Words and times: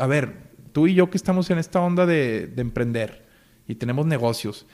a 0.00 0.06
ver, 0.06 0.50
tú 0.72 0.86
y 0.86 0.94
yo 0.94 1.10
que 1.10 1.16
estamos 1.16 1.50
en 1.50 1.58
esta 1.58 1.80
onda 1.80 2.06
de, 2.06 2.46
de 2.46 2.62
emprender 2.62 3.26
y 3.68 3.74
tenemos 3.76 4.06
negocios, 4.06 4.66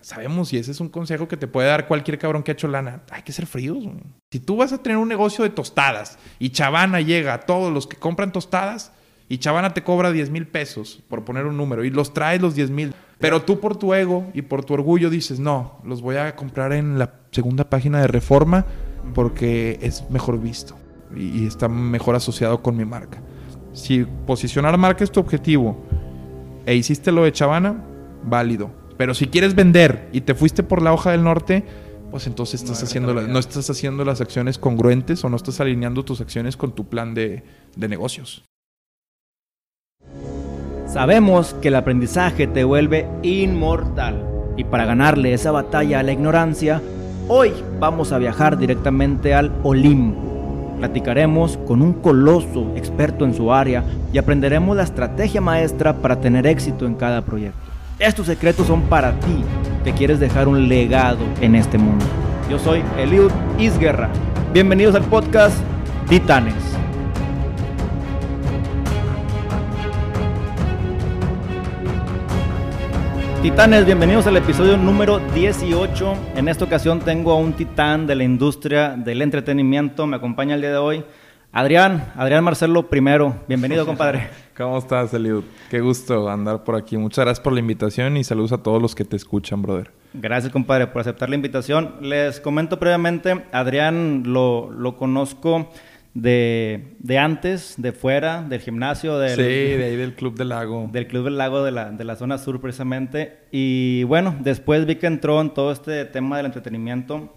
sabemos, 0.00 0.52
y 0.52 0.58
ese 0.58 0.70
es 0.70 0.80
un 0.80 0.88
consejo 0.88 1.28
que 1.28 1.36
te 1.36 1.46
puede 1.46 1.68
dar 1.68 1.86
cualquier 1.86 2.18
cabrón 2.18 2.42
que 2.42 2.50
ha 2.50 2.54
hecho 2.54 2.68
lana, 2.68 3.02
hay 3.10 3.22
que 3.22 3.32
ser 3.32 3.46
fríos. 3.46 3.84
Si 4.30 4.40
tú 4.40 4.56
vas 4.56 4.72
a 4.72 4.82
tener 4.82 4.98
un 4.98 5.08
negocio 5.08 5.44
de 5.44 5.50
tostadas 5.50 6.18
y 6.38 6.50
Chavana 6.50 7.00
llega 7.00 7.34
a 7.34 7.40
todos 7.40 7.72
los 7.72 7.86
que 7.86 7.96
compran 7.96 8.32
tostadas 8.32 8.92
y 9.28 9.38
Chavana 9.38 9.74
te 9.74 9.82
cobra 9.82 10.12
10 10.12 10.30
mil 10.30 10.46
pesos, 10.46 11.02
por 11.08 11.24
poner 11.24 11.46
un 11.46 11.56
número, 11.56 11.84
y 11.84 11.90
los 11.90 12.14
traes 12.14 12.40
los 12.40 12.54
10 12.54 12.70
mil, 12.70 12.94
pero 13.18 13.42
tú 13.42 13.60
por 13.60 13.76
tu 13.76 13.92
ego 13.92 14.30
y 14.32 14.42
por 14.42 14.64
tu 14.64 14.74
orgullo 14.74 15.10
dices, 15.10 15.40
no, 15.40 15.80
los 15.84 16.00
voy 16.00 16.16
a 16.16 16.34
comprar 16.36 16.72
en 16.72 16.98
la 16.98 17.14
segunda 17.32 17.68
página 17.68 18.00
de 18.00 18.06
Reforma 18.06 18.64
porque 19.14 19.78
es 19.82 20.08
mejor 20.10 20.40
visto 20.40 20.76
y 21.14 21.46
está 21.46 21.68
mejor 21.68 22.14
asociado 22.14 22.62
con 22.62 22.76
mi 22.76 22.84
marca. 22.84 23.20
Si 23.78 24.04
posicionar 24.26 24.76
marca 24.76 25.04
es 25.04 25.12
tu 25.12 25.20
objetivo 25.20 25.76
e 26.66 26.74
hiciste 26.74 27.12
lo 27.12 27.22
de 27.22 27.30
Chavana, 27.32 27.84
válido. 28.24 28.70
Pero 28.96 29.14
si 29.14 29.28
quieres 29.28 29.54
vender 29.54 30.08
y 30.12 30.22
te 30.22 30.34
fuiste 30.34 30.64
por 30.64 30.82
la 30.82 30.92
hoja 30.92 31.12
del 31.12 31.22
norte, 31.22 31.62
pues 32.10 32.26
entonces 32.26 32.60
estás 32.62 32.80
No 32.80 32.86
haciendo 32.86 33.14
la- 33.14 33.22
no 33.22 33.38
estás 33.38 33.70
haciendo 33.70 34.04
las 34.04 34.20
acciones 34.20 34.58
congruentes 34.58 35.22
o 35.24 35.28
no 35.28 35.36
estás 35.36 35.60
alineando 35.60 36.04
tus 36.04 36.20
acciones 36.20 36.56
con 36.56 36.72
tu 36.72 36.86
plan 36.88 37.14
de, 37.14 37.44
de 37.76 37.88
negocios. 37.88 38.42
Sabemos 40.88 41.54
que 41.62 41.68
el 41.68 41.76
aprendizaje 41.76 42.46
te 42.48 42.64
vuelve 42.64 43.06
inmortal. 43.22 44.24
Y 44.56 44.64
para 44.64 44.86
ganarle 44.86 45.32
esa 45.34 45.52
batalla 45.52 46.00
a 46.00 46.02
la 46.02 46.10
ignorancia, 46.12 46.82
hoy 47.28 47.52
vamos 47.78 48.10
a 48.10 48.18
viajar 48.18 48.58
directamente 48.58 49.34
al 49.34 49.52
Olimpo. 49.62 50.37
Platicaremos 50.78 51.58
con 51.66 51.82
un 51.82 51.92
coloso 51.92 52.72
experto 52.76 53.24
en 53.24 53.34
su 53.34 53.52
área 53.52 53.84
y 54.12 54.18
aprenderemos 54.18 54.76
la 54.76 54.84
estrategia 54.84 55.40
maestra 55.40 55.94
para 55.94 56.20
tener 56.20 56.46
éxito 56.46 56.86
en 56.86 56.94
cada 56.94 57.22
proyecto. 57.22 57.58
Estos 57.98 58.26
secretos 58.26 58.68
son 58.68 58.82
para 58.82 59.18
ti 59.18 59.42
que 59.82 59.92
quieres 59.92 60.20
dejar 60.20 60.46
un 60.46 60.68
legado 60.68 61.24
en 61.40 61.56
este 61.56 61.78
mundo. 61.78 62.04
Yo 62.48 62.60
soy 62.60 62.82
Eliud 62.96 63.32
Isguerra. 63.58 64.08
Bienvenidos 64.52 64.94
al 64.94 65.02
podcast 65.04 65.56
Titanes. 66.08 66.54
Titanes, 73.42 73.86
bienvenidos 73.86 74.26
al 74.26 74.36
episodio 74.36 74.76
número 74.76 75.20
18. 75.32 76.16
En 76.34 76.48
esta 76.48 76.64
ocasión 76.64 76.98
tengo 76.98 77.30
a 77.30 77.36
un 77.36 77.52
titán 77.52 78.08
de 78.08 78.16
la 78.16 78.24
industria 78.24 78.96
del 78.96 79.22
entretenimiento. 79.22 80.08
Me 80.08 80.16
acompaña 80.16 80.56
el 80.56 80.60
día 80.60 80.72
de 80.72 80.76
hoy 80.78 81.04
Adrián, 81.52 82.12
Adrián 82.16 82.42
Marcelo 82.42 82.88
primero. 82.90 83.36
Bienvenido, 83.46 83.86
compadre. 83.86 84.28
¿Cómo 84.56 84.76
estás, 84.76 85.14
Eliud? 85.14 85.44
Qué 85.70 85.80
gusto 85.80 86.28
andar 86.28 86.64
por 86.64 86.74
aquí. 86.74 86.96
Muchas 86.96 87.24
gracias 87.24 87.42
por 87.42 87.52
la 87.52 87.60
invitación 87.60 88.16
y 88.16 88.24
saludos 88.24 88.50
a 88.50 88.58
todos 88.58 88.82
los 88.82 88.96
que 88.96 89.04
te 89.04 89.14
escuchan, 89.14 89.62
brother. 89.62 89.92
Gracias, 90.14 90.52
compadre, 90.52 90.88
por 90.88 91.02
aceptar 91.02 91.28
la 91.28 91.36
invitación. 91.36 91.94
Les 92.00 92.40
comento 92.40 92.80
previamente, 92.80 93.44
Adrián 93.52 94.24
lo, 94.26 94.72
lo 94.72 94.96
conozco 94.96 95.70
de, 96.22 96.96
de 96.98 97.18
antes, 97.18 97.74
de 97.78 97.92
fuera, 97.92 98.42
del 98.42 98.60
gimnasio, 98.60 99.18
del, 99.18 99.36
sí, 99.36 99.42
de 99.42 99.84
ahí 99.84 99.96
del 99.96 100.14
Club 100.14 100.36
del 100.36 100.48
Lago. 100.50 100.88
del 100.92 101.06
Club 101.06 101.24
del 101.24 101.38
Lago 101.38 101.62
de 101.62 101.70
la, 101.70 101.90
de 101.90 102.04
la 102.04 102.16
zona 102.16 102.38
sur 102.38 102.60
precisamente. 102.60 103.38
Y 103.52 104.02
bueno, 104.04 104.34
después 104.40 104.84
vi 104.86 104.96
que 104.96 105.06
entró 105.06 105.40
en 105.40 105.50
todo 105.50 105.70
este 105.70 106.04
tema 106.06 106.36
del 106.36 106.46
entretenimiento 106.46 107.32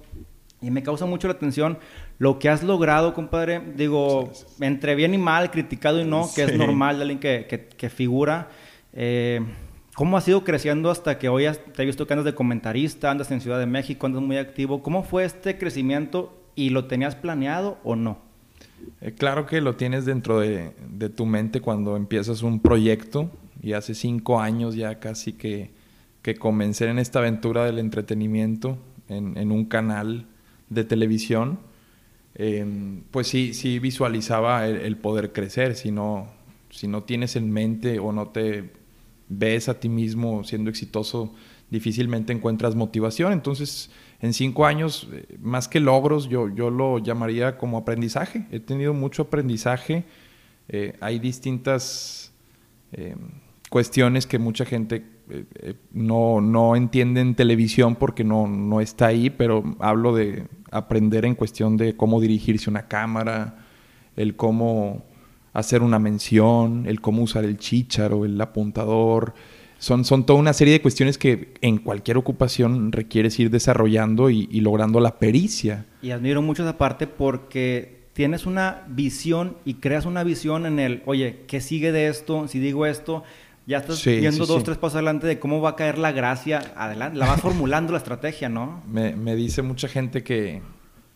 y 0.61 0.71
me 0.71 0.83
causa 0.83 1.05
mucho 1.05 1.27
la 1.27 1.33
atención 1.35 1.77
lo 2.17 2.39
que 2.39 2.49
has 2.49 2.63
logrado, 2.63 3.13
compadre. 3.13 3.61
Digo, 3.75 4.31
entre 4.59 4.95
bien 4.95 5.13
y 5.13 5.17
mal, 5.17 5.51
criticado 5.51 5.99
y 6.01 6.05
no, 6.05 6.27
que 6.35 6.43
es 6.43 6.51
Sí. 6.51 6.57
normal 6.57 6.97
de 6.97 7.01
alguien 7.03 7.19
que, 7.19 7.45
que- 7.47 7.67
que 7.67 7.89
figura. 7.89 8.49
Eh, 8.93 9.41
¿Cómo 9.93 10.17
has 10.17 10.27
ido 10.27 10.43
creciendo 10.43 10.89
hasta 10.89 11.19
que 11.19 11.29
hoy 11.29 11.45
has- 11.45 11.59
te 11.73 11.83
he 11.83 11.85
visto 11.85 12.07
que 12.07 12.13
andas 12.13 12.25
de 12.25 12.33
comentarista, 12.33 13.11
andas 13.11 13.29
en 13.31 13.41
Ciudad 13.41 13.59
de 13.59 13.65
México, 13.65 14.05
andas 14.07 14.21
muy 14.23 14.37
activo? 14.37 14.81
¿Cómo 14.81 15.03
fue 15.03 15.23
este 15.25 15.57
crecimiento 15.57 16.37
y 16.55 16.69
lo 16.69 16.85
tenías 16.85 17.15
planeado 17.15 17.77
o 17.83 17.95
no? 17.95 18.30
Eh, 19.01 19.13
claro 19.13 19.45
que 19.45 19.61
lo 19.61 19.75
tienes 19.75 20.05
dentro 20.05 20.39
de, 20.39 20.71
tu 21.15 21.25
mente 21.25 21.61
cuando 21.61 21.97
empiezas 21.97 22.43
un 22.43 22.59
proyecto 22.59 23.31
y 23.61 23.73
hace 23.73 23.95
cinco 23.95 24.39
años 24.39 24.75
ya 24.75 24.99
casi 24.99 25.33
que, 25.33 25.71
que 26.21 26.35
comencé 26.35 26.87
en 26.87 26.99
esta 26.99 27.19
aventura 27.19 27.65
del 27.65 27.79
entretenimiento 27.79 28.77
en, 29.07 29.51
un 29.51 29.65
canal 29.65 30.27
de 30.69 30.85
televisión, 30.85 31.59
eh, 32.35 32.65
pues 33.11 33.27
sí, 33.27 33.53
sí 33.53 33.79
visualizaba 33.79 34.67
el, 34.67 34.77
el 34.77 34.97
poder 34.97 35.33
crecer. 35.33 35.75
Si 35.75 35.91
no, 35.91 36.27
si 36.69 36.87
no 36.87 37.03
tienes 37.03 37.35
en 37.35 37.51
mente 37.51 37.99
o 37.99 38.11
no 38.13 38.29
te 38.29 38.71
ves 39.27 39.69
a 39.69 39.79
ti 39.79 39.89
mismo 39.89 40.43
siendo 40.43 40.69
exitoso, 40.69 41.33
difícilmente 41.69 42.33
encuentras 42.33 42.75
motivación. 42.75 43.33
Entonces, 43.33 43.89
en 44.21 44.33
cinco 44.33 44.65
años, 44.65 45.07
eh, 45.11 45.25
más 45.39 45.67
que 45.67 45.79
logros, 45.79 46.29
yo, 46.29 46.47
yo 46.47 46.69
lo 46.69 46.99
llamaría 46.99 47.57
como 47.57 47.77
aprendizaje. 47.77 48.45
He 48.51 48.59
tenido 48.59 48.93
mucho 48.93 49.23
aprendizaje. 49.23 50.03
Eh, 50.69 50.93
hay 51.01 51.17
distintas 51.17 52.31
eh, 52.93 53.15
cuestiones 53.69 54.27
que 54.27 54.37
mucha 54.37 54.65
gente 54.65 55.05
no, 55.93 56.41
no 56.41 56.75
entiende 56.75 57.21
en 57.21 57.35
televisión 57.35 57.95
porque 57.95 58.25
no, 58.25 58.45
no 58.45 58.81
está 58.81 59.07
ahí, 59.07 59.29
pero 59.29 59.63
hablo 59.79 60.13
de 60.13 60.45
aprender 60.71 61.23
en 61.23 61.35
cuestión 61.35 61.77
de 61.77 61.95
cómo 61.95 62.19
dirigirse 62.19 62.69
una 62.69 62.89
cámara, 62.89 63.65
el 64.17 64.35
cómo 64.35 65.05
hacer 65.53 65.83
una 65.83 65.99
mención, 65.99 66.85
el 66.85 66.99
cómo 66.99 67.23
usar 67.23 67.45
el 67.45 67.57
chícharo, 67.57 68.25
el 68.25 68.39
apuntador. 68.41 69.33
Son, 69.81 70.05
son 70.05 70.27
toda 70.27 70.37
una 70.37 70.53
serie 70.53 70.73
de 70.73 70.81
cuestiones 70.81 71.17
que 71.17 71.55
en 71.61 71.79
cualquier 71.79 72.15
ocupación 72.17 72.91
requieres 72.91 73.39
ir 73.39 73.49
desarrollando 73.49 74.29
y, 74.29 74.47
y 74.51 74.61
logrando 74.61 74.99
la 74.99 75.17
pericia. 75.17 75.87
Y 76.03 76.11
admiro 76.11 76.43
mucho 76.43 76.61
esa 76.61 76.77
parte 76.77 77.07
porque 77.07 78.03
tienes 78.13 78.45
una 78.45 78.83
visión 78.89 79.57
y 79.65 79.75
creas 79.75 80.05
una 80.05 80.23
visión 80.23 80.67
en 80.67 80.77
el, 80.77 81.01
oye, 81.07 81.39
¿qué 81.47 81.61
sigue 81.61 81.91
de 81.91 82.09
esto? 82.09 82.47
Si 82.47 82.59
digo 82.59 82.85
esto, 82.85 83.23
ya 83.65 83.79
estás 83.79 83.97
Sí, 83.97 84.17
viendo 84.19 84.45
sí, 84.45 84.51
dos, 84.51 84.59
sí. 84.59 84.65
tres 84.65 84.77
pasos 84.77 84.97
adelante 84.97 85.25
de 85.25 85.39
cómo 85.39 85.61
va 85.61 85.71
a 85.71 85.75
caer 85.75 85.97
la 85.97 86.11
gracia 86.11 86.59
adelante. 86.75 87.17
La 87.17 87.25
vas 87.25 87.41
formulando 87.41 87.91
la 87.93 87.97
estrategia, 87.97 88.49
¿no? 88.49 88.83
Me, 88.87 89.15
me 89.15 89.35
dice 89.35 89.63
mucha 89.63 89.87
gente 89.87 90.23
que, 90.23 90.61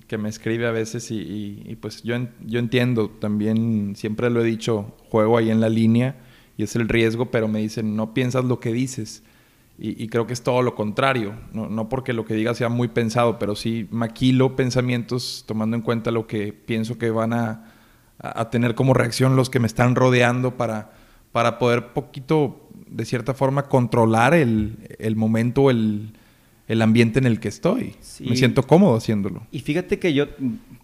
que 0.07 0.17
me 0.17 0.27
escribe 0.29 0.65
a 0.65 0.71
veces 0.71 1.11
y, 1.11 1.19
y- 1.19 1.63
y 1.67 1.75
pues 1.75 2.01
yo, 2.01 2.15
en- 2.15 2.31
yo 2.43 2.57
entiendo, 2.57 3.09
también 3.11 3.95
siempre 3.95 4.31
lo 4.31 4.41
he 4.41 4.43
dicho, 4.43 4.95
juego 5.09 5.37
ahí 5.37 5.51
en 5.51 5.61
la 5.61 5.69
línea 5.69 6.15
y 6.57 6.63
es 6.63 6.75
el 6.75 6.87
riesgo, 6.89 7.31
pero 7.31 7.47
me 7.47 7.59
dicen, 7.59 7.95
no 7.95 8.13
piensas 8.13 8.45
lo 8.45 8.59
que 8.59 8.71
dices. 8.73 9.23
Y, 9.77 10.01
y 10.01 10.07
creo 10.07 10.25
que 10.25 10.31
es 10.33 10.41
todo 10.41 10.61
lo 10.61 10.73
contrario, 10.73 11.33
no, 11.51 11.67
no 11.67 11.89
porque 11.89 12.13
lo 12.13 12.23
que 12.25 12.33
diga 12.33 12.53
sea 12.53 12.69
muy 12.69 12.87
pensado, 12.87 13.37
pero 13.39 13.55
sí 13.57 13.87
maquilo 13.91 14.55
pensamientos 14.55 15.43
tomando 15.45 15.75
en 15.75 15.81
cuenta 15.81 16.11
lo 16.11 16.27
que 16.27 16.53
pienso 16.53 16.97
que 16.97 17.09
van 17.09 17.33
a, 17.33 17.73
a- 18.19 18.49
tener 18.49 18.73
como 18.73 18.93
reacción 18.93 19.35
los 19.35 19.49
que 19.49 19.59
me 19.59 19.67
están 19.67 19.95
rodeando 19.95 20.55
para, 20.55 20.93
para 21.33 21.59
poder 21.59 21.87
poquito, 21.91 22.69
de 22.87 23.03
cierta 23.03 23.33
forma, 23.33 23.63
controlar 23.63 24.33
el, 24.33 24.77
el 24.97 25.17
momento, 25.17 25.69
el, 25.69 26.13
el 26.69 26.81
ambiente 26.81 27.19
en 27.19 27.25
el 27.25 27.41
que 27.41 27.49
estoy. 27.49 27.95
Sí. 27.99 28.23
Me 28.29 28.37
siento 28.37 28.63
cómodo 28.63 28.95
haciéndolo. 28.95 29.45
Y 29.51 29.59
fíjate 29.59 29.99
que 29.99 30.13
yo, 30.13 30.27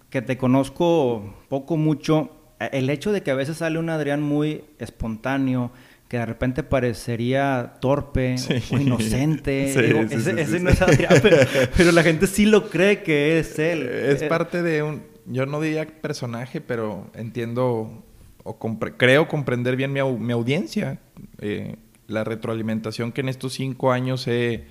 que 0.10 0.22
te 0.22 0.38
conozco 0.38 1.34
poco, 1.48 1.78
mucho, 1.78 2.30
el 2.68 2.90
hecho 2.90 3.12
de 3.12 3.22
que 3.24 3.32
a 3.32 3.36
veces 3.36 3.58
sale 3.58 3.80
un 3.80 3.90
Adrián 3.90 4.22
muy 4.22 4.64
espontáneo, 4.80 5.72
que 6.08 6.18
de 6.18 6.26
repente 6.26 6.64
parecería 6.64 7.74
torpe 7.80 8.38
Sí. 8.38 8.56
o 8.72 8.78
inocente. 8.78 9.72
Sí, 9.74 9.82
digo, 9.82 10.02
sí, 10.10 10.32
ese 10.38 10.60
no 10.60 10.70
es 10.70 10.82
Adrián, 10.82 11.14
pero, 11.22 11.38
pero 11.78 11.92
la 11.92 12.04
gente 12.04 12.28
sí 12.28 12.46
lo 12.46 12.70
cree 12.70 13.02
que 13.04 13.40
es 13.40 13.58
él. 13.60 13.84
Es 13.88 14.22
Eh, 14.22 14.28
parte 14.28 14.62
de 14.62 14.84
un, 14.84 15.04
yo 15.26 15.46
no 15.46 15.62
diría 15.62 15.86
personaje, 15.88 16.60
pero 16.62 17.10
entiendo 17.16 18.04
o 18.44 18.60
compre- 18.60 18.96
creo 18.98 19.28
comprender 19.28 19.76
bien 19.76 19.94
mi 19.94 20.00
audiencia. 20.34 21.00
Eh, 21.40 21.76
la 22.08 22.24
retroalimentación 22.26 23.12
que 23.14 23.22
en 23.22 23.30
estos 23.30 23.54
cinco 23.54 23.92
años 23.94 24.28
he, 24.28 24.66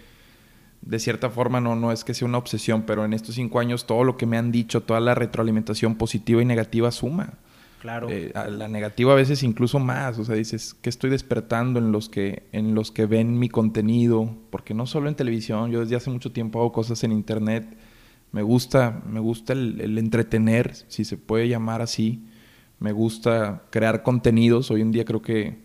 de 0.83 0.99
cierta 0.99 1.31
forma, 1.31 1.61
no, 1.61 1.75
no 1.75 1.91
es 1.93 2.05
que 2.05 2.13
sea 2.13 2.29
una 2.29 2.37
obsesión, 2.39 2.83
pero 2.83 3.05
en 3.07 3.15
estos 3.15 3.37
cinco 3.37 3.61
años 3.61 3.87
todo 3.87 4.05
lo 4.05 4.17
que 4.19 4.27
me 4.27 4.37
han 4.37 4.53
dicho, 4.53 4.83
toda 4.83 5.01
la 5.01 5.15
retroalimentación 5.15 5.95
positiva 5.95 6.43
y 6.43 6.45
negativa 6.45 6.91
suma. 6.91 7.35
Claro. 7.81 8.09
Eh, 8.11 8.33
la 8.35 8.69
negativa 8.69 9.13
a 9.13 9.17
veces 9.17 9.43
incluso 9.43 9.79
más, 9.79 10.19
o 10.19 10.25
sea, 10.25 10.35
dices, 10.35 10.75
¿qué 10.75 10.91
estoy 10.91 11.09
despertando 11.09 11.79
en 11.79 11.93
los 11.93 12.09
que 12.09 12.45
en 12.53 12.75
los 12.75 12.91
que 12.93 13.07
ven 13.07 13.39
mi 13.39 13.49
contenido? 13.49 14.37
Porque 14.51 14.75
no 14.75 14.87
solo 14.87 15.09
en 15.09 15.15
televisión, 15.15 15.71
yo 15.71 15.81
desde 15.81 15.97
hace 15.97 16.11
mucho 16.11 16.31
tiempo 16.31 16.61
hago 16.61 16.73
cosas 16.73 17.03
en 17.05 17.13
internet. 17.13 17.77
Me 18.33 18.43
gusta, 18.43 19.03
me 19.07 19.19
gusta 19.19 19.55
el, 19.55 19.81
el 19.81 19.99
entretener, 19.99 20.75
si 20.89 21.05
se 21.05 21.17
puede 21.17 21.49
llamar 21.49 21.83
así. 21.83 22.27
Me 22.79 22.93
gusta 22.93 23.65
crear 23.71 24.03
contenidos. 24.03 24.71
Hoy 24.71 24.83
en 24.83 24.93
día 24.93 25.05
creo 25.05 25.23
que 25.23 25.59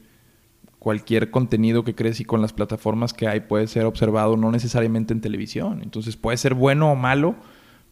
cualquier 0.86 1.32
contenido 1.32 1.84
que 1.84 1.96
crees 1.96 2.20
y 2.20 2.26
con 2.26 2.42
las 2.44 2.54
plataformas 2.54 3.12
que 3.12 3.28
hay 3.28 3.40
puede 3.40 3.66
ser 3.66 3.86
observado, 3.86 4.38
no 4.38 4.52
necesariamente 4.52 5.14
en 5.14 5.20
televisión. 5.20 5.82
Entonces 5.82 6.16
puede 6.16 6.38
ser 6.38 6.54
bueno 6.54 6.92
o 6.92 6.96
malo, 6.96 7.36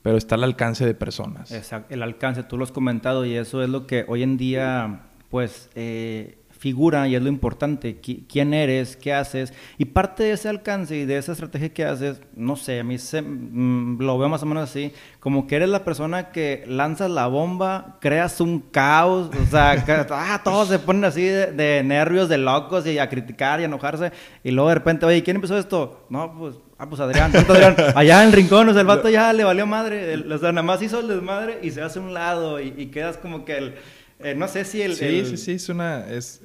pero 0.04 0.18
está 0.18 0.36
al 0.36 0.44
alcance 0.44 0.86
de 0.86 0.94
personas. 0.94 1.52
Exacto, 1.52 1.94
el 1.94 2.04
alcance, 2.04 2.44
tú 2.44 2.58
lo 2.58 2.66
has 2.66 2.72
comentado 2.72 3.26
y 3.26 3.36
eso 3.36 3.64
es 3.64 3.70
lo 3.70 3.88
que 3.88 4.06
hoy 4.08 4.22
en 4.22 4.38
día, 4.38 5.08
pues, 5.30 5.72
eh, 5.74 6.43
figura 6.64 7.10
y 7.10 7.16
es 7.16 7.22
lo 7.22 7.28
importante, 7.28 8.00
quién 8.00 8.54
eres, 8.54 8.96
qué 8.96 9.14
haces. 9.14 9.54
Y 9.78 9.84
parte 9.84 10.24
de 10.24 10.32
ese 10.32 10.48
alcance 10.48 10.96
y 10.96 11.04
de 11.04 11.18
esa 11.18 11.34
estrategia 11.34 11.74
que 11.74 11.84
haces, 11.84 12.22
no 12.38 12.56
sé, 12.56 12.80
a 12.80 12.86
mí 12.86 12.98
se, 12.98 13.22
mm, 13.22 13.98
lo 14.00 14.18
veo 14.18 14.30
más 14.30 14.44
o 14.44 14.46
menos 14.46 14.70
así, 14.70 14.94
como 15.20 15.46
que 15.46 15.58
eres 15.58 15.68
la 15.68 15.84
persona 15.84 16.32
que 16.32 16.64
lanzas 16.66 17.12
la 17.12 17.28
bomba, 17.28 17.98
creas 18.00 18.40
un 18.40 18.62
caos, 18.62 19.30
o 19.36 19.46
sea, 19.52 19.72
ah, 20.12 20.42
todos 20.42 20.70
se 20.70 20.80
ponen 20.80 21.04
así 21.04 21.24
de, 21.24 21.84
nervios, 21.84 22.30
de 22.30 22.38
locos 22.38 22.88
y 22.88 22.98
a 22.98 23.10
criticar 23.10 23.60
y 23.60 23.64
a 23.64 23.66
enojarse. 23.66 24.14
Y 24.42 24.52
luego 24.52 24.70
de 24.70 24.76
repente, 24.76 25.06
oye, 25.06 25.22
¿quién 25.22 25.36
empezó 25.36 25.58
esto? 25.58 26.06
No, 26.10 26.34
pues, 26.40 26.56
ah, 26.78 26.88
pues 26.88 27.02
Adrián, 27.02 27.36
Adrián, 27.36 27.76
allá 27.96 28.22
en 28.22 28.30
el 28.30 28.34
rincón, 28.34 28.70
o 28.70 28.72
sea, 28.72 28.80
el 28.80 28.88
vato 28.88 29.10
ya 29.10 29.34
le 29.34 29.44
valió 29.44 29.68
madre, 29.68 30.16
o 30.16 30.38
sea, 30.38 30.54
nada 30.54 30.64
más 30.64 30.82
hizo 30.82 31.02
el 31.02 31.10
desmadre 31.10 31.60
y 31.62 31.72
se 31.72 31.82
hace 31.82 32.00
a 32.00 32.04
un 32.04 32.14
lado 32.14 32.62
y, 32.62 32.74
y 32.78 32.86
quedas 32.86 33.18
como 33.18 33.44
que 33.44 33.58
el 33.58 33.76
eh, 34.20 34.36
no 34.36 34.48
sé 34.48 34.66
si 34.66 34.82
el... 34.82 34.96
Sí, 34.96 35.26
sí, 35.26 35.38
sí, 35.38 35.52
es 35.54 35.70
una, 35.70 36.08
es, 36.08 36.42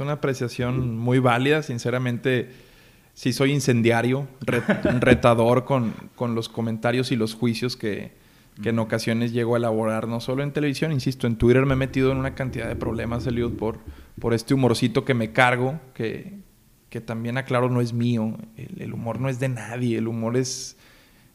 una 0.00 0.12
apreciación 0.12 0.96
muy 0.96 1.18
válida, 1.18 1.62
sinceramente. 1.62 2.50
Sí 3.14 3.32
soy 3.32 3.52
incendiario, 3.52 4.28
retador 5.00 5.64
con, 5.64 5.94
los 6.34 6.48
comentarios 6.48 7.12
y 7.12 7.16
los 7.16 7.34
juicios 7.34 7.76
que, 7.76 8.12
en 8.62 8.78
ocasiones 8.78 9.32
llego 9.32 9.54
a 9.54 9.58
elaborar, 9.58 10.06
no 10.06 10.20
solo 10.20 10.42
en 10.42 10.52
televisión, 10.52 10.92
insisto, 10.92 11.26
en 11.26 11.36
Twitter 11.36 11.64
me 11.64 11.74
he 11.74 11.76
metido 11.76 12.12
en 12.12 12.18
una 12.18 12.34
cantidad 12.34 12.68
de 12.68 12.76
problemas, 12.76 13.26
Eliud, 13.26 13.54
por, 13.54 13.78
por 14.20 14.34
este 14.34 14.52
humorcito 14.52 15.06
que 15.06 15.14
me 15.14 15.32
cargo, 15.32 15.80
que, 15.94 16.34
que 16.90 17.00
también 17.00 17.38
aclaro 17.38 17.70
no 17.70 17.80
es 17.80 17.94
mío, 17.94 18.36
el, 18.56 18.82
el, 18.82 18.92
humor 18.92 19.18
no 19.18 19.30
es 19.30 19.40
de 19.40 19.48
nadie, 19.48 19.96
el 19.96 20.08
humor 20.08 20.36
es, 20.36 20.76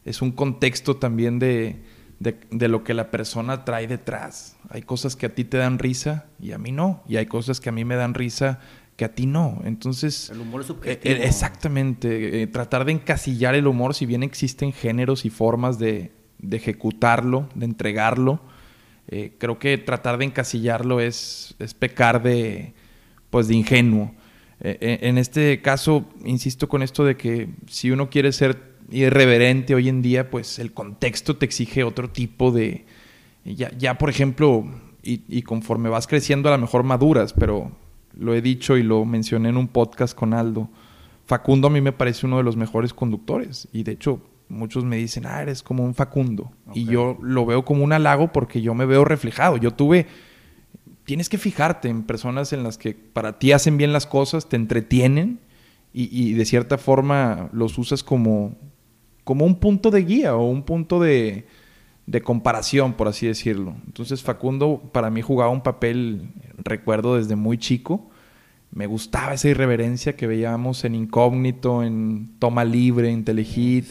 es 0.04 0.22
un 0.22 0.30
contexto 0.30 0.96
también 0.96 1.40
de, 1.40 1.82
de, 2.22 2.68
lo 2.68 2.84
que 2.84 2.94
la 2.94 3.10
persona 3.10 3.64
trae 3.64 3.86
detrás. 3.86 4.56
Hay 4.68 4.82
cosas 4.82 5.16
que 5.16 5.26
a 5.26 5.34
ti 5.34 5.44
te 5.44 5.56
dan 5.56 5.78
risa 5.78 6.26
y 6.40 6.52
a 6.52 6.58
mí 6.58 6.72
no. 6.72 7.02
Y 7.08 7.16
hay 7.16 7.26
cosas 7.26 7.60
que 7.60 7.68
a 7.68 7.72
mí 7.72 7.84
me 7.84 7.96
dan 7.96 8.14
risa 8.14 8.60
que 8.96 9.04
a 9.04 9.14
ti 9.14 9.26
no. 9.26 9.60
Entonces... 9.64 10.30
El 10.30 10.40
humor 10.40 10.60
es 10.60 10.68
subjetivo. 10.68 11.14
Eh, 11.14 11.26
exactamente. 11.26 12.42
Eh, 12.42 12.46
tratar 12.46 12.84
de 12.84 12.92
encasillar 12.92 13.54
el 13.54 13.66
humor, 13.66 13.94
si 13.94 14.06
bien 14.06 14.22
existen 14.22 14.72
géneros 14.72 15.24
y 15.24 15.30
formas 15.30 15.78
de, 15.78 16.12
ejecutarlo, 16.50 17.48
de 17.54 17.64
entregarlo, 17.66 18.40
eh, 19.08 19.34
creo 19.38 19.58
que 19.58 19.78
tratar 19.78 20.18
de 20.18 20.26
encasillarlo 20.26 21.00
es, 21.00 21.54
es 21.58 21.74
pecar 21.74 22.22
de, 22.22 22.74
pues, 23.30 23.48
de 23.48 23.54
ingenuo. 23.54 24.14
en 24.60 25.18
este 25.18 25.60
caso, 25.60 26.08
insisto 26.24 26.68
con 26.68 26.84
esto 26.84 27.04
de 27.04 27.16
que 27.16 27.48
si 27.66 27.90
uno 27.90 28.10
quiere 28.10 28.30
ser 28.30 28.71
irreverente 28.92 29.74
hoy 29.74 29.88
en 29.88 30.02
día, 30.02 30.30
pues 30.30 30.58
el 30.58 30.72
contexto 30.72 31.36
te 31.36 31.46
exige 31.46 31.84
otro 31.84 32.10
tipo 32.10 32.52
de... 32.52 32.84
Ya, 33.44 33.70
ya 33.76 33.98
por 33.98 34.08
ejemplo, 34.08 34.64
y, 35.02 35.42
conforme 35.42 35.88
vas 35.88 36.06
creciendo 36.06 36.48
a 36.48 36.52
lo 36.52 36.58
mejor 36.58 36.84
maduras, 36.84 37.32
pero 37.32 37.72
lo 38.16 38.34
he 38.34 38.42
dicho 38.42 38.76
y 38.76 38.82
lo 38.82 39.04
mencioné 39.04 39.48
en 39.48 39.56
un 39.56 39.68
podcast 39.68 40.16
con 40.16 40.34
Aldo, 40.34 40.68
Facundo 41.26 41.68
a 41.68 41.70
mí 41.70 41.80
me 41.80 41.92
parece 41.92 42.26
uno 42.26 42.36
de 42.36 42.42
los 42.42 42.56
mejores 42.56 42.92
conductores 42.92 43.68
y 43.72 43.84
de 43.84 43.92
hecho 43.92 44.20
muchos 44.48 44.84
me 44.84 44.96
dicen, 44.96 45.24
ah, 45.26 45.40
eres 45.40 45.62
como 45.62 45.84
un 45.84 45.94
Facundo. 45.94 46.52
Y 46.74 46.84
yo 46.84 47.16
lo 47.22 47.46
veo 47.46 47.64
como 47.64 47.84
un 47.84 47.92
halago 47.92 48.32
porque 48.32 48.60
yo 48.60 48.74
me 48.74 48.84
veo 48.84 49.04
reflejado. 49.04 49.56
Yo 49.56 49.70
tuve, 49.72 50.06
tienes 51.04 51.28
que 51.28 51.38
fijarte 51.38 51.88
en 51.88 52.02
personas 52.02 52.52
en 52.52 52.62
las 52.62 52.76
que 52.76 52.94
para 52.94 53.38
ti 53.38 53.52
hacen 53.52 53.78
bien 53.78 53.92
las 53.92 54.06
cosas, 54.06 54.48
te 54.48 54.56
entretienen 54.56 55.40
y, 55.92 56.08
y 56.10 56.34
de 56.34 56.44
cierta 56.44 56.76
forma 56.76 57.48
los 57.52 57.78
usas 57.78 58.02
como, 58.02 58.56
como 59.24 59.44
un 59.44 59.56
punto 59.56 59.90
de 59.90 60.02
guía 60.02 60.36
o 60.36 60.44
un 60.44 60.62
punto 60.62 61.00
de, 61.00 61.46
comparación, 62.24 62.94
por 62.94 63.08
así 63.08 63.26
decirlo. 63.26 63.74
Entonces 63.86 64.22
Facundo 64.22 64.82
para 64.92 65.10
mí 65.10 65.22
jugaba 65.22 65.50
un 65.50 65.62
papel, 65.62 66.28
recuerdo 66.58 67.16
desde 67.16 67.36
muy 67.36 67.58
chico, 67.58 68.10
me 68.70 68.86
gustaba 68.86 69.34
esa 69.34 69.48
irreverencia 69.48 70.16
que 70.16 70.26
veíamos 70.26 70.84
en 70.84 70.94
Incógnito, 70.94 71.82
en 71.82 72.30
Toma 72.38 72.64
Libre, 72.64 73.10
en 73.10 73.24
Telehit. 73.24 73.86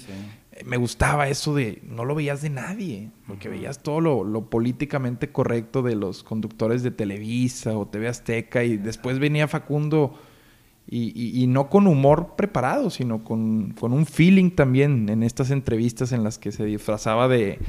Me 0.65 0.77
gustaba 0.77 1.29
eso 1.29 1.55
de 1.55 1.81
no 1.83 2.05
lo 2.05 2.13
veías 2.13 2.41
de 2.41 2.49
nadie, 2.49 3.09
porque 3.27 3.49
veías 3.49 3.81
todo 3.81 4.01
lo, 4.01 4.23
lo, 4.23 4.49
políticamente 4.49 5.31
correcto 5.31 5.81
de 5.81 5.95
los 5.95 6.23
conductores 6.23 6.83
de 6.83 6.91
Televisa 6.91 7.75
o 7.77 7.87
TV 7.87 8.07
Azteca 8.07 8.63
y 8.63 8.77
después 8.77 9.17
venía 9.17 9.47
Facundo 9.47 10.19
y, 10.87 11.45
no 11.47 11.69
con 11.69 11.87
humor 11.87 12.33
preparado, 12.35 12.89
sino 12.89 13.23
con, 13.23 13.75
un 13.79 14.05
feeling 14.05 14.51
también 14.51 15.07
en 15.09 15.23
estas 15.23 15.51
entrevistas 15.51 16.11
en 16.11 16.23
las 16.23 16.37
que 16.37 16.51
se 16.51 16.65
disfrazaba 16.65 17.27
de, 17.27 17.59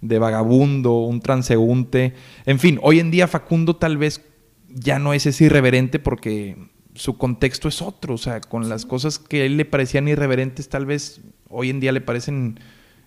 vagabundo, 0.00 1.00
un 1.00 1.20
transeúnte. 1.20 2.14
En 2.46 2.58
fin, 2.58 2.78
hoy 2.82 3.00
en 3.00 3.10
día 3.10 3.26
Facundo 3.26 3.76
tal 3.76 3.96
vez 3.96 4.24
ya 4.68 4.98
no 4.98 5.12
es 5.12 5.26
ese 5.26 5.44
irreverente 5.44 5.98
porque 5.98 6.56
su 6.94 7.18
contexto 7.18 7.68
es 7.68 7.82
otro. 7.82 8.14
O 8.14 8.18
sea, 8.18 8.40
con 8.40 8.68
las 8.68 8.86
cosas 8.86 9.18
que 9.18 9.42
a 9.42 9.44
él 9.44 9.56
le 9.56 9.64
parecían 9.64 10.06
irreverentes, 10.06 10.68
tal 10.68 10.86
vez 10.86 11.20
hoy 11.48 11.70
en 11.70 11.80
día 11.80 11.90
le 11.90 12.00
parecen 12.00 12.60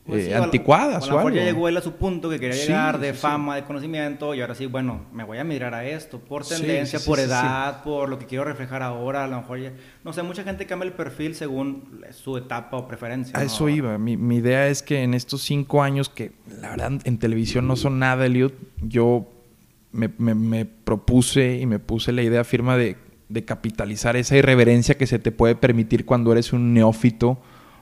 pues 0.06 0.27
eh, 0.27 0.36
anticuadas 0.36 1.07
o, 1.09 1.19
algo. 1.19 1.30
ya 1.30 1.44
llegó 1.44 1.68
él 1.68 1.77
a 1.77 1.81
su 1.81 1.94
punto 1.94 2.30
que 2.30 2.39
quería 2.39 2.56
llegar 2.56 3.00
de 3.00 3.13
fama, 3.13 3.56
de 3.56 3.63
conocimiento, 3.63 4.33
y 4.33 4.42
ahora 4.42 4.56
sí, 4.56 4.65
bueno, 4.65 5.06
me 5.13 5.24
voy 5.24 5.38
a 5.38 5.44
mirar 5.44 5.74
a 5.75 5.86
esto, 5.86 6.19
por 6.19 6.45
tendencia, 6.45 7.00
por 7.06 7.19
edad, 7.19 7.83
por 7.83 8.09
lo 8.09 8.18
que 8.18 8.25
quiero 8.25 8.44
reflejar 8.44 8.81
ahora, 8.81 9.24
a 9.24 9.27
lo 9.27 9.38
mejor 9.38 9.59
ya, 9.59 9.74
no 10.03 10.12
sé, 10.12 10.24
mucha 10.24 10.44
gente 10.44 10.65
cambia 10.65 10.88
el 10.88 10.94
perfil 10.94 11.36
según 11.36 12.01
su 12.12 12.38
etapa 12.38 12.77
o 12.77 12.88
preferencia. 12.88 13.38
A 13.38 13.44
eso 13.44 13.69
iba, 13.69 13.98
mi, 13.98 14.18
mi, 14.18 14.38
idea 14.38 14.68
es 14.68 14.81
que 14.81 15.03
en 15.03 15.13
estos 15.13 15.44
cinco 15.44 15.83
años, 15.83 16.09
que 16.09 16.31
la 16.59 16.71
verdad 16.71 16.94
en 17.03 17.18
televisión 17.19 17.68
no 17.68 17.75
son 17.75 18.00
nada, 18.00 18.25
Eliud, 18.25 18.53
yo 18.81 19.27
me, 19.92 20.07
me, 20.18 20.65
propuse 20.65 21.59
y 21.59 21.65
me 21.68 21.77
puse 21.77 22.12
la 22.12 22.24
idea 22.24 22.44
firma 22.44 22.75
de, 22.75 22.98
de 23.30 23.45
capitalizar 23.45 24.15
esa 24.15 24.36
irreverencia 24.36 24.98
que 24.98 25.06
se 25.06 25.19
te 25.19 25.31
puede 25.31 25.56
permitir 25.56 26.06
cuando 26.06 26.31
eres 26.31 26.53
un 26.53 26.74
neófito 26.74 27.39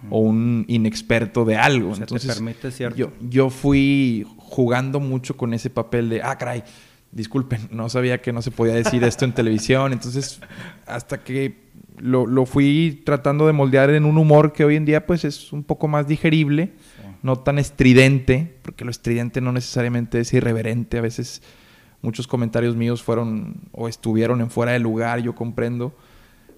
o 0.09 0.19
un 0.19 0.65
inexperto 0.67 1.45
de 1.45 1.55
algo. 1.55 1.95
Entonces, 1.95 2.33
permite, 2.33 2.71
¿cierto? 2.71 2.97
Yo, 2.97 3.11
yo 3.21 3.49
fui 3.49 4.25
jugando 4.37 4.99
mucho 4.99 5.37
con 5.37 5.53
ese 5.53 5.69
papel 5.69 6.09
de, 6.09 6.21
ah, 6.21 6.37
caray, 6.37 6.63
disculpen, 7.11 7.69
no 7.71 7.89
sabía 7.89 8.21
que 8.21 8.31
no 8.31 8.41
se 8.41 8.51
podía 8.51 8.73
decir 8.73 9.03
esto 9.03 9.25
en 9.25 9.33
televisión. 9.33 9.93
Entonces, 9.93 10.39
hasta 10.85 11.23
que 11.23 11.69
lo, 11.97 12.25
lo, 12.25 12.45
fui 12.45 13.01
tratando 13.05 13.47
de 13.47 13.53
moldear 13.53 13.89
en 13.89 14.05
un 14.05 14.17
humor 14.17 14.53
que 14.53 14.63
hoy 14.63 14.75
en 14.75 14.85
día 14.85 15.05
pues 15.05 15.25
es 15.25 15.51
un 15.51 15.63
poco 15.63 15.87
más 15.87 16.07
digerible, 16.07 16.73
no 17.21 17.37
tan 17.39 17.59
estridente, 17.59 18.55
porque 18.61 18.85
lo 18.85 18.91
estridente 18.91 19.41
no 19.41 19.51
necesariamente 19.51 20.19
es 20.19 20.33
irreverente. 20.33 20.97
A 20.97 21.01
veces 21.01 21.41
muchos 22.01 22.27
comentarios 22.27 22.75
míos 22.75 23.03
fueron 23.03 23.61
o 23.71 23.87
estuvieron 23.87 24.41
en 24.41 24.49
fuera 24.49 24.71
de 24.71 24.79
lugar, 24.79 25.19
yo 25.19 25.35
comprendo. 25.35 25.93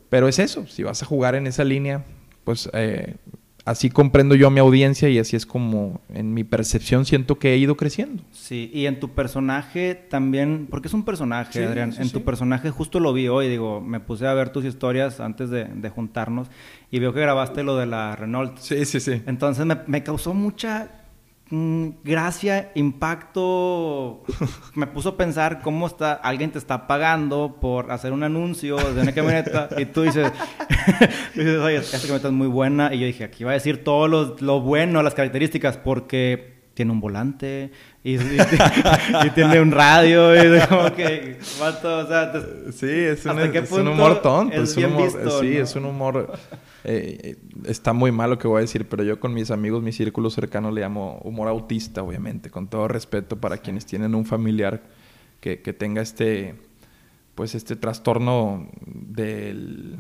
Pero 0.10 0.28
es 0.28 0.40
eso, 0.40 0.68
si 0.68 0.84
vas 0.84 1.02
a 1.02 1.06
jugar 1.06 1.36
en 1.36 1.48
esa 1.48 1.64
línea, 1.64 2.04
pues 2.44 2.70
eh, 2.74 3.16
así 3.66 3.90
comprendo 3.90 4.36
yo 4.36 4.48
a 4.48 4.50
mi 4.50 4.60
audiencia 4.60 5.10
y 5.10 5.20
así 5.20 5.36
es 5.36 5.46
como 5.46 6.02
en 6.14 6.34
mi 6.34 6.44
percepción 6.44 7.06
siento 7.06 7.38
que 7.38 7.54
he 7.54 7.58
ido 7.58 7.78
creciendo. 7.78 8.24
Sí, 8.32 8.72
y 8.74 8.86
en 8.86 9.00
tu 9.00 9.10
personaje 9.10 9.96
también, 9.96 10.68
porque 10.70 10.88
es 10.88 10.94
un 10.94 11.04
personaje, 11.04 11.66
Adrián, 11.66 11.94
en 11.98 12.10
tu 12.10 12.24
personaje 12.24 12.70
justo 12.70 13.00
lo 13.00 13.14
vi 13.14 13.28
hoy, 13.28 13.48
digo, 13.48 13.82
me 13.82 14.00
puse 14.00 14.28
a 14.28 14.34
ver 14.34 14.50
tus 14.50 14.66
historias 14.66 15.20
antes 15.20 15.50
de, 15.50 15.90
juntarnos 15.90 16.48
y 16.90 17.00
veo 17.00 17.14
que 17.14 17.20
grabaste 17.20 17.64
lo 17.64 17.76
de 17.76 17.86
la 17.86 18.16
Renault. 18.16 18.58
Sí, 18.60 18.86
sí, 18.86 19.00
sí. 19.00 19.22
Entonces 19.26 19.66
me, 19.66 19.78
me 19.88 20.04
causó 20.04 20.34
mucha 20.34 21.01
gracia, 21.52 22.72
impacto, 22.76 24.24
me 24.76 24.88
puso 24.88 25.10
a 25.10 25.18
pensar 25.18 25.62
cómo 25.62 25.86
está, 25.88 26.14
alguien 26.14 26.52
te 26.52 26.58
está 26.58 26.88
pagando 26.88 27.58
por 27.60 27.92
hacer 27.92 28.14
un 28.14 28.24
anuncio 28.24 28.78
de 28.78 29.02
una 29.02 29.12
camioneta 29.14 29.68
y 29.78 29.86
tú 29.86 30.04
dices, 30.04 30.32
dices 31.36 31.60
oye, 31.60 31.78
esta 31.78 31.98
camioneta 32.00 32.30
es 32.30 32.34
muy 32.34 32.48
buena 32.48 32.94
y 32.94 33.00
yo 33.00 33.06
dije, 33.06 33.26
aquí 33.26 33.44
va 33.44 33.52
a 33.52 33.56
decir 33.56 33.84
todo 33.84 34.08
lo, 34.08 34.38
lo 34.40 34.62
bueno, 34.62 35.04
las 35.04 35.14
características, 35.14 35.78
porque 35.78 36.51
tiene 36.74 36.92
un 36.92 37.00
volante 37.00 37.72
y, 38.04 38.18
tiene 39.36 39.62
un 39.62 39.72
radio 39.72 40.36
y 40.36 40.60
como 40.68 40.94
que 40.94 41.38
o 41.62 42.08
sea, 42.08 42.34
sí 42.72 42.90
es 42.90 43.26
un, 43.26 43.40
es 43.40 43.72
un 43.72 43.88
humor 43.88 44.22
tonto 44.22 44.62
es, 44.62 44.78
un 44.78 44.86
humor, 44.86 45.12
sí 45.42 45.58
es 45.58 45.76
un 45.76 45.86
humor 45.86 46.34
eh, 46.84 47.36
está 47.66 47.94
muy 47.94 48.12
mal 48.12 48.30
lo 48.30 48.38
que 48.38 48.48
voy 48.48 48.60
a 48.60 48.62
decir 48.62 48.88
pero 48.88 49.04
yo 49.04 49.20
con 49.20 49.34
mis 49.34 49.52
amigos 49.52 49.84
mi 49.84 49.92
círculo 49.92 50.30
cercano 50.30 50.72
le 50.72 50.82
llamo 50.82 51.20
humor 51.24 51.48
autista 51.48 52.04
obviamente 52.04 52.50
con 52.50 52.68
todo 52.68 52.88
respeto 52.88 53.38
para 53.38 53.58
quienes 53.58 53.86
tienen 53.86 54.16
un 54.16 54.26
familiar 54.26 54.82
que, 55.40 55.62
que 55.62 55.74
tenga 55.74 56.02
este 56.02 56.56
pues 57.36 57.56
este 57.56 57.76
trastorno 57.76 58.68
del 58.86 59.98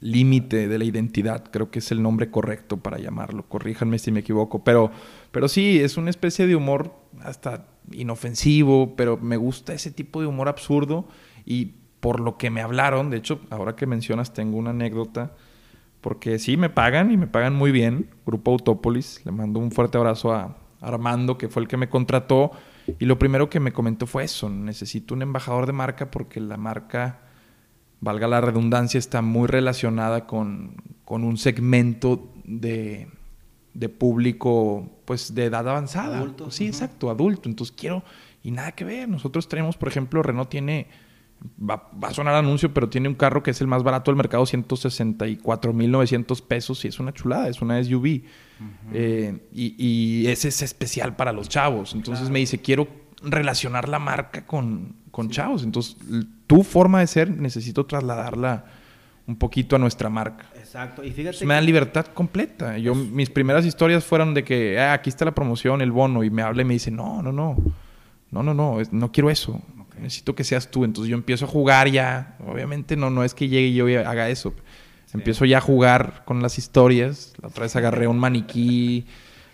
límite 0.00 0.66
de 0.66 0.78
la 0.78 0.84
identidad, 0.84 1.44
creo 1.50 1.70
que 1.70 1.80
es 1.80 1.92
el 1.92 2.02
nombre 2.02 2.30
correcto 2.30 2.78
para 2.78 2.98
llamarlo, 2.98 3.48
corríjanme 3.48 3.98
si 3.98 4.10
me 4.12 4.20
equivoco, 4.20 4.64
pero, 4.64 4.90
pero 5.30 5.48
sí, 5.48 5.78
es 5.80 5.96
una 5.96 6.10
especie 6.10 6.46
de 6.46 6.56
humor 6.56 6.94
hasta 7.22 7.66
inofensivo, 7.92 8.96
pero 8.96 9.18
me 9.18 9.36
gusta 9.36 9.74
ese 9.74 9.90
tipo 9.90 10.20
de 10.20 10.26
humor 10.26 10.48
absurdo 10.48 11.06
y 11.44 11.74
por 12.00 12.20
lo 12.20 12.38
que 12.38 12.50
me 12.50 12.62
hablaron, 12.62 13.10
de 13.10 13.18
hecho, 13.18 13.40
ahora 13.50 13.76
que 13.76 13.86
mencionas, 13.86 14.32
tengo 14.32 14.56
una 14.56 14.70
anécdota, 14.70 15.32
porque 16.00 16.38
sí, 16.38 16.56
me 16.56 16.70
pagan 16.70 17.10
y 17.10 17.18
me 17.18 17.26
pagan 17.26 17.54
muy 17.54 17.72
bien, 17.72 18.08
Grupo 18.24 18.52
Autópolis, 18.52 19.20
le 19.26 19.32
mando 19.32 19.60
un 19.60 19.70
fuerte 19.70 19.98
abrazo 19.98 20.32
a 20.32 20.56
Armando, 20.80 21.36
que 21.36 21.48
fue 21.48 21.60
el 21.60 21.68
que 21.68 21.76
me 21.76 21.90
contrató, 21.90 22.52
y 22.98 23.04
lo 23.04 23.18
primero 23.18 23.50
que 23.50 23.60
me 23.60 23.72
comentó 23.72 24.06
fue 24.06 24.24
eso, 24.24 24.48
necesito 24.48 25.14
un 25.14 25.22
embajador 25.22 25.66
de 25.66 25.72
marca 25.72 26.10
porque 26.10 26.40
la 26.40 26.56
marca 26.56 27.20
valga 28.00 28.26
la 28.26 28.40
redundancia, 28.40 28.98
está 28.98 29.22
muy 29.22 29.46
relacionada 29.46 30.26
con, 30.26 30.76
con 31.04 31.24
un 31.24 31.36
segmento 31.36 32.32
de, 32.44 33.08
de, 33.74 33.88
público 33.88 35.02
pues 35.04 35.34
de 35.34 35.44
edad 35.44 35.68
avanzada. 35.68 36.18
Adulto. 36.18 36.50
Sí, 36.50 36.66
exacto, 36.66 37.10
adulto. 37.10 37.48
Entonces 37.48 37.74
quiero, 37.76 38.02
y 38.42 38.50
nada 38.50 38.72
que 38.72 38.84
ver. 38.84 39.08
Nosotros 39.08 39.48
tenemos, 39.48 39.76
por 39.76 39.88
ejemplo, 39.88 40.22
Renault 40.22 40.48
tiene, 40.48 40.88
va, 41.60 41.90
va 42.02 42.08
a 42.08 42.14
sonar 42.14 42.34
anuncio, 42.34 42.72
pero 42.72 42.88
tiene 42.88 43.08
un 43.08 43.14
carro 43.14 43.42
que 43.42 43.50
es 43.50 43.60
el 43.60 43.66
más 43.66 43.82
barato 43.82 44.10
del 44.10 44.16
mercado, 44.16 44.44
164.900 44.44 46.42
pesos 46.46 46.84
y 46.84 46.88
es 46.88 46.98
una 46.98 47.12
chulada, 47.12 47.48
es 47.48 47.60
una 47.60 47.82
SUV. 47.82 48.22
Eh, 48.92 49.38
y, 49.52 49.74
y, 49.78 50.26
ese 50.28 50.48
es 50.48 50.62
especial 50.62 51.16
para 51.16 51.32
los 51.32 51.48
chavos. 51.48 51.94
Entonces 51.94 52.20
Claro. 52.22 52.32
me 52.32 52.38
dice, 52.40 52.58
quiero 52.60 52.88
relacionar 53.22 53.88
la 53.88 53.98
marca 53.98 54.46
con, 54.46 54.96
con 55.10 55.30
chavos. 55.30 55.62
Entonces, 55.62 55.96
tu 56.46 56.62
forma 56.62 57.00
de 57.00 57.06
ser 57.06 57.30
necesito 57.30 57.86
trasladarla 57.86 58.64
un 59.26 59.36
poquito 59.36 59.76
a 59.76 59.78
nuestra 59.78 60.08
marca. 60.10 60.46
Exacto. 60.56 61.02
Y 61.04 61.08
fíjate 61.10 61.20
Entonces, 61.20 61.46
me 61.48 61.54
dan 61.54 61.62
que- 61.62 61.66
libertad 61.66 62.06
completa. 62.06 62.76
Yo, 62.78 62.94
mis 62.94 63.30
primeras 63.30 63.64
historias 63.64 64.04
fueron 64.04 64.34
de 64.34 64.42
que, 64.44 64.78
ah, 64.80 64.92
aquí 64.94 65.08
está 65.10 65.24
la 65.24 65.34
promoción, 65.34 65.80
el 65.82 65.92
bono, 65.92 66.24
y 66.24 66.30
me 66.30 66.42
habla 66.42 66.62
y 66.62 66.64
me 66.64 66.74
dice, 66.74 66.90
no, 66.90 67.22
no, 67.22 67.30
no, 67.32 67.56
no, 68.30 68.42
no, 68.42 68.54
no, 68.54 68.78
no 68.90 69.12
quiero 69.12 69.30
eso. 69.30 69.60
Necesito 70.00 70.34
que 70.34 70.44
seas 70.44 70.70
tú. 70.70 70.84
Entonces 70.84 71.10
yo 71.10 71.16
empiezo 71.16 71.44
a 71.44 71.48
jugar 71.48 71.88
ya. 71.90 72.36
Obviamente 72.46 72.96
no, 72.96 73.10
no 73.10 73.22
es 73.22 73.34
que 73.34 73.48
llegue 73.48 73.68
y 73.68 73.74
yo 73.74 73.86
haga 74.08 74.28
eso. 74.30 74.54
Empiezo 75.14 75.44
ya 75.44 75.58
a 75.58 75.60
jugar 75.60 76.22
con 76.24 76.42
las 76.42 76.58
historias. 76.58 77.32
La 77.40 77.48
otra 77.48 77.62
vez 77.62 77.74
agarré 77.76 78.06
un 78.06 78.18
maniquí 78.18 79.06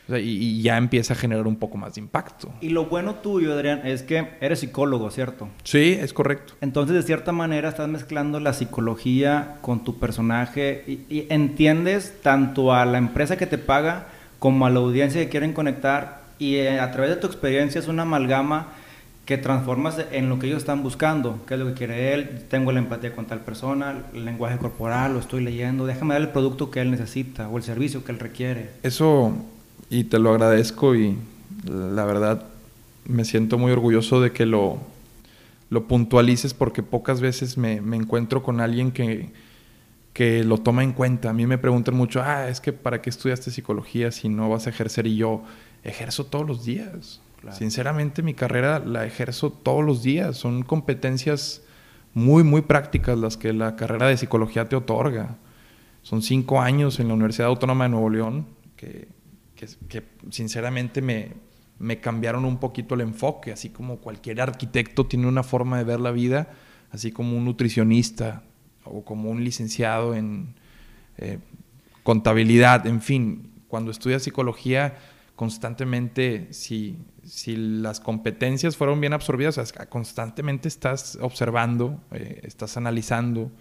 o 0.09 0.13
sea, 0.13 0.19
y, 0.21 0.31
y 0.31 0.63
ya 0.63 0.77
empieza 0.77 1.15
a 1.15 1.17
generar 1.17 1.47
un 1.47 1.57
poco 1.57 1.79
más 1.79 1.95
de 1.95 2.01
impacto. 2.01 2.53
Y 2.61 2.69
lo 2.69 2.87
bueno 2.87 3.17
tuyo, 3.17 3.53
Adrián, 3.53 3.83
es 3.85 4.03
que 4.03 4.29
eres 4.41 4.61
psicólogo, 4.61 5.11
¿cierto? 5.11 5.49
Sí, 5.65 5.99
es 6.01 6.13
correcto. 6.13 6.55
Entonces, 6.61 6.95
de 6.95 7.03
cierta 7.03 7.33
manera, 7.33 7.71
estás 7.71 7.89
mezclando 7.89 8.39
la 8.39 8.53
psicología 8.53 9.57
con 9.63 9.83
tu 9.83 9.99
personaje 9.99 10.85
y, 10.87 11.15
y 11.15 11.27
entiendes 11.31 12.15
tanto 12.23 12.73
a 12.73 12.85
la 12.85 12.99
empresa 12.99 13.37
que 13.37 13.47
te 13.47 13.59
paga 13.59 14.09
como 14.39 14.67
a 14.67 14.71
la 14.71 14.81
audiencia 14.81 15.21
que 15.23 15.29
quieren 15.29 15.53
conectar 15.53 16.27
y 16.39 16.57
eh, 16.57 16.81
a 16.81 16.91
través 16.91 17.11
de 17.11 17.17
tu 17.17 17.27
experiencia 17.27 17.79
es 17.79 17.89
una 17.89 18.03
amalgama 18.03 18.69
que 19.27 19.37
transformas 19.37 19.99
en 20.13 20.29
lo 20.29 20.39
que 20.39 20.47
ellos 20.47 20.59
están 20.59 20.85
buscando, 20.85 21.41
qué 21.47 21.55
es 21.55 21.61
lo 21.61 21.67
que 21.67 21.75
quiere 21.75 22.15
él, 22.15 22.45
tengo 22.49 22.71
la 22.71 22.79
empatía 22.79 23.15
con 23.15 23.27
tal 23.27 23.41
persona, 23.41 24.05
el 24.15 24.25
lenguaje 24.25 24.57
corporal, 24.57 25.15
lo 25.15 25.19
estoy 25.19 25.43
leyendo, 25.43 25.85
déjame 25.85 26.15
dar 26.15 26.23
el 26.23 26.29
producto 26.29 26.71
que 26.71 26.81
él 26.81 26.93
necesita 26.93 27.49
o 27.49 27.57
el 27.57 27.65
servicio 27.65 28.05
que 28.05 28.13
él 28.13 28.21
requiere. 28.21 28.71
Eso, 28.85 29.37
y 29.91 30.05
te 30.05 30.21
lo 30.21 30.31
agradezco 30.31 30.95
y 30.95 31.19
la 31.65 32.05
verdad 32.05 32.45
me 33.05 33.25
siento 33.25 33.59
muy 33.59 33.73
orgulloso 33.73 34.21
de 34.21 34.31
que 34.31 34.47
lo, 34.47 34.79
lo 35.71 35.89
puntualices 35.89 36.55
porque 36.55 36.85
pocas 36.85 37.21
veces 37.21 37.59
me, 37.59 37.81
me 37.81 37.97
encuentro 37.97 38.45
con 38.45 38.61
alguien 38.61 38.93
que, 38.93 39.31
que 40.13 40.45
lo 40.45 40.59
toma 40.59 40.85
en 40.85 40.93
cuenta. 40.93 41.31
A 41.31 41.33
mí 41.33 41.47
me 41.47 41.59
preguntan 41.59 41.97
mucho, 41.97 42.23
ah, 42.23 42.49
es 42.49 42.61
que 42.61 42.73
¿para 42.73 43.03
qué 43.03 43.11
estudiaste 43.11 43.51
psicología 43.51 44.13
si 44.13 44.29
no 44.29 44.49
vas 44.49 44.69
a 44.69 44.71
ejercer? 44.71 45.09
Y 45.09 45.17
yo 45.17 45.43
ejerzo 45.83 46.27
todos 46.27 46.47
los 46.47 46.65
días. 46.65 47.21
Sinceramente 47.53 48.23
mi 48.23 48.35
carrera 48.35 48.79
la 48.79 49.07
ejerzo 49.07 49.51
todos 49.51 49.85
los 49.85 50.03
días. 50.03 50.37
Son 50.37 50.63
competencias 50.63 51.63
muy, 52.15 52.45
muy 52.45 52.63
prácticas 52.63 53.19
las 53.19 53.37
que 53.37 53.53
la 53.53 53.77
carrera 53.77 54.09
de 54.09 54.17
psicología 54.17 54.69
te 54.69 54.77
otorga. 54.77 55.37
Son 56.03 56.23
cinco 56.23 56.61
años 56.61 57.01
en 57.01 57.09
la 57.09 57.15
Universidad 57.15 57.49
Autónoma 57.49 57.85
de 57.85 57.91
Nuevo 57.91 58.11
León 58.11 58.47
que 58.77 59.09
sinceramente 60.31 61.01
me, 61.01 61.33
me 61.79 62.01
cambiaron 62.01 62.45
un 62.45 62.59
poquito 62.59 62.95
el 62.95 63.03
enfoque, 63.03 63.53
así 63.53 63.69
como 63.71 63.99
cualquier 63.99 64.41
arquitecto 64.41 65.07
tiene 65.07 65.27
una 65.27 65.43
forma 65.43 65.79
de 65.79 65.85
ver 65.85 66.01
la 66.01 66.11
vida, 66.11 66.49
así 66.91 67.13
como 67.13 67.37
un 67.37 67.45
nutricionista 67.45 68.43
o 68.85 69.05
como 69.05 69.31
un 69.31 69.45
licenciado 69.45 70.15
en 70.15 70.55
eh, 71.19 71.39
contabilidad, 72.03 72.87
en 72.87 73.03
fin, 73.03 73.51
cuando 73.69 73.91
estudias 73.91 74.23
psicología 74.23 74.97
constantemente, 75.37 76.49
si, 76.51 76.99
si 77.23 77.57
las 77.57 78.01
competencias 78.01 78.77
fueron 78.77 79.01
bien 79.01 79.13
absorbidas, 79.13 79.73
constantemente 79.91 80.67
estás 80.67 81.19
observando, 81.21 82.01
eh, 82.11 82.41
estás 82.43 82.79
analizando 82.79 83.53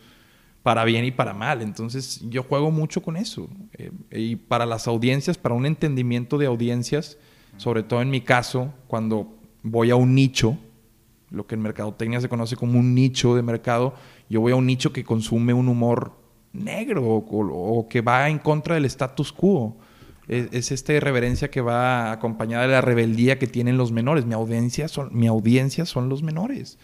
para 0.64 0.86
bien 0.86 1.04
y 1.04 1.12
para 1.12 1.34
mal. 1.34 1.62
Entonces 1.62 2.22
yo 2.30 2.44
juego 2.44 2.72
mucho 2.72 3.02
con 3.02 3.18
eso. 3.18 3.50
Eh, 3.74 3.92
y 4.10 4.38
para 4.38 4.66
las 4.66 4.88
audiencias, 4.88 5.38
para 5.38 5.54
un 5.54 5.66
entendimiento 5.66 6.38
de 6.38 6.46
audiencias, 6.46 7.18
sobre 7.58 7.84
todo 7.84 8.02
en 8.02 8.10
mi 8.10 8.22
caso, 8.22 8.74
cuando 8.88 9.38
voy 9.62 9.92
a 9.92 9.98
un 9.98 10.16
nicho, 10.16 10.58
lo 11.30 11.46
que 11.46 11.56
en 11.56 11.62
mercadotecnia 11.62 12.22
se 12.22 12.30
conoce 12.30 12.56
como 12.56 12.80
un 12.80 12.96
nicho 12.96 13.36
de 13.36 13.44
mercado, 13.44 13.96
yo 14.30 14.40
voy 14.40 14.54
a 14.54 14.56
un 14.56 14.66
nicho 14.66 14.94
que 14.94 15.04
consume 15.04 15.54
un 15.54 15.68
humor 15.68 16.14
negro 16.54 17.04
o 17.06 17.88
que 17.90 18.00
va 18.00 18.30
en 18.30 18.40
contra 18.40 18.76
del 18.76 18.86
status 18.86 19.34
quo. 19.34 19.78
Es, 20.28 20.48
es 20.52 20.72
esta 20.72 20.94
irreverencia 20.94 21.50
que 21.52 21.62
va 21.62 22.12
acompañada 22.12 22.64
de 22.64 22.72
la 22.74 22.82
rebeldía 22.82 23.38
que 23.40 23.48
tienen 23.48 23.78
los 23.78 23.92
menores. 23.92 24.26
Mi 24.26 24.34
audiencia 24.34 24.88
son, 24.88 25.10
mi 25.12 25.28
audiencia 25.28 25.86
son 25.86 26.10
los 26.10 26.24
menores. 26.24 26.78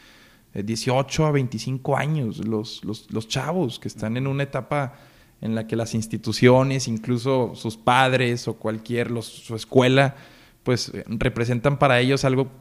Eh, 0.53 0.63
18 0.63 1.25
a 1.25 1.31
25 1.31 1.97
años, 1.97 2.45
los, 2.45 2.83
los, 2.83 3.09
los 3.11 3.27
chavos 3.27 3.79
que 3.79 3.87
están 3.87 4.17
en 4.17 4.27
una 4.27 4.43
etapa 4.43 4.93
en 5.41 5.55
la 5.55 5.65
que 5.65 5.75
las 5.75 5.95
instituciones, 5.95 6.87
incluso 6.87 7.53
sus 7.55 7.77
padres 7.77 8.47
o 8.47 8.53
cualquier, 8.57 9.09
los- 9.09 9.25
su 9.25 9.55
escuela, 9.55 10.15
pues 10.63 10.89
eh, 10.93 11.03
representan 11.07 11.79
para 11.79 11.99
ellos 11.99 12.23
algo 12.25 12.51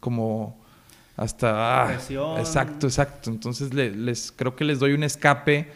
como 0.00 0.58
hasta... 1.16 1.82
ah, 1.82 1.92
exacto, 2.38 2.86
exacto. 2.86 3.28
Entonces 3.30 3.74
le- 3.74 3.90
les, 3.94 4.32
creo 4.32 4.56
que 4.56 4.64
les 4.64 4.78
doy 4.78 4.92
un 4.94 5.02
escape 5.04 5.70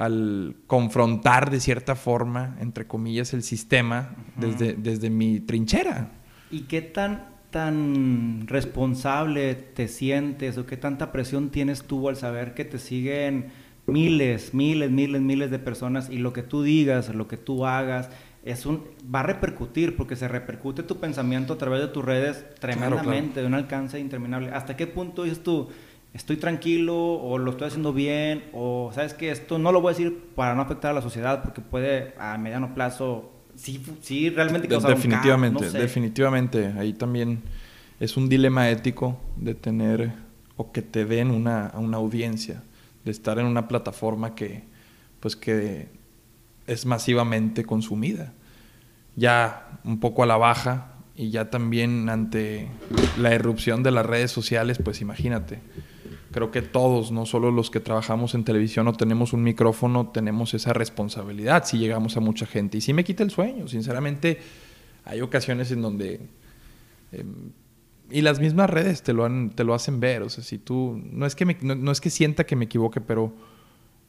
al 0.00 0.56
confrontar 0.66 1.50
de 1.50 1.60
cierta 1.60 1.94
forma, 1.94 2.56
entre 2.58 2.86
comillas, 2.86 3.34
el 3.34 3.42
sistema 3.42 4.16
desde, 4.34 4.72
desde 4.72 5.10
mi 5.10 5.40
trinchera. 5.40 6.12
¿Y 6.50 6.62
qué 6.62 6.80
tan, 6.80 7.26
tan 7.50 8.46
responsable 8.46 9.54
te 9.54 9.88
sientes 9.88 10.56
o 10.56 10.64
qué 10.64 10.78
tanta 10.78 11.12
presión 11.12 11.50
tienes 11.50 11.84
tú 11.84 12.08
al 12.08 12.16
saber 12.16 12.54
que 12.54 12.64
te 12.64 12.78
siguen 12.78 13.52
miles, 13.86 14.54
miles, 14.54 14.90
miles, 14.90 15.20
miles 15.20 15.50
de 15.50 15.58
personas 15.58 16.08
y 16.08 16.16
lo 16.16 16.32
que 16.32 16.42
tú 16.42 16.62
digas, 16.62 17.14
lo 17.14 17.28
que 17.28 17.36
tú 17.36 17.66
hagas, 17.66 18.08
es 18.42 18.64
un, 18.64 18.84
va 19.14 19.20
a 19.20 19.24
repercutir 19.24 19.96
porque 19.96 20.16
se 20.16 20.28
repercute 20.28 20.82
tu 20.82 20.98
pensamiento 20.98 21.52
a 21.52 21.58
través 21.58 21.82
de 21.82 21.88
tus 21.88 22.02
redes 22.02 22.46
tremendamente, 22.58 23.40
de 23.40 23.46
un 23.46 23.52
alcance 23.52 24.00
interminable. 24.00 24.50
¿Hasta 24.50 24.78
qué 24.78 24.86
punto 24.86 25.24
dices 25.24 25.42
tú, 25.42 25.68
estoy 26.14 26.36
tranquilo 26.36 26.96
o 26.96 27.38
lo 27.38 27.52
estoy 27.52 27.68
haciendo 27.68 27.92
bien 27.92 28.44
o 28.52 28.90
sabes 28.94 29.14
que 29.14 29.30
esto 29.30 29.58
no 29.58 29.72
lo 29.72 29.80
voy 29.80 29.92
a 29.92 29.96
decir 29.96 30.18
para 30.34 30.54
no 30.54 30.62
afectar 30.62 30.90
a 30.90 30.94
la 30.94 31.02
sociedad 31.02 31.42
porque 31.42 31.60
puede 31.60 32.14
a 32.18 32.36
mediano 32.38 32.74
plazo 32.74 33.30
sí, 33.54 33.82
sí 34.00 34.30
realmente 34.30 34.68
causar 34.68 34.90
un 34.90 34.94
caos, 34.94 35.02
definitivamente, 35.04 35.64
no 35.64 35.70
sé. 35.70 35.78
definitivamente. 35.78 36.66
Ahí 36.78 36.92
también 36.92 37.42
es 38.00 38.16
un 38.16 38.28
dilema 38.28 38.70
ético 38.70 39.20
de 39.36 39.54
tener 39.54 40.12
o 40.56 40.72
que 40.72 40.82
te 40.82 41.04
den 41.04 41.30
una, 41.30 41.72
una 41.74 41.98
audiencia, 41.98 42.62
de 43.04 43.10
estar 43.10 43.38
en 43.38 43.46
una 43.46 43.68
plataforma 43.68 44.34
que, 44.34 44.64
pues 45.20 45.36
que 45.36 45.88
es 46.66 46.86
masivamente 46.86 47.64
consumida. 47.64 48.32
Ya 49.16 49.80
un 49.84 50.00
poco 50.00 50.22
a 50.22 50.26
la 50.26 50.36
baja 50.36 50.92
y 51.16 51.30
ya 51.30 51.50
también 51.50 52.08
ante 52.08 52.68
la 53.18 53.34
irrupción 53.34 53.82
de 53.82 53.90
las 53.90 54.06
redes 54.06 54.30
sociales, 54.30 54.78
pues 54.82 55.00
imagínate. 55.00 55.60
Creo 56.32 56.50
que 56.50 56.62
todos, 56.62 57.10
no 57.10 57.26
solo 57.26 57.50
los 57.50 57.70
que 57.70 57.80
trabajamos 57.80 58.34
en 58.34 58.44
televisión 58.44 58.86
o 58.86 58.92
tenemos 58.92 59.32
un 59.32 59.42
micrófono, 59.42 60.08
tenemos 60.08 60.54
esa 60.54 60.72
responsabilidad 60.72 61.64
si 61.64 61.78
llegamos 61.78 62.16
a 62.16 62.20
mucha 62.20 62.46
gente. 62.46 62.78
Y 62.78 62.80
sí 62.80 62.92
me 62.92 63.02
quita 63.02 63.24
el 63.24 63.30
sueño, 63.30 63.66
sinceramente. 63.66 64.38
Hay 65.04 65.20
ocasiones 65.20 65.72
en 65.72 65.82
donde... 65.82 66.20
eh, 67.12 67.24
y 68.12 68.22
las 68.22 68.40
mismas 68.40 68.68
redes 68.68 69.02
te 69.02 69.12
lo, 69.12 69.28
te 69.50 69.64
lo 69.64 69.74
hacen 69.74 70.00
ver. 70.00 70.22
O 70.22 70.28
sea, 70.28 70.44
si 70.44 70.58
tú... 70.58 71.00
No 71.10 71.26
es 71.26 71.34
que, 71.34 71.44
no 71.44 71.92
es 71.92 72.00
que 72.00 72.10
sienta 72.10 72.44
que 72.44 72.56
me 72.56 72.66
equivoque, 72.66 73.00
pero 73.00 73.32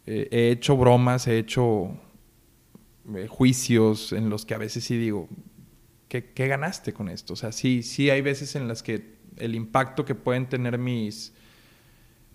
eh, 0.06 0.28
he 0.32 0.52
hecho 0.52 0.76
bromas, 0.78 1.28
he 1.28 1.38
hecho 1.38 1.92
eh, 3.16 3.28
juicios 3.28 4.14
en 4.14 4.30
los 4.30 4.46
que 4.46 4.56
a 4.56 4.58
veces 4.58 4.84
sí 4.84 4.98
digo, 4.98 5.28
¿qué, 6.08 6.26
qué 6.26 6.48
ganaste 6.48 6.94
con 6.94 7.10
esto? 7.10 7.34
O 7.34 7.36
sea, 7.36 7.52
sí, 7.52 7.84
sí 7.84 8.10
hay 8.10 8.22
veces 8.22 8.56
en 8.56 8.68
las 8.68 8.82
que 8.82 9.16
el 9.38 9.56
impacto 9.56 10.06
que 10.06 10.16
pueden 10.16 10.48
tener 10.48 10.78
mis 10.78 11.34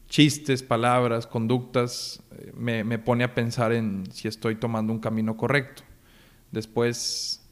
chistes, 0.09 0.63
palabras, 0.63 1.27
conductas, 1.27 2.23
eh, 2.39 2.53
me, 2.57 2.85
me 2.85 2.99
pone 2.99 3.25
a 3.25 3.35
pensar 3.35 3.73
en 3.73 4.05
si 4.13 4.29
estoy 4.29 4.55
tomando 4.57 4.93
un 4.93 4.99
camino 5.01 5.37
correcto. 5.37 5.83
Después, 6.53 7.43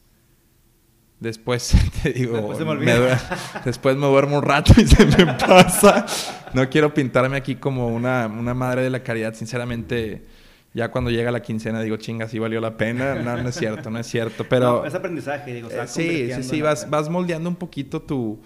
después 1.19 1.73
te 2.03 2.13
digo, 2.13 2.37
Después 2.37 2.59
me 2.79 2.93
due- 2.97 3.17
después 3.63 3.95
me 3.97 4.07
duermo 4.07 4.37
un 4.37 4.43
rato 4.43 4.73
y 4.77 4.85
se 4.87 5.05
me 5.05 5.25
pasa. 5.33 6.05
No 6.53 6.69
quiero 6.69 6.93
pintarme 6.93 7.37
aquí 7.37 7.55
como 7.55 7.87
una, 7.87 8.27
una 8.27 8.53
madre 8.53 8.83
de 8.83 8.89
la 8.89 9.03
caridad, 9.03 9.33
sinceramente. 9.33 10.25
Ya 10.73 10.91
cuando 10.91 11.09
llega 11.09 11.31
la 11.31 11.41
quincena 11.41 11.81
digo, 11.81 11.95
chinga, 11.95 12.27
sí 12.27 12.37
valió 12.37 12.59
la 12.59 12.75
pena. 12.75 13.15
No, 13.15 13.37
no 13.41 13.47
es 13.47 13.55
cierto, 13.55 13.89
no 13.89 13.97
es 13.97 14.07
cierto. 14.07 14.43
Pero 14.49 14.79
No, 14.81 14.85
es 14.85 14.93
aprendizaje, 14.93 15.53
digo, 15.53 15.69
va 15.69 15.83
eh, 15.85 15.87
sí, 15.87 16.29
sí, 16.35 16.43
sí, 16.43 16.61
vas, 16.61 16.89
vas 16.89 17.07
moldeando 17.09 17.47
un 17.49 17.55
poquito 17.55 18.01
tu, 18.01 18.41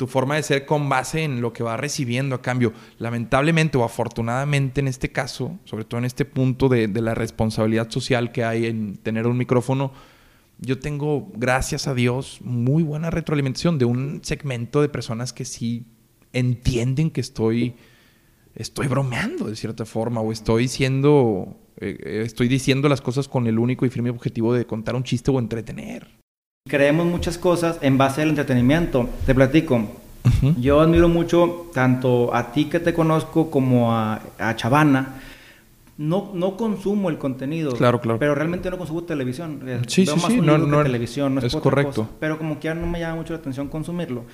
tu 0.00 0.06
forma 0.06 0.36
de 0.36 0.42
ser 0.42 0.64
con 0.64 0.88
base 0.88 1.24
en 1.24 1.42
lo 1.42 1.52
que 1.52 1.62
va 1.62 1.76
recibiendo 1.76 2.34
a 2.34 2.40
cambio. 2.40 2.72
Lamentablemente 2.96 3.76
o 3.76 3.84
afortunadamente 3.84 4.80
en 4.80 4.88
este 4.88 5.12
caso, 5.12 5.58
sobre 5.66 5.84
todo 5.84 5.98
en 5.98 6.06
este 6.06 6.24
punto 6.24 6.70
de, 6.70 6.88
la 6.88 7.14
responsabilidad 7.14 7.90
social 7.90 8.32
que 8.32 8.42
hay 8.42 8.64
en 8.64 8.96
tener 8.96 9.26
un 9.26 9.36
micrófono, 9.36 9.92
yo 10.58 10.78
tengo, 10.78 11.30
gracias 11.34 11.86
a 11.86 11.92
Dios, 11.92 12.38
muy 12.40 12.82
buena 12.82 13.10
retroalimentación 13.10 13.76
de 13.76 13.84
un 13.84 14.20
segmento 14.24 14.80
de 14.80 14.88
personas 14.88 15.34
que 15.34 15.44
sí 15.44 15.84
entienden 16.32 17.10
que 17.10 17.20
estoy, 17.20 17.74
estoy 18.54 18.86
bromeando 18.86 19.48
de 19.48 19.54
cierta 19.54 19.84
forma 19.84 20.22
o 20.22 20.32
estoy 20.32 20.64
eh, 20.64 21.50
eh, 21.76 22.22
estoy 22.24 22.48
diciendo 22.48 22.88
las 22.88 23.02
cosas 23.02 23.28
con 23.28 23.46
el 23.46 23.58
único 23.58 23.84
y 23.84 23.90
firme 23.90 24.08
objetivo 24.08 24.54
de 24.54 24.64
contar 24.64 24.94
un 24.94 25.04
chiste 25.04 25.30
o 25.30 25.38
entretener. 25.38 26.08
Creemos 26.68 27.06
muchas 27.06 27.38
cosas 27.38 27.78
en 27.80 27.96
base 27.96 28.22
al 28.22 28.28
entretenimiento. 28.28 29.08
Te 29.24 29.34
platico. 29.34 29.82
Yo 30.58 30.80
admiro 30.80 31.08
mucho 31.08 31.70
tanto 31.72 32.34
a 32.34 32.52
ti 32.52 32.66
que 32.66 32.78
te 32.80 32.92
conozco 32.92 33.50
como 33.50 33.92
a, 33.94 34.20
a 34.38 34.54
Chavana. 34.56 35.20
No, 35.96 36.30
no 36.34 36.56
consumo 36.56 37.08
el 37.08 37.16
contenido. 37.16 37.72
Claro, 37.72 38.00
claro. 38.00 38.18
Pero 38.18 38.34
realmente 38.34 38.70
no 38.70 38.76
consumo 38.76 39.04
televisión. 39.04 39.62
Sí, 39.86 40.04
sí, 40.04 40.20
sí. 40.26 40.40
No, 40.40 40.58
no, 40.58 40.82
televisión. 40.82 41.34
No 41.34 41.40
es, 41.40 41.56
correcto. 41.56 42.08
Pero 42.20 42.36
como 42.36 42.60
que 42.60 42.66
ya 42.66 42.74
no 42.74 42.86
me 42.86 43.00
llama 43.00 43.16
mucho 43.16 43.32
la 43.32 43.38
atención 43.38 43.68
consumirlo. 43.68 44.24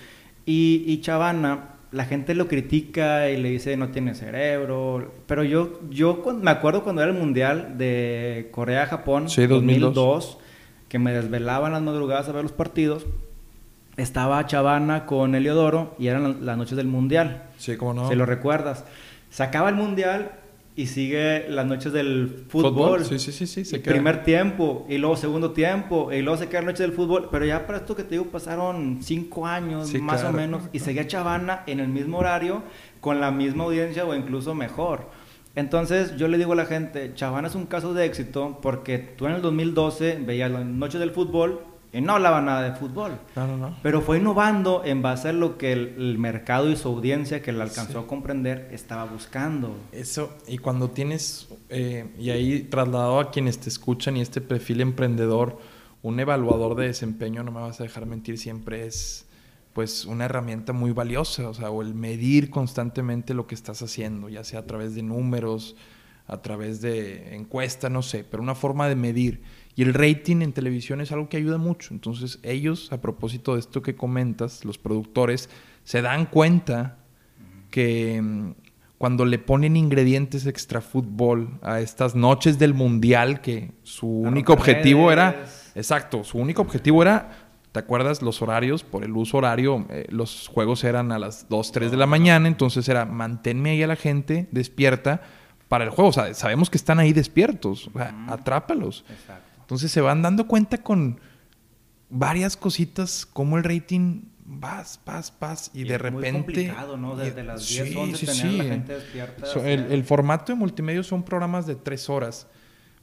Y, 0.44 0.82
y 0.84 1.00
Chavana, 1.00 1.76
la 1.92 2.06
gente 2.06 2.34
lo 2.34 2.48
critica 2.48 3.30
y 3.30 3.36
le 3.36 3.50
dice 3.50 3.76
no 3.76 3.88
tiene 3.90 4.16
cerebro. 4.16 5.12
Pero 5.28 5.44
yo, 5.44 5.80
yo 5.90 6.24
me 6.42 6.50
acuerdo 6.50 6.82
cuando 6.82 7.02
era 7.02 7.12
el 7.12 7.18
mundial 7.18 7.78
de 7.78 8.48
Corea-Japón, 8.50 9.30
sí, 9.30 9.46
2002 9.46 10.38
que 10.88 10.98
me 10.98 11.12
desvelaban 11.12 11.72
las 11.72 11.82
madrugadas 11.82 12.28
a 12.28 12.32
ver 12.32 12.42
los 12.42 12.52
partidos. 12.52 13.06
Estaba 13.96 14.44
Chavana 14.46 15.06
con 15.06 15.34
Eliodoro 15.34 15.94
y 15.98 16.08
eran 16.08 16.44
las 16.44 16.58
noches 16.58 16.76
del 16.76 16.86
Mundial. 16.86 17.44
Sí, 17.56 17.76
cómo 17.76 17.94
no. 17.94 18.08
Si 18.08 18.14
lo 18.14 18.26
recuerdas. 18.26 18.84
Se 19.30 19.42
acaba 19.42 19.68
el 19.68 19.74
Mundial 19.74 20.32
y 20.76 20.88
sigue 20.88 21.46
las 21.48 21.64
noches 21.64 21.92
del 21.94 22.44
fútbol. 22.48 23.04
Sí, 23.06 23.18
sí, 23.18 23.32
sí, 23.32 23.64
sí. 23.64 23.78
Primer 23.78 24.22
tiempo 24.22 24.86
y 24.90 24.98
luego 24.98 25.16
segundo 25.16 25.52
tiempo 25.52 26.12
y 26.12 26.20
luego 26.20 26.38
se 26.38 26.48
queda 26.48 26.60
la 26.60 26.66
noche 26.66 26.82
del 26.82 26.92
fútbol. 26.92 27.28
Pero 27.32 27.46
ya 27.46 27.66
para 27.66 27.78
esto 27.78 27.96
que 27.96 28.04
te 28.04 28.10
digo 28.10 28.26
pasaron 28.26 28.98
cinco 29.02 29.46
años 29.46 29.92
más 29.94 30.22
o 30.24 30.32
menos 30.32 30.64
y 30.74 30.80
seguía 30.80 31.06
Chavana 31.06 31.62
en 31.66 31.80
el 31.80 31.88
mismo 31.88 32.18
horario 32.18 32.62
con 33.00 33.20
la 33.20 33.30
misma 33.30 33.64
audiencia 33.64 34.04
o 34.04 34.14
incluso 34.14 34.54
mejor. 34.54 35.08
Entonces 35.56 36.16
yo 36.16 36.28
le 36.28 36.38
digo 36.38 36.52
a 36.52 36.56
la 36.56 36.66
gente, 36.66 37.12
Chavana 37.14 37.48
es 37.48 37.54
un 37.54 37.66
caso 37.66 37.94
de 37.94 38.04
éxito 38.04 38.58
porque 38.62 38.98
tú 38.98 39.26
en 39.26 39.32
el 39.32 39.42
2012 39.42 40.20
veías 40.24 40.50
la 40.50 40.62
noche 40.62 40.98
del 40.98 41.10
fútbol 41.10 41.62
y 41.94 42.02
no 42.02 42.12
hablaba 42.12 42.42
nada 42.42 42.62
de 42.62 42.76
fútbol. 42.76 43.18
No, 43.34 43.46
no, 43.46 43.56
no. 43.56 43.76
Pero 43.82 44.02
fue 44.02 44.18
innovando 44.18 44.82
en 44.84 45.00
base 45.00 45.30
a 45.30 45.32
lo 45.32 45.56
que 45.56 45.72
el, 45.72 46.18
mercado 46.18 46.70
y 46.70 46.76
su 46.76 46.88
audiencia 46.88 47.40
que 47.40 47.52
le 47.52 47.62
alcanzó 47.62 48.00
a 48.00 48.06
comprender 48.06 48.68
estaba 48.70 49.04
buscando. 49.06 49.74
Eso, 49.92 50.36
y 50.46 50.58
cuando 50.58 50.90
tienes, 50.90 51.48
eh, 51.70 52.06
y 52.18 52.28
ahí 52.28 52.64
trasladado 52.64 53.18
a 53.18 53.30
quienes 53.30 53.58
te 53.58 53.70
escuchan 53.70 54.18
y 54.18 54.20
este 54.20 54.42
perfil 54.42 54.82
emprendedor, 54.82 55.58
un 56.02 56.20
evaluador 56.20 56.76
de 56.76 56.88
desempeño, 56.88 57.42
no 57.42 57.50
me 57.50 57.60
vas 57.60 57.80
a 57.80 57.84
dejar 57.84 58.04
mentir, 58.04 58.36
siempre 58.36 58.86
es 58.86 59.25
pues 59.76 60.06
una 60.06 60.24
herramienta 60.24 60.72
muy 60.72 60.92
valiosa, 60.92 61.50
o 61.50 61.52
sea, 61.52 61.68
o 61.68 61.82
el 61.82 61.92
medir 61.92 62.48
constantemente 62.48 63.34
lo 63.34 63.46
que 63.46 63.54
estás 63.54 63.82
haciendo, 63.82 64.30
ya 64.30 64.42
sea 64.42 64.60
a 64.60 64.66
través 64.66 64.94
de 64.94 65.02
números, 65.02 65.76
a 66.26 66.40
través 66.40 66.80
de 66.80 67.36
encuesta, 67.36 67.90
no 67.90 68.00
sé, 68.00 68.24
pero 68.24 68.42
una 68.42 68.54
forma 68.54 68.88
de 68.88 68.96
medir. 68.96 69.42
Y 69.74 69.82
el 69.82 69.92
rating 69.92 70.40
en 70.40 70.54
televisión 70.54 71.02
es 71.02 71.12
algo 71.12 71.28
que 71.28 71.36
ayuda 71.36 71.58
mucho. 71.58 71.92
Entonces 71.92 72.38
ellos, 72.42 72.90
a 72.90 73.02
propósito 73.02 73.52
de 73.52 73.60
esto 73.60 73.82
que 73.82 73.94
comentas, 73.94 74.64
los 74.64 74.78
productores, 74.78 75.50
se 75.84 76.00
dan 76.00 76.24
cuenta 76.24 76.96
que 77.70 78.22
mm, 78.22 78.52
cuando 78.96 79.26
le 79.26 79.38
ponen 79.38 79.76
ingredientes 79.76 80.46
extra 80.46 80.80
fútbol 80.80 81.58
a 81.60 81.80
estas 81.80 82.14
noches 82.14 82.58
del 82.58 82.72
mundial, 82.72 83.42
que 83.42 83.72
su 83.82 84.08
único 84.08 84.54
objetivo 84.54 85.12
era, 85.12 85.44
exacto, 85.74 86.24
su 86.24 86.38
único 86.38 86.62
objetivo 86.62 87.02
era 87.02 87.45
¿Te 87.76 87.80
acuerdas 87.80 88.22
los 88.22 88.40
horarios? 88.40 88.82
Por 88.84 89.04
el 89.04 89.14
uso 89.14 89.36
horario, 89.36 89.84
eh, 89.90 90.06
los 90.08 90.48
juegos 90.48 90.82
eran 90.82 91.12
a 91.12 91.18
las 91.18 91.46
2, 91.50 91.72
3 91.72 91.90
de 91.90 91.98
la 91.98 92.06
mañana, 92.06 92.48
entonces 92.48 92.88
era 92.88 93.04
manténme 93.04 93.72
ahí 93.72 93.82
a 93.82 93.86
la 93.86 93.96
gente 93.96 94.48
despierta 94.50 95.20
para 95.68 95.84
el 95.84 95.90
juego. 95.90 96.08
O 96.08 96.12
sea, 96.14 96.32
sabemos 96.32 96.70
que 96.70 96.78
están 96.78 96.98
ahí 97.00 97.12
despiertos, 97.12 97.88
o 97.88 97.98
sea, 97.98 98.14
atrápalos. 98.28 99.04
Entonces 99.60 99.92
se 99.92 100.00
van 100.00 100.22
dando 100.22 100.46
cuenta 100.46 100.78
con 100.78 101.20
varias 102.08 102.56
cositas, 102.56 103.26
como 103.26 103.58
el 103.58 103.64
rating 103.64 104.22
vas, 104.42 104.98
vas, 105.04 105.30
vas, 105.38 105.70
y, 105.74 105.84
de 105.84 105.98
repente. 105.98 106.32
Muy 106.32 106.40
complicado, 106.40 106.96
¿no? 106.96 107.14
Desde 107.14 107.44
las 107.44 107.68
10, 107.68 107.88
sí, 107.88 107.94
11 107.94 108.26
sí, 108.26 108.40
tener 108.40 108.54
la 108.54 108.64
gente 108.64 108.92
despierta. 108.94 109.46
el, 109.70 109.92
el, 109.92 110.04
formato 110.04 110.50
de 110.50 110.56
multimedia 110.56 111.02
son 111.02 111.22
programas 111.22 111.66
de 111.66 111.74
3 111.74 112.08
horas. 112.08 112.46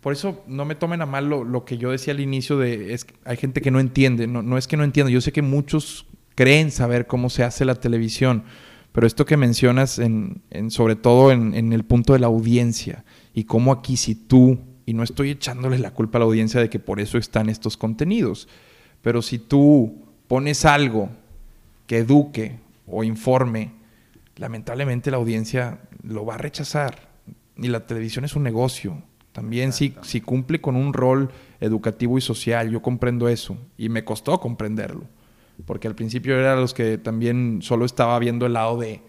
Por 0.03 0.11
eso 0.11 0.43
no 0.47 0.65
me 0.65 0.75
tomen 0.75 1.01
a 1.01 1.05
mal 1.05 1.29
lo, 1.29 1.63
que 1.63 1.77
yo 1.77 1.91
decía 1.91 2.13
al 2.13 2.19
inicio 2.19 2.57
de 2.57 2.93
es 2.93 3.07
hay 3.23 3.37
gente 3.37 3.61
que 3.61 3.71
no 3.71 3.79
entiende, 3.79 4.27
no, 4.27 4.41
no 4.41 4.57
es 4.57 4.67
que 4.67 4.75
no 4.75 4.83
entienda, 4.83 5.09
yo 5.09 5.21
sé 5.21 5.31
que 5.31 5.41
muchos 5.41 6.05
creen 6.35 6.71
saber 6.71 7.07
cómo 7.07 7.29
se 7.29 7.45
hace 7.45 7.63
la 7.63 7.75
televisión, 7.75 8.43
pero 8.91 9.07
esto 9.07 9.25
que 9.25 9.37
mencionas 9.37 9.99
en, 9.99 10.41
sobre 10.69 10.97
todo 10.97 11.31
en, 11.31 11.71
el 11.71 11.85
punto 11.85 12.11
de 12.11 12.19
la 12.19 12.27
audiencia 12.27 13.05
y 13.33 13.45
cómo 13.45 13.71
aquí 13.71 13.95
si 13.95 14.13
tú, 14.13 14.59
y 14.85 14.93
no 14.93 15.03
estoy 15.03 15.31
echándole 15.31 15.79
la 15.79 15.91
culpa 15.91 16.17
a 16.17 16.19
la 16.19 16.25
audiencia 16.25 16.59
de 16.59 16.69
que 16.69 16.79
por 16.79 16.99
eso 16.99 17.17
están 17.17 17.47
estos 17.47 17.77
contenidos, 17.77 18.49
pero 19.01 19.21
si 19.21 19.39
tú 19.39 20.03
pones 20.27 20.65
algo 20.65 21.11
que 21.87 21.99
eduque 21.99 22.59
o 22.87 23.05
informe, 23.05 23.71
lamentablemente 24.35 25.11
la 25.11 25.17
audiencia 25.17 25.79
lo 26.03 26.25
va 26.25 26.35
a 26.35 26.39
rechazar. 26.39 27.13
Y 27.55 27.67
la 27.67 27.85
televisión 27.85 28.25
es 28.25 28.35
un 28.35 28.43
negocio. 28.43 29.03
También 29.33 29.73
si, 29.73 29.95
si 30.03 30.21
cumple 30.21 30.61
con 30.61 30.75
un 30.75 30.93
rol 30.93 31.29
educativo 31.59 32.17
y 32.17 32.21
social, 32.21 32.69
yo 32.69 32.81
comprendo 32.81 33.27
eso. 33.27 33.57
Y 33.77 33.89
me 33.89 34.05
costó 34.05 34.39
comprenderlo. 34.39 35.05
Porque 35.65 35.87
al 35.87 35.95
principio 35.95 36.39
era 36.39 36.55
los 36.55 36.73
que 36.73 36.97
también 36.97 37.59
solo 37.61 37.85
estaba 37.85 38.17
viendo 38.19 38.45
el 38.45 38.53
lado 38.53 38.77
de 38.77 39.01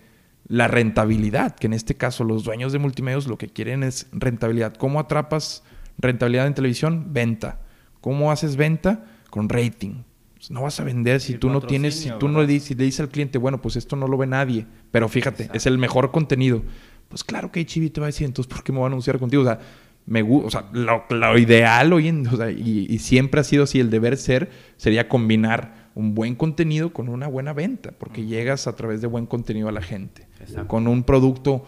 la 0.47 0.69
rentabilidad, 0.69 1.55
que 1.55 1.67
en 1.67 1.73
este 1.73 1.95
caso 1.95 2.25
los 2.25 2.45
dueños 2.45 2.73
de 2.73 2.79
multimedios 2.79 3.27
lo 3.27 3.39
que 3.39 3.49
quieren 3.49 3.83
es 3.83 4.09
rentabilidad. 4.13 4.75
¿Cómo 4.75 4.99
atrapas 4.99 5.63
rentabilidad 5.99 6.47
en 6.47 6.55
televisión? 6.55 7.13
Venta. 7.13 7.61
¿Cómo 8.01 8.31
haces 8.31 8.57
venta? 8.57 9.05
Con 9.31 9.49
rating. 9.49 10.03
Pues 10.35 10.51
no 10.51 10.63
vas 10.63 10.79
a 10.81 10.85
vender 10.85 11.21
si 11.21 11.39
tú 11.39 11.49
no 11.49 11.61
tienes, 11.61 11.97
si 11.97 12.11
tú 12.19 12.29
no 12.29 12.41
le 12.41 12.47
dices, 12.47 12.77
le 12.77 12.85
dices 12.85 13.01
al 13.01 13.09
cliente, 13.09 13.39
bueno, 13.39 13.63
pues 13.63 13.77
esto 13.77 13.97
no 13.97 14.07
lo 14.07 14.19
ve 14.19 14.27
nadie, 14.27 14.67
pero 14.91 15.09
fíjate, 15.09 15.49
es 15.55 15.67
el 15.67 15.79
mejor 15.79 16.11
contenido. 16.11 16.63
Pues 17.09 17.25
claro 17.25 17.51
que 17.51 17.61
HB 17.61 17.93
te 17.93 18.01
va 18.01 18.07
a 18.07 18.09
decir, 18.09 18.27
entonces, 18.27 18.53
¿por 18.53 18.63
qué 18.63 18.73
me 18.73 18.79
voy 18.79 18.85
a 18.85 18.89
anunciar 18.89 19.19
contigo? 19.19 19.43
O 19.43 19.47
sea, 19.47 19.61
me 20.07 20.23
o 20.23 20.51
sea, 20.51 20.67
lo, 20.73 21.39
ideal 21.39 21.93
hoy 21.93 22.09
en, 22.09 22.27
o 22.27 22.37
sea, 22.37 22.51
y, 22.51 22.99
siempre 22.99 23.41
ha 23.41 23.45
sido 23.45 23.65
así, 23.65 23.81
el 23.81 23.91
deber 23.91 24.17
ser 24.17 24.51
sería 24.77 25.09
combinar 25.09 25.91
un 25.95 26.15
buen 26.15 26.35
contenido 26.35 26.93
con 26.93 27.09
una 27.09 27.27
buena 27.27 27.53
venta, 27.53 27.93
porque 27.99 28.27
llegas 28.27 28.67
a 28.67 28.77
través 28.77 29.01
de 29.01 29.07
buen 29.07 29.27
contenido 29.27 29.69
a 29.69 29.73
la 29.73 29.83
gente, 29.83 30.27
con 30.67 30.87
un 30.89 31.05
producto 31.05 31.65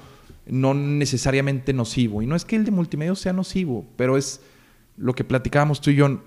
no 0.47 0.75
necesariamente 0.75 1.73
nocivo. 1.73 2.23
Y 2.23 2.27
no 2.27 2.37
es 2.37 2.45
que 2.45 2.57
el 2.57 2.65
de 2.65 2.71
multimedia 2.71 3.15
sea 3.15 3.33
nocivo, 3.33 3.87
pero 3.97 4.17
es 4.17 4.41
lo 4.97 5.15
que 5.15 5.25
platicábamos 5.25 5.81
tú 5.81 5.91
y 5.91 5.97
yo, 5.97 6.23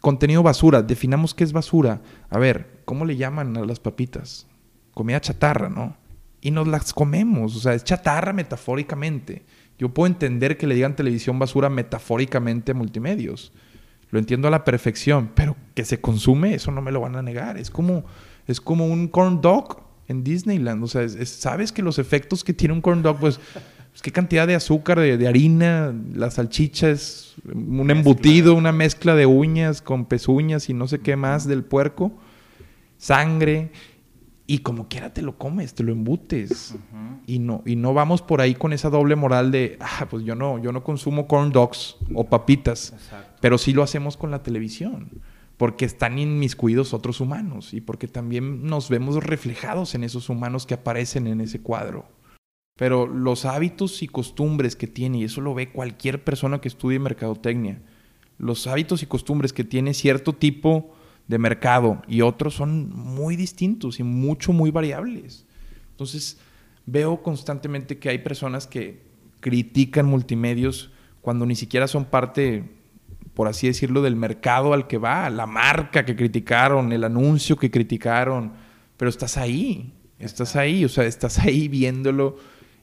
contenido 0.00 0.42
basura, 0.42 0.82
definamos 0.82 1.34
qué 1.34 1.44
es 1.44 1.52
basura. 1.52 2.00
A 2.28 2.38
ver, 2.38 2.80
¿cómo 2.84 3.04
le 3.04 3.16
llaman 3.16 3.56
a 3.56 3.64
las 3.64 3.80
papitas? 3.80 4.46
Comida 4.94 5.20
chatarra, 5.20 5.68
¿no? 5.68 5.96
Y 6.40 6.50
nos 6.50 6.66
las 6.66 6.92
comemos, 6.92 7.56
o 7.56 7.60
sea, 7.60 7.74
es 7.74 7.84
chatarra 7.84 8.32
metafóricamente. 8.32 9.44
Yo 9.82 9.88
puedo 9.88 10.06
entender 10.06 10.58
que 10.58 10.68
le 10.68 10.76
digan 10.76 10.94
televisión 10.94 11.40
basura 11.40 11.68
metafóricamente 11.68 12.70
a 12.70 12.74
multimedios. 12.76 13.50
Lo 14.12 14.20
entiendo 14.20 14.46
a 14.46 14.50
la 14.52 14.62
perfección, 14.62 15.32
pero 15.34 15.56
que 15.74 15.84
se 15.84 16.00
consume, 16.00 16.54
eso 16.54 16.70
no 16.70 16.80
me 16.82 16.92
lo 16.92 17.00
van 17.00 17.16
a 17.16 17.22
negar. 17.22 17.58
Es 17.58 17.68
como, 17.68 18.04
es 18.46 18.60
como 18.60 18.86
un 18.86 19.08
corn 19.08 19.40
dog 19.40 19.82
en 20.06 20.22
Disneyland. 20.22 20.84
O 20.84 20.86
sea, 20.86 21.08
sabes 21.24 21.72
que 21.72 21.82
los 21.82 21.98
efectos 21.98 22.44
que 22.44 22.52
tiene 22.52 22.74
un 22.74 22.80
corn 22.80 23.02
dog, 23.02 23.18
pues, 23.18 23.40
pues 23.90 24.02
qué 24.02 24.12
cantidad 24.12 24.46
de 24.46 24.54
azúcar, 24.54 25.00
de, 25.00 25.26
harina, 25.26 25.92
la 26.14 26.30
salchicha 26.30 26.88
es 26.88 27.34
un 27.52 27.90
embutido, 27.90 28.54
una 28.54 28.70
mezcla 28.70 29.16
de 29.16 29.26
uñas 29.26 29.82
con 29.82 30.04
pezuñas 30.04 30.68
y 30.68 30.74
no 30.74 30.86
sé 30.86 31.00
qué 31.00 31.16
más 31.16 31.48
del 31.48 31.64
puerco, 31.64 32.12
sangre. 32.98 33.72
Y 34.52 34.58
como 34.58 34.86
quiera 34.86 35.14
te 35.14 35.22
lo 35.22 35.38
comes, 35.38 35.72
te 35.72 35.82
lo 35.82 35.92
embutes. 35.92 36.74
y, 37.26 37.38
no, 37.38 37.62
y 37.64 37.74
no 37.74 37.94
vamos 37.94 38.20
por 38.20 38.42
ahí 38.42 38.54
con 38.54 38.74
esa 38.74 38.90
doble 38.90 39.16
moral 39.16 39.50
de, 39.50 39.78
ah, 39.80 40.06
pues 40.10 40.26
yo 40.26 40.34
no, 40.34 40.58
yo 40.58 40.72
no 40.72 40.84
consumo 40.84 41.26
corn 41.26 41.52
dogs 41.52 41.96
o 42.14 42.28
papitas. 42.28 42.92
Pero 43.40 43.56
sí 43.56 43.72
lo 43.72 43.82
hacemos 43.82 44.18
con 44.18 44.30
la 44.30 44.42
televisión. 44.42 45.08
Porque 45.56 45.86
están 45.86 46.18
inmiscuidos 46.18 46.92
otros 46.92 47.22
humanos 47.22 47.72
y 47.72 47.80
porque 47.80 48.08
también 48.08 48.66
nos 48.66 48.90
vemos 48.90 49.24
reflejados 49.24 49.94
en 49.94 50.04
esos 50.04 50.28
humanos 50.28 50.66
que 50.66 50.74
aparecen 50.74 51.28
en 51.28 51.40
ese 51.40 51.62
cuadro. 51.62 52.04
Pero 52.76 53.06
los 53.06 53.46
hábitos 53.46 54.02
y 54.02 54.06
costumbres 54.06 54.76
que 54.76 54.86
tiene, 54.86 55.20
y 55.20 55.24
eso 55.24 55.40
lo 55.40 55.54
ve 55.54 55.72
cualquier 55.72 56.24
persona 56.24 56.60
que 56.60 56.68
estudie 56.68 56.98
mercadotecnia, 56.98 57.80
los 58.36 58.66
hábitos 58.66 59.02
y 59.02 59.06
costumbres 59.06 59.54
que 59.54 59.64
tiene 59.64 59.94
cierto 59.94 60.34
tipo 60.34 60.92
de 61.28 61.38
mercado 61.38 62.02
y 62.08 62.20
otros 62.20 62.54
son 62.54 62.90
muy 62.90 63.36
distintos 63.36 64.00
y 64.00 64.02
mucho, 64.02 64.52
muy 64.52 64.70
variables. 64.70 65.46
Entonces, 65.90 66.38
veo 66.86 67.22
constantemente 67.22 67.98
que 67.98 68.08
hay 68.08 68.18
personas 68.18 68.66
que 68.66 69.02
critican 69.40 70.06
multimedios 70.06 70.90
cuando 71.20 71.46
ni 71.46 71.54
siquiera 71.54 71.86
son 71.86 72.04
parte, 72.04 72.64
por 73.34 73.48
así 73.48 73.66
decirlo, 73.66 74.02
del 74.02 74.16
mercado 74.16 74.72
al 74.72 74.86
que 74.86 74.98
va, 74.98 75.30
la 75.30 75.46
marca 75.46 76.04
que 76.04 76.16
criticaron, 76.16 76.92
el 76.92 77.04
anuncio 77.04 77.56
que 77.56 77.70
criticaron, 77.70 78.52
pero 78.96 79.08
estás 79.08 79.36
ahí, 79.36 79.92
estás 80.18 80.56
ahí, 80.56 80.84
o 80.84 80.88
sea, 80.88 81.04
estás 81.04 81.38
ahí 81.38 81.68
viéndolo 81.68 82.36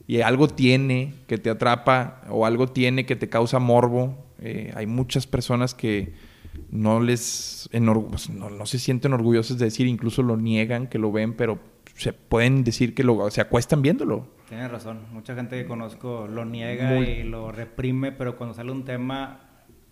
y 0.06 0.22
algo 0.22 0.48
tiene 0.48 1.14
que 1.26 1.38
te 1.38 1.50
atrapa 1.50 2.22
o 2.28 2.44
algo 2.44 2.66
tiene 2.66 3.06
que 3.06 3.16
te 3.16 3.28
causa 3.28 3.58
morbo. 3.58 4.26
Eh, 4.40 4.72
hay 4.74 4.86
muchas 4.86 5.26
personas 5.26 5.74
que 5.74 6.14
no 6.70 7.00
les 7.00 7.68
pues, 7.70 8.30
no, 8.30 8.66
se 8.66 8.78
sienten 8.78 9.12
orgullosos 9.12 9.58
de 9.58 9.66
decir, 9.66 9.86
incluso 9.86 10.22
lo 10.22 10.36
niegan, 10.36 10.86
que 10.86 10.98
lo 10.98 11.12
ven, 11.12 11.34
pero 11.34 11.58
se 11.96 12.12
pueden 12.12 12.64
decir 12.64 12.94
que 12.94 13.04
lo, 13.04 13.30
se 13.30 13.40
acuestan 13.40 13.82
viéndolo. 13.82 14.26
Tienes 14.48 14.70
razón. 14.70 15.00
Mucha 15.12 15.34
gente 15.34 15.56
que 15.56 15.66
conozco 15.66 16.26
lo 16.26 16.44
niega 16.44 16.98
y 16.98 17.22
lo 17.22 17.52
reprime, 17.52 18.10
pero 18.12 18.36
cuando 18.36 18.54
sale 18.54 18.72
un 18.72 18.84
tema, 18.84 19.40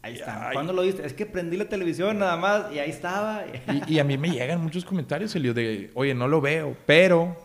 ahí 0.02 0.14
está. 0.14 0.50
¿Cuándo 0.52 0.72
lo 0.72 0.82
viste? 0.82 1.06
Es 1.06 1.12
que 1.12 1.26
prendí 1.26 1.56
la 1.56 1.68
televisión 1.68 2.18
nada 2.18 2.36
más 2.36 2.72
y 2.72 2.78
ahí 2.78 2.90
estaba. 2.90 3.44
Y, 3.86 3.98
a 3.98 4.04
mí 4.04 4.18
me 4.18 4.30
llegan 4.30 4.60
muchos 4.60 4.84
comentarios, 4.84 5.34
Elio, 5.36 5.54
de, 5.54 5.90
oye, 5.94 6.14
no 6.14 6.26
lo 6.26 6.40
veo, 6.40 6.76
pero 6.86 7.36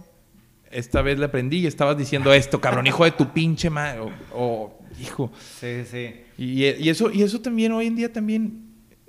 esta 0.72 1.02
vez 1.02 1.20
le 1.20 1.26
aprendí 1.26 1.58
y 1.58 1.68
estabas 1.68 1.98
diciendo 1.98 2.34
esto, 2.34 2.60
cabrón, 2.60 2.88
hijo 2.88 3.04
de 3.04 3.12
tu 3.12 3.32
pinche 3.32 3.70
madre. 3.70 4.12
O, 4.34 4.80
hijo. 5.00 5.32
Sí, 5.60 5.84
sí. 5.86 6.16
Y, 6.38 6.64
y, 6.64 6.90
eso, 6.90 7.12
y 7.12 7.22
eso 7.22 7.42
también 7.42 7.74
hoy 7.74 7.88
en 7.88 7.96
día 7.96 8.12
también 8.12 8.63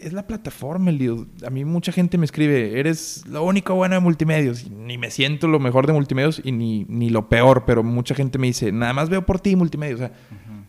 es 0.05 0.13
la 0.13 0.27
plataforma, 0.27 0.91
el 0.91 1.27
A 1.47 1.51
mí 1.51 1.65
mucha 1.65 1.91
gente 1.91 2.19
me 2.19 2.27
escribe, 2.27 2.79
eres 2.79 3.25
lo 3.27 3.43
único 3.43 3.75
bueno 3.75 3.95
de 3.95 4.01
multimedios. 4.01 4.71
ni 4.71 4.99
me 4.99 5.11
siento 5.11 5.49
lo 5.49 5.59
mejor 5.59 5.87
de 5.87 5.95
multimedios 5.95 6.43
y 6.45 6.53
ni, 6.53 6.85
ni, 6.89 7.09
lo 7.09 7.29
peor, 7.31 7.65
pero 7.67 7.83
mucha 7.83 8.15
gente 8.15 8.39
me 8.39 8.49
dice, 8.49 8.71
nada 8.71 8.93
más 8.93 9.09
veo 9.09 9.25
por 9.25 9.41
ti 9.41 9.57
multimedios. 9.57 10.01
O 10.01 10.07
sea, 10.07 10.13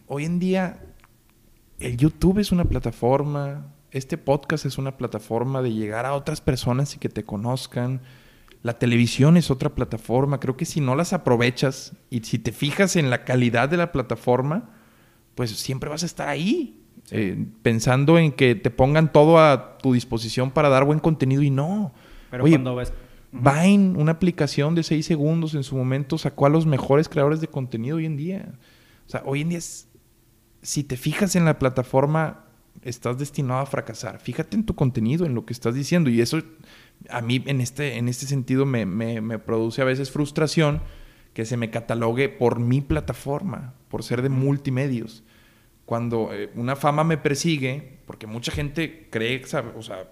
hoy 0.08 0.24
en 0.24 0.40
día 0.40 0.80
el 1.80 1.98
YouTube 1.98 2.40
es 2.40 2.54
una 2.54 2.64
plataforma, 2.64 3.74
este 3.92 4.18
podcast 4.18 4.66
es 4.66 4.78
una 4.78 4.98
plataforma 4.98 5.62
de 5.62 5.74
llegar 5.74 6.06
a 6.06 6.14
otras 6.14 6.40
personas 6.40 6.96
y 6.96 7.00
que 7.00 7.10
te 7.10 7.26
conozcan. 7.26 8.02
La 8.62 8.80
televisión 8.80 9.36
es 9.36 9.52
otra 9.52 9.76
plataforma. 9.76 10.40
Creo 10.40 10.56
que 10.56 10.66
si 10.66 10.80
no 10.80 10.96
las 10.96 11.12
aprovechas 11.12 11.94
y 12.10 12.22
si 12.22 12.40
te 12.40 12.54
fijas 12.54 12.96
en 12.96 13.10
la 13.10 13.26
calidad 13.26 13.68
de 13.68 13.78
la 13.78 13.92
plataforma, 13.92 14.70
pues 15.36 15.52
siempre 15.52 15.90
vas 15.90 16.04
a 16.04 16.06
estar 16.06 16.30
ahí. 16.30 16.85
Eh, 17.12 17.46
pensando 17.62 18.18
en 18.18 18.32
que 18.32 18.56
te 18.56 18.72
pongan 18.72 19.12
todo 19.12 19.38
a 19.38 19.78
tu 19.78 19.94
disposición 19.94 20.50
para 20.50 20.70
dar 20.70 20.86
buen 20.86 21.00
contenido 21.00 21.44
y 21.44 21.50
no. 21.50 21.94
Pero 22.32 22.44
cuando 22.44 22.76
ves... 22.76 22.94
Vine, 23.32 23.98
una 23.98 24.14
aplicación 24.14 24.76
de 24.76 24.84
6 24.84 25.06
segundos 25.06 25.56
en 25.56 25.64
su 25.64 25.76
momento, 25.76 26.18
sacó 26.18 26.46
a 26.46 26.50
los 26.50 26.66
mejores 26.66 27.10
creadores 27.10 27.42
de 27.42 27.48
contenido 27.48 27.98
hoy 27.98 28.06
en 28.06 28.16
día. 28.16 28.54
O 29.06 29.10
sea, 29.10 29.24
hoy 29.26 29.42
en 29.42 29.50
día 29.50 29.58
es, 29.58 29.90
si 30.62 30.86
te 30.86 30.96
fijas 30.96 31.36
en 31.36 31.44
la 31.44 31.60
plataforma, 31.60 32.46
estás 32.82 33.18
destinado 33.20 33.60
a 33.60 33.66
fracasar. 33.66 34.22
Fíjate 34.22 34.56
en 34.56 34.66
tu 34.66 34.74
contenido, 34.74 35.26
en 35.26 35.36
lo 35.36 35.46
que 35.46 35.52
estás 35.52 35.76
diciendo. 35.76 36.10
Y 36.10 36.22
eso 36.22 36.42
a 37.10 37.22
mí 37.22 37.44
en 37.46 37.60
este, 37.60 37.98
en 37.98 38.08
este 38.08 38.26
sentido 38.26 38.66
me, 38.66 38.86
me 38.86 39.38
produce 39.38 39.82
a 39.82 39.86
veces 39.86 40.12
frustración 40.12 40.82
que 41.34 41.44
se 41.44 41.58
me 41.58 41.70
catalogue 41.70 42.30
por 42.30 42.60
mi 42.60 42.80
plataforma, 42.80 43.74
por 43.90 44.04
ser 44.04 44.22
de 44.22 44.30
multimedios 44.30 45.26
cuando 45.86 46.30
eh, 46.34 46.50
una 46.56 46.76
fama 46.76 47.04
me 47.04 47.18
persigue, 47.18 48.00
porque 48.06 48.28
mucha 48.28 48.52
gente 48.52 49.08
cree, 49.10 49.42
o 49.76 49.82
sea, 49.82 50.04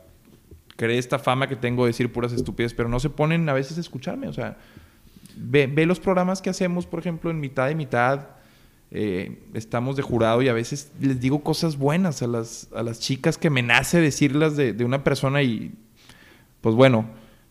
cree 0.75 0.97
esta 0.97 1.19
fama 1.19 1.47
que 1.47 1.55
tengo 1.55 1.83
de 1.83 1.89
decir 1.89 2.11
puras 2.11 2.33
estúpidas, 2.33 2.73
pero 2.73 2.89
no 2.89 2.99
se 2.99 3.09
ponen 3.09 3.47
a 3.49 3.53
veces 3.53 3.77
a 3.77 3.81
escucharme, 3.81 4.27
o 4.27 4.33
sea, 4.33 4.57
ve, 5.35 5.85
los 5.85 5.99
programas 5.99 6.41
que 6.41 6.49
hacemos, 6.49 6.85
por 6.85 6.99
ejemplo, 6.99 7.31
en 7.31 7.39
mitad 7.39 7.67
de 7.67 7.75
mitad, 7.75 8.27
eh, 8.91 9.41
estamos 9.55 9.95
de 9.95 10.03
jurado 10.03 10.43
y 10.43 10.49
a 10.49 10.53
veces 10.53 10.91
les 10.99 11.19
digo 11.19 11.43
cosas 11.43 11.77
buenas 11.77 12.21
a 12.21 12.27
las, 12.27 12.69
a 12.75 12.83
las 12.83 12.99
chicas 12.99 13.39
que 13.39 13.49
me 13.49 13.63
nace 13.63 13.99
decirlas 13.99 14.55
de, 14.55 14.73
de 14.73 14.85
una 14.85 15.03
persona 15.03 15.41
y, 15.41 15.73
pues 16.61 16.75
bueno, 16.75 17.07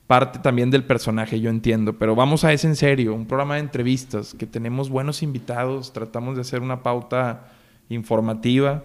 parte 0.07 0.39
también 0.39 0.71
del 0.71 0.85
personaje, 0.85 1.41
yo 1.41 1.51
entiendo, 1.51 1.95
pero 1.95 2.15
vamos 2.15 2.45
a 2.45 2.53
ese 2.53 2.69
en 2.69 2.77
serio, 2.77 3.15
un 3.15 3.27
programa 3.27 3.55
de 3.55 3.61
entrevistas, 3.61 4.35
que 4.35 4.47
tenemos 4.47 4.91
buenos 4.91 5.23
invitados, 5.25 5.93
tratamos 5.93 6.37
de 6.37 6.43
hacer 6.43 6.61
una 6.61 6.85
pauta 6.85 7.49
informativa 7.93 8.85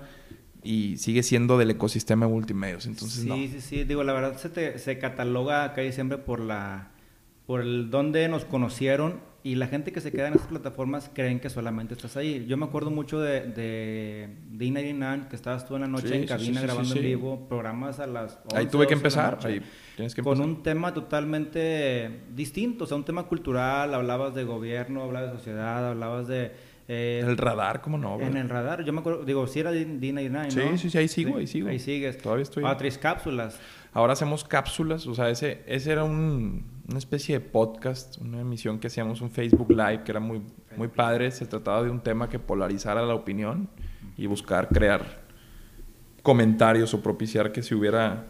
y 0.63 0.97
sigue 0.97 1.23
siendo 1.23 1.57
del 1.57 1.71
ecosistema 1.71 2.25
de 2.25 2.31
multimedios. 2.31 2.85
Entonces, 2.85 3.21
sí, 3.23 3.27
no. 3.27 3.35
sí, 3.35 3.61
sí. 3.61 3.83
Digo, 3.83 4.03
la 4.03 4.13
verdad 4.13 4.37
se, 4.37 4.79
se 4.79 4.99
cataloga 4.99 5.63
acá 5.63 5.83
y 5.83 5.91
siempre 5.91 6.17
por 6.17 6.39
la 6.39 6.91
por 7.47 7.61
el 7.61 7.89
donde 7.89 8.27
nos 8.27 8.43
conocieron 8.43 9.21
y 9.41 9.55
la 9.55 9.67
gente 9.67 9.93
que 9.93 10.01
se 10.01 10.11
queda 10.11 10.27
en 10.27 10.33
esas 10.33 10.47
plataformas 10.47 11.09
creen 11.13 11.39
que 11.39 11.49
solamente 11.49 11.93
estás 11.93 12.17
ahí. 12.17 12.45
Yo 12.49 12.57
me 12.57 12.65
acuerdo 12.65 12.91
mucho 12.91 13.21
de, 13.21 13.43
de 13.47 14.29
D99, 14.51 15.29
que 15.29 15.37
estabas 15.37 15.65
tú 15.65 15.75
en 15.75 15.81
la 15.83 15.87
noche 15.87 16.13
en 16.13 16.27
cabina 16.27 16.61
grabando 16.61 16.93
en 16.93 17.01
vivo, 17.01 17.47
programas 17.47 18.01
a 18.01 18.07
las 18.07 18.39
11, 18.43 18.57
Ahí 18.57 18.65
tuve 18.65 18.85
que 18.87 18.93
empezar, 18.93 19.39
ahí 19.43 19.61
tienes 19.95 20.13
que 20.13 20.21
Con 20.21 20.41
un 20.41 20.61
tema 20.63 20.93
totalmente 20.93 22.23
distinto, 22.35 22.83
o 22.83 22.87
sea, 22.87 22.97
un 22.97 23.05
tema 23.05 23.23
cultural, 23.23 23.93
hablabas 23.93 24.35
de 24.35 24.43
gobierno, 24.43 25.03
hablabas 25.03 25.31
de 25.31 25.37
sociedad, 25.37 25.87
hablabas 25.91 26.27
de 26.27 26.51
eh, 26.87 27.21
el 27.21 27.37
radar, 27.37 27.81
¿cómo 27.81 27.97
no? 27.97 28.19
En 28.21 28.37
el 28.37 28.47
radar, 28.47 28.83
yo 28.85 28.93
me 28.93 28.99
acuerdo, 28.99 29.25
digo, 29.25 29.45
si 29.47 29.59
era 29.59 29.73
D99, 29.73 30.29
¿no? 30.31 30.49
Sí, 30.49 30.77
sí, 30.77 30.89
sí, 30.89 30.97
ahí 30.97 31.07
sigo, 31.07 31.37
ahí 31.37 31.47
sigo. 31.47 31.67
Ahí 31.67 31.79
sigues. 31.79 32.17
Todavía 32.17 32.43
estoy. 32.43 32.63
Ah, 32.65 32.77
tres 32.77 32.97
cápsulas. 32.97 33.59
Ahora 33.91 34.13
hacemos 34.13 34.45
cápsulas, 34.45 35.05
o 35.07 35.13
sea, 35.13 35.29
ese, 35.29 35.63
ese 35.67 35.91
era 35.91 36.03
un, 36.05 36.65
una 36.87 36.97
especie 36.97 37.39
de 37.39 37.45
podcast, 37.45 38.17
una 38.21 38.39
emisión 38.39 38.79
que 38.79 38.87
hacíamos 38.87 39.21
un 39.21 39.31
Facebook 39.31 39.69
Live 39.69 40.03
que 40.05 40.11
era 40.11 40.19
muy, 40.21 40.41
muy 40.77 40.87
padre. 40.87 41.31
Se 41.31 41.45
trataba 41.45 41.83
de 41.83 41.89
un 41.89 41.99
tema 41.99 42.29
que 42.29 42.39
polarizara 42.39 43.05
la 43.05 43.15
opinión 43.15 43.69
y 44.17 44.25
buscar 44.27 44.69
crear 44.69 45.25
comentarios 46.21 46.93
o 46.93 47.01
propiciar 47.01 47.51
que 47.51 47.63
se 47.63 47.75
hubiera 47.75 48.27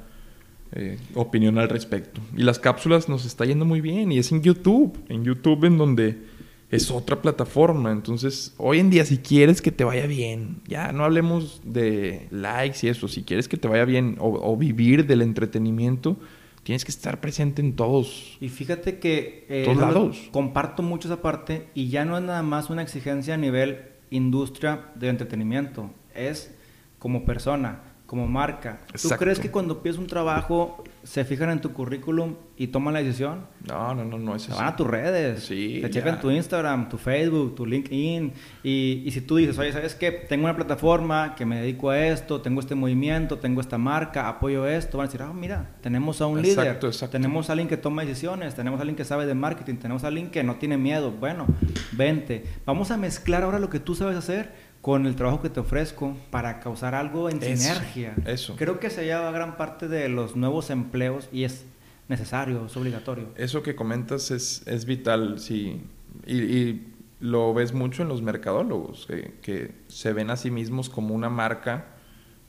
eh, 0.71 0.97
opinión 1.13 1.59
al 1.59 1.69
respecto. 1.69 2.21
Y 2.35 2.43
las 2.43 2.59
cápsulas 2.59 3.07
nos 3.07 3.25
está 3.25 3.45
yendo 3.45 3.65
muy 3.65 3.81
bien 3.81 4.11
y 4.11 4.17
es 4.17 4.31
en 4.31 4.41
YouTube, 4.41 4.97
en 5.09 5.23
YouTube 5.23 5.65
en 5.65 5.77
donde 5.77 6.36
es 6.69 6.91
otra 6.91 7.21
plataforma. 7.21 7.91
Entonces, 7.91 8.53
hoy 8.57 8.79
en 8.79 8.89
día, 8.89 9.05
si 9.05 9.17
quieres 9.17 9.61
que 9.61 9.71
te 9.71 9.83
vaya 9.83 10.05
bien, 10.05 10.61
ya 10.67 10.91
no 10.91 11.03
hablemos 11.03 11.61
de 11.63 12.27
likes 12.31 12.85
y 12.85 12.89
eso, 12.89 13.07
si 13.07 13.23
quieres 13.23 13.47
que 13.47 13.57
te 13.57 13.67
vaya 13.67 13.85
bien 13.85 14.17
o, 14.19 14.57
vivir 14.57 15.05
del 15.05 15.21
entretenimiento, 15.21 16.17
tienes 16.63 16.83
que 16.83 16.91
estar 16.91 17.21
presente 17.21 17.61
en 17.61 17.75
todos. 17.75 18.37
Y 18.41 18.49
fíjate 18.49 18.99
que 18.99 19.45
eh, 19.49 19.63
todos 19.65 19.77
lados. 19.77 20.29
comparto 20.31 20.83
mucho 20.83 21.07
esa 21.07 21.21
parte 21.21 21.67
y 21.73 21.87
ya 21.89 22.03
no 22.03 22.17
es 22.17 22.23
nada 22.23 22.43
más 22.43 22.69
una 22.69 22.81
exigencia 22.81 23.35
a 23.35 23.37
nivel 23.37 23.85
industria 24.09 24.91
de 24.95 25.09
entretenimiento, 25.09 25.91
es 26.13 26.53
como 26.99 27.25
persona 27.25 27.86
como 28.07 28.25
marca. 28.25 28.79
¿Tú 28.99 29.09
crees 29.09 29.37
que 29.37 29.51
cuando 29.51 29.83
pides 29.83 29.97
un 29.97 30.07
trabajo 30.07 30.83
se 31.03 31.25
fijan 31.25 31.49
en 31.49 31.61
tu 31.61 31.73
currículum 31.73 32.35
y 32.55 32.67
toman 32.67 32.93
la 32.93 33.03
decisión? 33.03 33.45
No, 33.67 33.93
no, 33.93 34.05
no, 34.05 34.17
no 34.17 34.35
es 34.35 34.47
Van 34.47 34.65
a 34.65 34.75
tus 34.77 34.87
redes. 34.87 35.43
Sí. 35.43 35.79
Te 35.81 35.89
checan 35.89 36.19
tu 36.21 36.31
Instagram, 36.31 36.87
tu 36.87 36.97
Facebook, 36.97 37.55
tu 37.55 37.65
LinkedIn. 37.65 38.31
Y, 38.63 39.03
y, 39.05 39.11
si 39.11 39.19
tú 39.21 39.35
dices, 39.35 39.57
oye, 39.59 39.73
¿sabes 39.73 39.93
qué? 39.93 40.11
Tengo 40.11 40.45
una 40.45 40.55
plataforma 40.55 41.35
que 41.35 41.45
me 41.45 41.59
dedico 41.59 41.89
a 41.89 41.99
esto, 41.99 42.39
tengo 42.39 42.61
este 42.61 42.75
movimiento, 42.75 43.39
tengo 43.39 43.59
esta 43.59 43.77
marca, 43.77 44.29
apoyo 44.29 44.65
esto. 44.65 44.97
Van 44.97 45.05
a 45.05 45.07
decir, 45.09 45.21
ah, 45.21 45.33
mira, 45.33 45.75
tenemos 45.81 46.21
a 46.21 46.27
un 46.27 46.41
líder. 46.41 46.77
Exacto. 46.79 47.09
Tenemos 47.09 47.49
a 47.49 47.53
alguien 47.53 47.67
que 47.67 47.77
toma 47.77 48.03
decisiones, 48.03 48.55
tenemos 48.55 48.79
a 48.79 48.83
alguien 48.83 48.95
que 48.95 49.03
sabe 49.03 49.25
de 49.25 49.35
marketing, 49.35 49.75
tenemos 49.75 50.05
a 50.05 50.07
alguien 50.07 50.31
que 50.31 50.43
no 50.45 50.55
tiene 50.55 50.77
miedo. 50.77 51.11
Bueno, 51.11 51.45
vente. 51.91 52.45
Vamos 52.65 52.89
a 52.89 52.97
mezclar 52.97 53.43
ahora 53.43 53.59
lo 53.59 53.69
que 53.69 53.81
tú 53.81 53.95
sabes 53.95 54.15
hacer 54.15 54.66
con 54.87 55.05
el 55.05 55.17
trabajo 55.17 55.41
que 55.41 55.49
te 55.49 55.59
ofrezco 55.59 56.15
para 56.31 56.61
causar 56.61 56.95
algo 56.95 57.29
en 57.29 57.41
sinergia. 57.41 58.15
Eso. 58.25 58.55
Creo 58.55 58.79
que 58.79 58.89
se 58.89 59.03
lleva 59.03 59.29
gran 59.31 59.57
parte 59.57 59.89
de 59.89 60.07
los 60.07 60.37
nuevos 60.37 60.69
empleos 60.69 61.27
y 61.29 61.43
es 61.43 61.65
necesario, 62.07 62.67
es 62.67 62.77
obligatorio. 62.77 63.27
Eso 63.35 63.63
que 63.63 63.75
comentas 63.75 64.31
es, 64.31 64.65
es 64.65 64.85
vital, 64.85 65.39
sí. 65.39 65.83
Y, 66.25 66.83
lo 67.19 67.53
ves 67.53 67.73
mucho 67.73 68.01
en 68.03 68.07
los 68.07 68.21
mercadólogos, 68.21 69.07
que, 69.07 69.33
que, 69.41 69.75
se 69.89 70.13
ven 70.13 70.29
a 70.29 70.37
sí 70.37 70.51
mismos 70.51 70.87
como 70.87 71.13
una 71.13 71.29
marca 71.29 71.87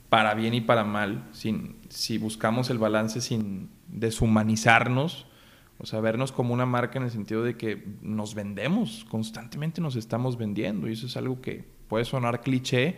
para 0.07 0.33
bien 0.33 0.53
y 0.53 0.61
para 0.61 0.85
mal, 0.85 1.27
sin, 1.33 1.75
si 1.89 2.19
buscamos 2.19 2.69
el 2.69 2.77
balance 2.77 3.19
sin 3.19 3.69
deshumanizarnos, 3.89 5.25
o 5.77 5.85
sea, 5.85 5.99
vernos 5.99 6.31
como 6.31 6.53
una 6.53 6.65
marca 6.65 6.99
en 6.99 7.03
el 7.03 7.11
sentido 7.11 7.43
de 7.43 7.57
que 7.57 7.83
nos 8.01 8.33
vendemos, 8.33 9.05
constantemente 9.09 9.81
nos 9.81 9.97
estamos 9.97 10.37
vendiendo, 10.37 10.87
y 10.87 10.93
eso 10.93 11.07
es 11.07 11.17
algo 11.17 11.41
que 11.41 11.78
puede 11.89 12.05
sonar 12.05 12.39
cliché, 12.41 12.95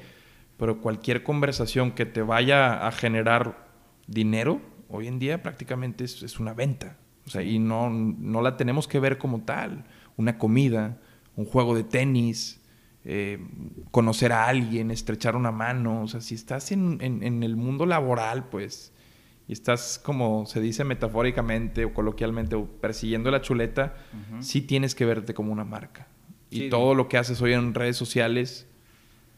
pero 0.57 0.79
cualquier 0.79 1.23
conversación 1.23 1.93
que 1.93 2.05
te 2.05 2.21
vaya 2.21 2.85
a 2.85 2.91
generar 2.91 3.67
dinero, 4.05 4.61
hoy 4.89 5.07
en 5.07 5.17
día 5.17 5.41
prácticamente 5.41 6.03
es, 6.03 6.39
una 6.39 6.53
venta. 6.53 6.97
O 7.25 7.29
sea, 7.29 7.41
y 7.41 7.57
no, 7.57 7.89
no 7.89 8.41
la 8.41 8.57
tenemos 8.57 8.87
que 8.87 8.99
ver 8.99 9.17
como 9.17 9.41
tal. 9.41 9.85
Una 10.17 10.37
comida, 10.37 10.99
un 11.35 11.45
juego 11.45 11.75
de 11.75 11.83
tenis, 11.83 12.61
eh, 13.05 13.39
conocer 13.89 14.31
a 14.33 14.47
alguien, 14.47 14.91
estrechar 14.91 15.35
una 15.35 15.51
mano. 15.51 16.03
O 16.03 16.07
sea, 16.07 16.21
si 16.21 16.35
estás 16.35 16.71
en, 16.71 16.99
en, 17.01 17.41
el 17.41 17.55
mundo 17.55 17.85
laboral, 17.85 18.49
pues, 18.49 18.93
y 19.47 19.53
estás 19.53 19.99
como 20.03 20.45
se 20.45 20.61
dice 20.61 20.83
metafóricamente 20.83 21.85
o 21.85 21.93
coloquialmente 21.93 22.55
o 22.55 22.65
persiguiendo 22.65 23.31
la 23.31 23.41
chuleta, 23.41 23.95
sí 24.39 24.61
tienes 24.61 24.93
que 24.93 25.05
verte 25.05 25.33
como 25.33 25.51
una 25.51 25.65
marca. 25.65 26.07
Y 26.49 26.69
todo 26.69 26.95
lo 26.95 27.07
que 27.07 27.17
haces 27.17 27.41
hoy 27.41 27.53
en 27.53 27.73
redes 27.73 27.95
sociales, 27.95 28.67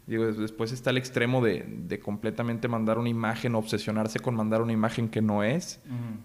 digo, 0.08 0.26
después 0.32 0.72
está 0.72 0.89
el 0.89 0.98
extremo 0.98 1.42
de, 1.42 2.00
completamente 2.04 2.68
mandar 2.68 2.98
una 2.98 3.10
imagen, 3.10 3.56
obsesionarse 3.56 4.20
con 4.20 4.36
mandar 4.36 4.62
una 4.62 4.74
imagen 4.74 5.10
que 5.10 5.22
no 5.22 5.44
es, 5.44 5.80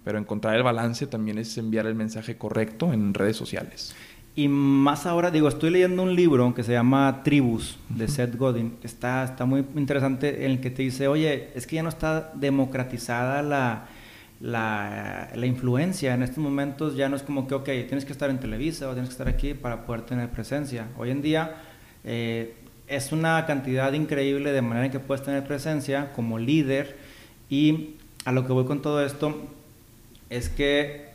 pero 0.05 0.19
encontrar 0.19 0.57
el 0.57 0.63
balance 0.63 1.07
también 1.07 1.39
es 1.39 1.57
enviar 1.59 1.87
el 1.87 1.95
mensaje 1.95 2.37
correcto 2.37 2.93
en 2.93 3.15
redes 3.15 3.37
sociales. 3.37 3.95
Y 4.35 4.47
más 4.47 5.05
ahora, 5.05 5.33
digo, 5.33 5.49
estoy 5.49 5.71
leyendo 5.71 6.05
un 6.05 6.15
libro 6.15 6.55
que 6.55 6.63
se 6.63 6.71
llama 6.71 7.23
Tribus 7.25 7.77
de 7.89 8.07
Seth 8.07 8.37
Godin. 8.37 8.77
Está, 8.85 9.25
está 9.25 9.45
muy 9.47 9.65
interesante 9.75 10.45
en 10.45 10.53
el 10.53 10.61
que 10.61 10.71
te 10.71 10.83
dice, 10.83 11.09
oye, 11.09 11.51
es 11.57 11.67
que 11.67 11.75
ya 11.75 11.83
no 11.83 11.89
está 11.89 12.31
democratizada 12.37 13.43
la, 13.43 13.89
la, 14.41 15.31
la, 15.35 15.47
influencia. 15.47 16.15
En 16.15 16.23
estos 16.23 16.39
momentos 16.39 16.95
ya 16.95 17.09
no 17.09 17.17
es 17.17 17.25
como 17.25 17.49
que, 17.49 17.55
ok, 17.57 17.65
tienes 17.65 18.05
que 18.05 18.13
estar 18.13 18.31
en 18.31 18.39
Televisa 18.39 18.89
o 18.89 18.93
tienes 18.93 19.09
que 19.09 19.15
estar 19.15 19.27
aquí 19.27 19.55
para 19.55 19.85
poder 19.85 20.03
tener 20.03 20.31
presencia. 20.31 20.87
Hoy 20.97 21.11
en 21.11 21.21
día 21.21 21.57
eh, 22.05 22.55
es 22.89 23.13
una 23.13 23.45
cantidad 23.47 23.93
increíble 23.93 24.53
de 24.53 24.63
manera 24.63 24.87
en 24.87 24.93
que 24.93 25.01
puedes 25.01 25.25
tener 25.25 25.45
presencia 25.47 26.13
como 26.15 26.39
líder. 26.39 26.97
Y 27.51 27.95
a 28.25 28.33
lo 28.33 28.47
que 28.47 28.53
voy 28.53 28.65
con 28.65 28.83
todo 28.83 29.05
esto 29.05 29.49
es 30.31 30.49
que 30.49 31.09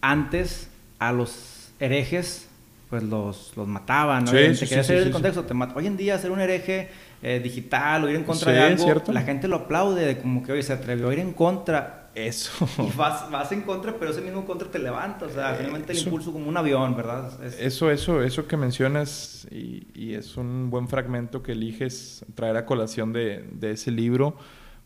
antes 0.00 0.68
a 0.98 1.12
los 1.12 1.72
herejes 1.80 2.48
pues 2.90 3.04
los, 3.04 3.52
los 3.56 3.68
mataban, 3.68 4.24
¿no? 4.24 4.32
Sí, 4.32 4.66
te 4.66 4.80
hacer 4.80 4.98
el 4.98 5.12
contexto, 5.12 5.44
te 5.44 5.54
Hoy 5.76 5.86
en 5.86 5.96
día 5.96 6.18
ser 6.18 6.32
un 6.32 6.40
hereje 6.40 6.88
eh, 7.22 7.40
digital 7.42 8.02
o 8.02 8.10
ir 8.10 8.16
en 8.16 8.24
contra 8.24 8.50
de 8.50 8.60
algo, 8.60 9.02
la 9.12 9.22
gente 9.22 9.46
lo 9.46 9.56
aplaude, 9.56 10.04
de 10.04 10.18
como 10.18 10.42
que 10.42 10.50
hoy 10.50 10.62
se 10.64 10.72
atrevió 10.72 11.10
a 11.10 11.12
ir 11.12 11.20
en 11.20 11.32
contra. 11.32 11.99
Eso. 12.14 12.68
Y 12.78 12.96
vas, 12.96 13.30
vas 13.30 13.52
en 13.52 13.62
contra, 13.62 13.96
pero 13.98 14.10
ese 14.10 14.20
mismo 14.20 14.44
contra 14.44 14.68
te 14.68 14.78
levanta, 14.78 15.26
o 15.26 15.30
sea, 15.30 15.54
finalmente 15.54 15.92
el 15.92 15.98
impulso 15.98 16.32
como 16.32 16.48
un 16.48 16.56
avión, 16.56 16.96
¿verdad? 16.96 17.32
Eso, 17.44 17.90
eso, 17.90 18.22
eso 18.22 18.46
que 18.48 18.56
mencionas 18.56 19.46
y, 19.50 19.86
y, 19.94 20.14
es 20.14 20.36
un 20.36 20.70
buen 20.70 20.88
fragmento 20.88 21.42
que 21.42 21.52
eliges 21.52 22.24
traer 22.34 22.56
a 22.56 22.66
colación 22.66 23.12
de, 23.12 23.44
de 23.52 23.72
ese 23.72 23.90
libro, 23.90 24.36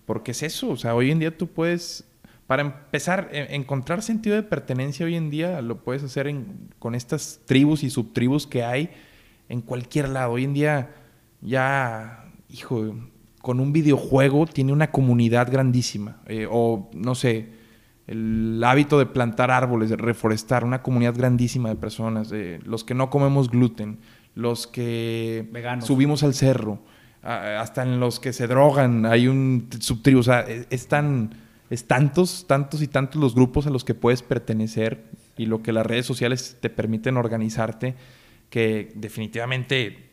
porque 0.05 0.33
es 0.33 0.43
eso, 0.43 0.69
o 0.69 0.77
sea, 0.77 0.95
hoy 0.95 1.11
en 1.11 1.19
día 1.19 1.37
tú 1.37 1.47
puedes 1.47 2.05
para 2.47 2.63
empezar, 2.63 3.31
e, 3.33 3.55
encontrar 3.55 4.03
sentido 4.03 4.37
de 4.37 4.43
pertenencia 4.43 5.07
hoy 5.07 5.17
en 5.17 5.31
día 5.31 5.63
lo 5.63 5.83
puedes 5.83 6.03
hacer 6.03 6.33
con 6.79 6.95
estas 6.95 7.41
tribus 7.47 7.83
y 7.83 7.91
subtribus 7.91 8.47
que 8.47 8.65
hay 8.65 8.91
en 9.49 9.63
cualquier 9.63 10.09
lado. 10.11 10.33
Hoy 10.33 10.45
en 10.45 10.55
día 10.55 10.95
ya, 11.41 12.31
hijo, 12.49 12.95
con 13.45 13.61
un 13.61 13.73
videojuego 13.73 14.47
tiene 14.47 14.73
una 14.73 14.91
comunidad 14.91 15.53
grandísima. 15.53 16.17
Eh, 16.27 16.49
o, 16.51 16.91
no 16.95 17.15
sé, 17.15 17.51
el 18.07 18.61
hábito 18.65 18.99
de 18.99 19.05
plantar 19.07 19.51
árboles, 19.51 19.91
de 19.91 19.97
reforestar, 19.97 20.65
una 20.65 20.83
comunidad 20.83 21.15
grandísima 21.15 21.69
de 21.69 21.77
personas. 21.77 22.33
los 22.65 22.85
que 22.85 22.95
no 22.95 23.11
comemos 23.11 23.51
gluten, 23.51 23.99
los 24.35 24.67
que 24.67 25.47
subimos 25.83 26.23
al 26.25 26.33
cerro, 26.33 26.81
hasta 27.23 27.83
en 27.83 28.01
los 28.01 28.19
que 28.19 28.33
se 28.33 28.47
drogan 28.47 29.05
hay 29.05 29.29
un 29.29 29.69
subtribu. 29.79 30.21
O 30.21 30.23
sea, 30.23 30.41
e, 30.41 30.67
es 30.71 30.89
tan 30.89 31.37
es 31.69 31.87
tantos, 31.87 32.47
tantos 32.47 32.81
y 32.81 32.89
tantos 32.89 33.21
los 33.21 33.35
grupos 33.35 33.67
a 33.67 33.71
los 33.71 33.85
que 33.85 33.95
puedes 33.95 34.23
pertenecer 34.23 35.05
y 35.37 35.47
lo 35.47 35.63
que 35.63 35.73
las 35.73 35.85
redes 35.85 36.07
sociales 36.07 36.57
te 36.61 36.71
permiten 36.71 37.19
organizarte, 37.19 37.95
que 38.49 38.91
definitivamente 38.95 40.11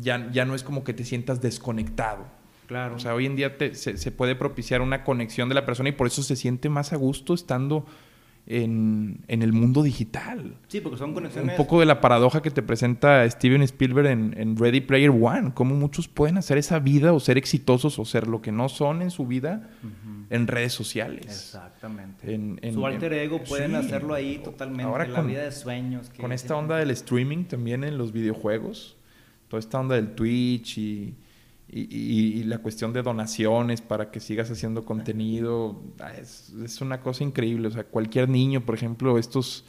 ya, 0.00 0.30
ya 0.30 0.44
no 0.44 0.54
es 0.54 0.62
como 0.62 0.84
que 0.84 0.94
te 0.94 1.04
sientas 1.04 1.40
desconectado. 1.42 2.37
Claro. 2.68 2.94
O 2.94 2.98
sea, 3.00 3.14
hoy 3.14 3.26
en 3.26 3.34
día 3.34 3.56
se, 3.72 3.96
se, 3.96 4.12
puede 4.12 4.36
propiciar 4.36 4.82
una 4.82 5.02
conexión 5.02 5.48
de 5.48 5.56
la 5.56 5.66
persona 5.66 5.88
y 5.88 5.92
por 5.92 6.06
eso 6.06 6.22
se 6.22 6.36
siente 6.36 6.68
más 6.68 6.92
a 6.92 6.96
gusto 6.96 7.34
estando 7.34 7.86
en, 8.48 9.24
el 9.28 9.52
mundo 9.52 9.82
digital. 9.82 10.56
Sí, 10.68 10.80
porque 10.80 10.96
son 10.96 11.12
conexiones. 11.12 11.52
Un 11.52 11.56
poco 11.56 11.80
de 11.80 11.86
la 11.86 12.00
paradoja 12.00 12.40
que 12.40 12.50
te 12.50 12.62
presenta 12.62 13.28
Steven 13.28 13.62
Spielberg 13.62 14.06
en, 14.06 14.56
Ready 14.56 14.80
Player 14.80 15.10
One, 15.10 15.52
cómo 15.54 15.74
muchos 15.74 16.08
pueden 16.08 16.38
hacer 16.38 16.56
esa 16.56 16.78
vida 16.78 17.12
o 17.12 17.20
ser 17.20 17.36
exitosos 17.36 17.98
o 17.98 18.04
ser 18.04 18.26
lo 18.26 18.40
que 18.40 18.50
no 18.50 18.68
son 18.68 19.02
en 19.02 19.10
su 19.10 19.26
vida 19.26 19.70
en 20.30 20.46
redes 20.46 20.72
sociales. 20.72 21.26
Exactamente. 21.26 22.34
En, 22.34 22.58
su 22.72 22.86
alter 22.86 23.12
ego 23.12 23.42
pueden 23.44 23.74
hacerlo 23.74 24.14
ahí 24.14 24.38
totalmente. 24.38 24.84
Ahora 24.84 25.06
la 25.06 25.20
vida 25.20 25.42
de 25.42 25.52
sueños. 25.52 26.10
con 26.18 26.32
esta 26.32 26.56
onda 26.56 26.76
del 26.78 26.90
streaming 26.90 27.44
también 27.44 27.84
en 27.84 27.98
los 27.98 28.12
videojuegos, 28.12 28.96
toda 29.48 29.60
esta 29.60 29.78
onda 29.78 29.94
del 29.96 30.14
Twitch 30.14 30.78
y 30.78 31.14
y, 31.70 32.44
la 32.44 32.58
cuestión 32.58 32.92
de 32.92 33.02
donaciones 33.02 33.82
para 33.82 34.10
que 34.10 34.20
sigas 34.20 34.50
haciendo 34.50 34.84
contenido 34.84 35.82
ah, 36.00 36.12
es, 36.14 36.54
es, 36.64 36.80
una 36.80 37.00
cosa 37.00 37.24
increíble. 37.24 37.68
O 37.68 37.70
sea, 37.70 37.84
cualquier 37.84 38.28
niño, 38.28 38.62
por 38.62 38.74
ejemplo, 38.74 39.18
estos 39.18 39.66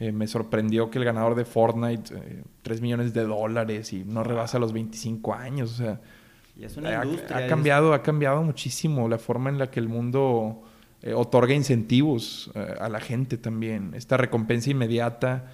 eh, 0.00 0.10
me 0.10 0.26
sorprendió 0.26 0.90
que 0.90 0.98
el 0.98 1.04
ganador 1.04 1.34
de 1.34 1.44
Fortnite, 1.44 2.14
eh, 2.14 2.42
3 2.62 2.80
millones 2.80 3.12
de 3.12 3.24
dólares 3.24 3.92
y 3.92 4.04
no 4.04 4.24
rebasa 4.24 4.58
los 4.58 4.72
25 4.72 5.34
años. 5.34 5.72
O 5.72 5.76
sea, 5.76 6.00
ha, 7.30 7.46
cambiado, 7.46 7.92
ha 7.92 8.02
cambiado 8.02 8.42
muchísimo 8.42 9.08
la 9.08 9.18
forma 9.18 9.50
en 9.50 9.58
la 9.58 9.70
que 9.70 9.80
el 9.80 9.88
mundo 9.88 10.62
eh, 11.02 11.12
otorga 11.12 11.52
incentivos 11.52 12.50
eh, 12.54 12.74
a 12.80 12.88
la 12.88 13.00
gente 13.00 13.36
también. 13.36 13.92
Esta 13.94 14.16
recompensa 14.16 14.70
inmediata 14.70 15.52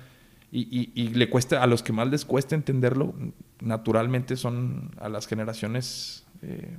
y, 0.52 0.90
y, 0.94 1.08
le 1.08 1.30
cuesta, 1.30 1.62
a 1.62 1.66
los 1.68 1.82
que 1.82 1.92
más 1.92 2.08
les 2.08 2.24
cuesta 2.24 2.56
entenderlo, 2.56 3.14
naturalmente 3.60 4.36
son 4.36 4.90
a 4.98 5.08
las 5.08 5.28
generaciones 5.28 6.26
eh, 6.42 6.76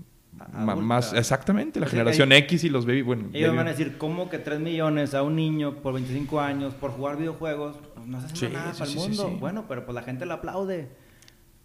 más, 0.53 1.13
exactamente, 1.13 1.79
la 1.79 1.87
generación 1.87 2.31
X 2.33 2.63
y 2.65 2.69
los 2.69 2.85
baby, 2.85 3.01
bueno. 3.01 3.29
Ellos 3.31 3.55
van 3.55 3.67
a 3.67 3.71
decir, 3.71 3.97
¿cómo 3.97 4.29
que 4.29 4.39
3 4.39 4.59
millones 4.59 5.13
a 5.13 5.23
un 5.23 5.35
niño 5.35 5.75
por 5.75 5.93
25 5.93 6.41
años 6.41 6.73
por 6.73 6.91
jugar 6.91 7.17
videojuegos? 7.17 7.77
Pues 7.95 8.07
no 8.07 8.19
se 8.19 8.25
hace 8.27 8.49
nada 8.49 8.73
para 8.73 8.89
el 8.89 8.97
mundo. 8.97 9.37
Bueno, 9.39 9.65
pero 9.67 9.85
pues 9.85 9.95
la 9.95 10.03
gente 10.03 10.25
lo 10.25 10.33
aplaude. 10.33 10.89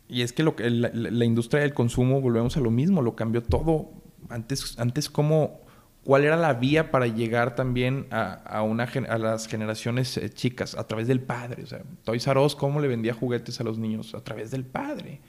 Y 0.08 0.22
es 0.22 0.32
que, 0.32 0.44
lo 0.44 0.54
que 0.54 0.70
la, 0.70 0.90
la, 0.92 1.24
industria 1.24 1.62
del 1.62 1.74
consumo, 1.74 2.20
volvemos 2.20 2.56
a 2.56 2.60
lo 2.60 2.70
mismo, 2.70 3.02
lo 3.02 3.16
cambió 3.16 3.42
todo. 3.42 3.90
Antes, 4.28 4.78
antes 4.78 5.10
como 5.10 5.65
cuál 6.06 6.22
era 6.22 6.36
la 6.36 6.54
vía 6.54 6.92
para 6.92 7.08
llegar 7.08 7.56
también 7.56 8.06
a, 8.12 8.62
una, 8.62 8.84
a 8.84 9.18
las 9.18 9.48
generaciones 9.48 10.16
eh, 10.16 10.30
chicas, 10.30 10.76
a 10.76 10.86
través 10.86 11.08
del 11.08 11.20
padre. 11.20 11.64
O 11.64 11.66
sea, 11.66 11.82
Toys 12.04 12.24
R 12.28 12.38
Us, 12.38 12.54
¿cómo 12.54 12.80
le 12.80 12.86
vendía 12.86 13.12
juguetes 13.12 13.60
a 13.60 13.64
los 13.64 13.76
niños? 13.76 14.14
A 14.14 14.22
través 14.22 14.52
del 14.52 14.64
padre. 14.64 15.20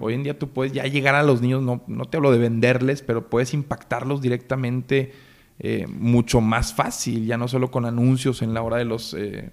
Hoy 0.00 0.14
en 0.14 0.24
día 0.24 0.36
tú 0.36 0.48
puedes 0.48 0.72
ya 0.72 0.84
llegar 0.84 1.14
a 1.14 1.22
los 1.22 1.42
niños, 1.42 1.62
no, 1.62 1.82
no 1.86 2.06
te 2.06 2.16
hablo 2.16 2.32
de 2.32 2.38
venderles, 2.38 3.02
pero 3.02 3.30
puedes 3.30 3.54
impactarlos 3.54 4.20
directamente 4.20 5.12
eh, 5.60 5.86
mucho 5.88 6.40
más 6.40 6.74
fácil, 6.74 7.24
ya 7.24 7.36
no 7.36 7.46
solo 7.46 7.70
con 7.70 7.84
anuncios 7.84 8.42
en 8.42 8.52
la 8.52 8.62
hora 8.62 8.78
de 8.78 8.84
los 8.84 9.14
eh, 9.14 9.50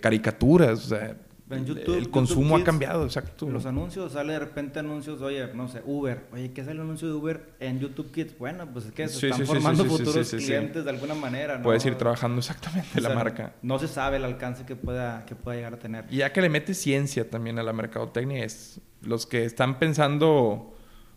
caricaturas. 0.00 0.84
O 0.84 0.88
sea, 0.88 1.16
el 1.52 2.10
consumo 2.10 2.56
ha 2.56 2.64
cambiado, 2.64 3.04
exacto. 3.04 3.48
Los 3.48 3.66
anuncios, 3.66 4.12
sale 4.12 4.32
de 4.32 4.38
repente 4.38 4.78
anuncios, 4.78 5.20
oye, 5.20 5.48
no 5.54 5.68
sé, 5.68 5.82
Uber. 5.84 6.26
Oye, 6.32 6.52
¿qué 6.52 6.62
es 6.62 6.68
el 6.68 6.80
anuncio 6.80 7.08
de 7.08 7.14
Uber 7.14 7.54
en 7.60 7.80
YouTube 7.80 8.10
Kids? 8.10 8.38
Bueno, 8.38 8.66
pues 8.72 8.86
es 8.86 8.92
que 8.92 9.08
se 9.08 9.28
están 9.28 9.46
formando 9.46 9.84
futuros 9.84 10.30
clientes 10.30 10.84
de 10.84 10.90
alguna 10.90 11.14
manera. 11.14 11.58
¿no? 11.58 11.64
Puedes 11.64 11.84
ir 11.86 11.96
trabajando 11.96 12.38
exactamente 12.38 13.00
la 13.00 13.10
marca. 13.10 13.54
No 13.62 13.78
se 13.78 13.88
sabe 13.88 14.16
el 14.16 14.24
alcance 14.24 14.64
que 14.64 14.76
pueda, 14.76 15.24
que 15.26 15.34
pueda 15.34 15.56
llegar 15.56 15.74
a 15.74 15.78
tener. 15.78 16.06
Y 16.10 16.18
ya 16.18 16.32
que 16.32 16.40
le 16.40 16.48
metes 16.48 16.78
ciencia 16.78 17.28
también 17.28 17.58
a 17.58 17.62
la 17.62 17.72
mercadotecnia, 17.72 18.44
es 18.44 18.80
los 19.02 19.26
que 19.26 19.44
están 19.44 19.78
pensando 19.78 20.74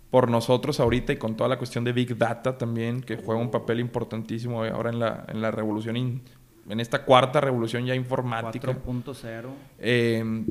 por 0.09 0.29
nosotros 0.29 0.79
ahorita 0.79 1.13
y 1.13 1.17
con 1.17 1.35
toda 1.35 1.49
la 1.49 1.57
cuestión 1.57 1.83
de 1.83 1.91
Big 1.91 2.17
Data 2.17 2.57
también, 2.57 3.01
que 3.01 3.17
juega 3.17 3.41
un 3.41 3.51
papel 3.51 3.79
importantísimo 3.79 4.63
ahora 4.63 4.89
en 4.89 4.99
la, 4.99 5.25
en 5.27 5.41
la 5.41 5.51
revolución 5.51 5.97
en 6.67 6.79
esta 6.79 7.05
cuarta 7.05 7.41
revolución 7.41 7.85
ya 7.85 7.95
informática. 7.95 8.71
4.0. 8.71 9.49
Eh, 9.79 10.45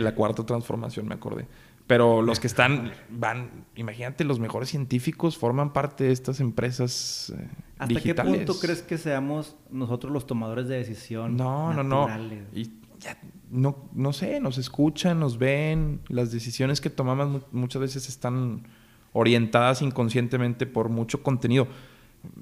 la 0.00 0.14
cuarta 0.14 0.44
transformación, 0.44 1.06
me 1.06 1.14
acordé. 1.14 1.46
Pero 1.86 2.22
los 2.22 2.38
que 2.38 2.46
están, 2.46 2.92
van, 3.08 3.66
imagínate, 3.74 4.22
los 4.22 4.38
mejores 4.38 4.68
científicos 4.68 5.36
forman 5.36 5.72
parte 5.72 6.04
de 6.04 6.12
estas 6.12 6.38
empresas 6.38 7.32
eh, 7.36 7.48
¿Hasta 7.80 8.00
qué 8.00 8.14
punto 8.14 8.60
crees 8.60 8.82
que 8.82 8.96
seamos 8.96 9.56
nosotros 9.70 10.12
los 10.12 10.24
tomadores 10.24 10.68
de 10.68 10.76
decisión? 10.76 11.36
No, 11.36 11.72
no, 11.72 11.82
no. 11.82 12.08
Y 12.54 12.70
ya, 13.00 13.18
no, 13.50 13.88
no 13.92 14.12
sé, 14.12 14.38
nos 14.38 14.58
escuchan, 14.58 15.18
nos 15.18 15.38
ven. 15.38 16.00
Las 16.08 16.30
decisiones 16.30 16.80
que 16.80 16.90
tomamos 16.90 17.42
muchas 17.50 17.82
veces 17.82 18.08
están 18.08 18.62
orientadas 19.12 19.82
inconscientemente 19.82 20.66
por 20.66 20.90
mucho 20.90 21.22
contenido 21.24 21.66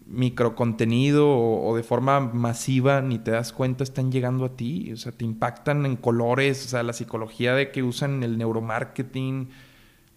microcontenido 0.07 1.29
o, 1.29 1.69
o, 1.69 1.77
de 1.77 1.83
forma 1.83 2.21
masiva 2.21 3.01
ni 3.01 3.19
te 3.19 3.31
das 3.31 3.53
cuenta 3.53 3.85
están 3.85 4.11
llegando 4.11 4.45
a 4.45 4.57
ti, 4.57 4.93
o 4.93 4.97
sea, 4.97 5.13
te 5.13 5.25
impactan 5.25 5.87
en 5.87 5.97
colores, 5.97 6.65
o 6.67 6.69
sea, 6.69 6.83
la 6.83 6.93
psicología 6.93 7.55
de 7.55 7.71
que 7.71 7.83
usan 7.83 8.23
el 8.23 8.39
neuromarketing, 8.39 9.51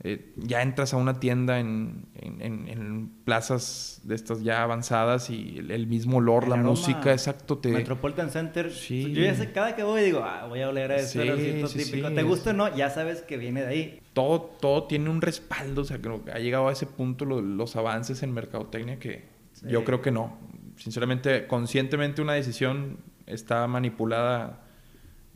eh, 0.04 0.32
ya 0.36 0.63
entras 0.63 0.95
a 0.95 0.97
una 0.97 1.19
tienda 1.19 1.60
en, 1.60 2.08
en, 2.15 3.12
plazas 3.24 4.02
de 4.04 4.15
estas 4.15 4.41
ya 4.41 4.63
avanzadas 4.63 5.30
y 5.30 5.60
el, 5.60 5.86
mismo 5.86 6.17
olor, 6.17 6.47
la 6.47 6.56
música, 6.56 7.12
exacto. 7.12 7.60
Te... 7.60 7.69
Metropolitan 7.69 8.32
Center, 8.32 8.71
sí. 8.71 9.13
yo 9.13 9.21
ya 9.21 9.36
sé, 9.36 9.52
cada 9.52 9.76
que 9.76 9.84
voy 9.84 10.02
digo, 10.02 10.24
ah, 10.24 10.47
voy 10.47 10.62
a 10.62 10.69
oler 10.69 10.91
a 10.91 10.95
eso, 10.95 11.21
sí, 11.67 11.84
típico. 11.84 12.10
¿Te 12.10 12.24
gusta 12.24 12.50
o 12.50 12.54
no? 12.54 12.76
Ya 12.76 12.89
sabes 12.89 13.21
que 13.21 13.38
viene 13.38 13.62
de 13.62 13.67
ahí. 13.67 14.00
Todo, 14.13 14.41
todo 14.41 14.86
tiene 14.86 15.08
un 15.12 15.21
respaldo, 15.21 15.84
o 15.84 15.86
sea, 15.86 16.02
creo 16.02 16.26
que 16.26 16.32
ha 16.32 16.39
llegado 16.39 16.69
a 16.69 16.71
ese 16.71 16.88
punto 16.88 17.26
los 17.26 17.76
avances 17.76 18.24
en 18.24 18.34
mercadotecnia 18.34 18.97
que 18.97 19.30
yo 19.62 19.84
creo 19.84 20.02
que 20.02 20.12
no. 20.12 20.38
sinceramente, 20.78 21.47
conscientemente 21.47 22.21
una 22.21 22.34
decisión 22.34 22.97
está 23.28 23.67
manipulada 23.67 24.62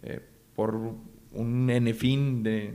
eh, 0.04 0.20
por 0.56 0.76
un 1.32 1.70
N 1.70 1.94
fin 1.94 2.42
de, 2.44 2.74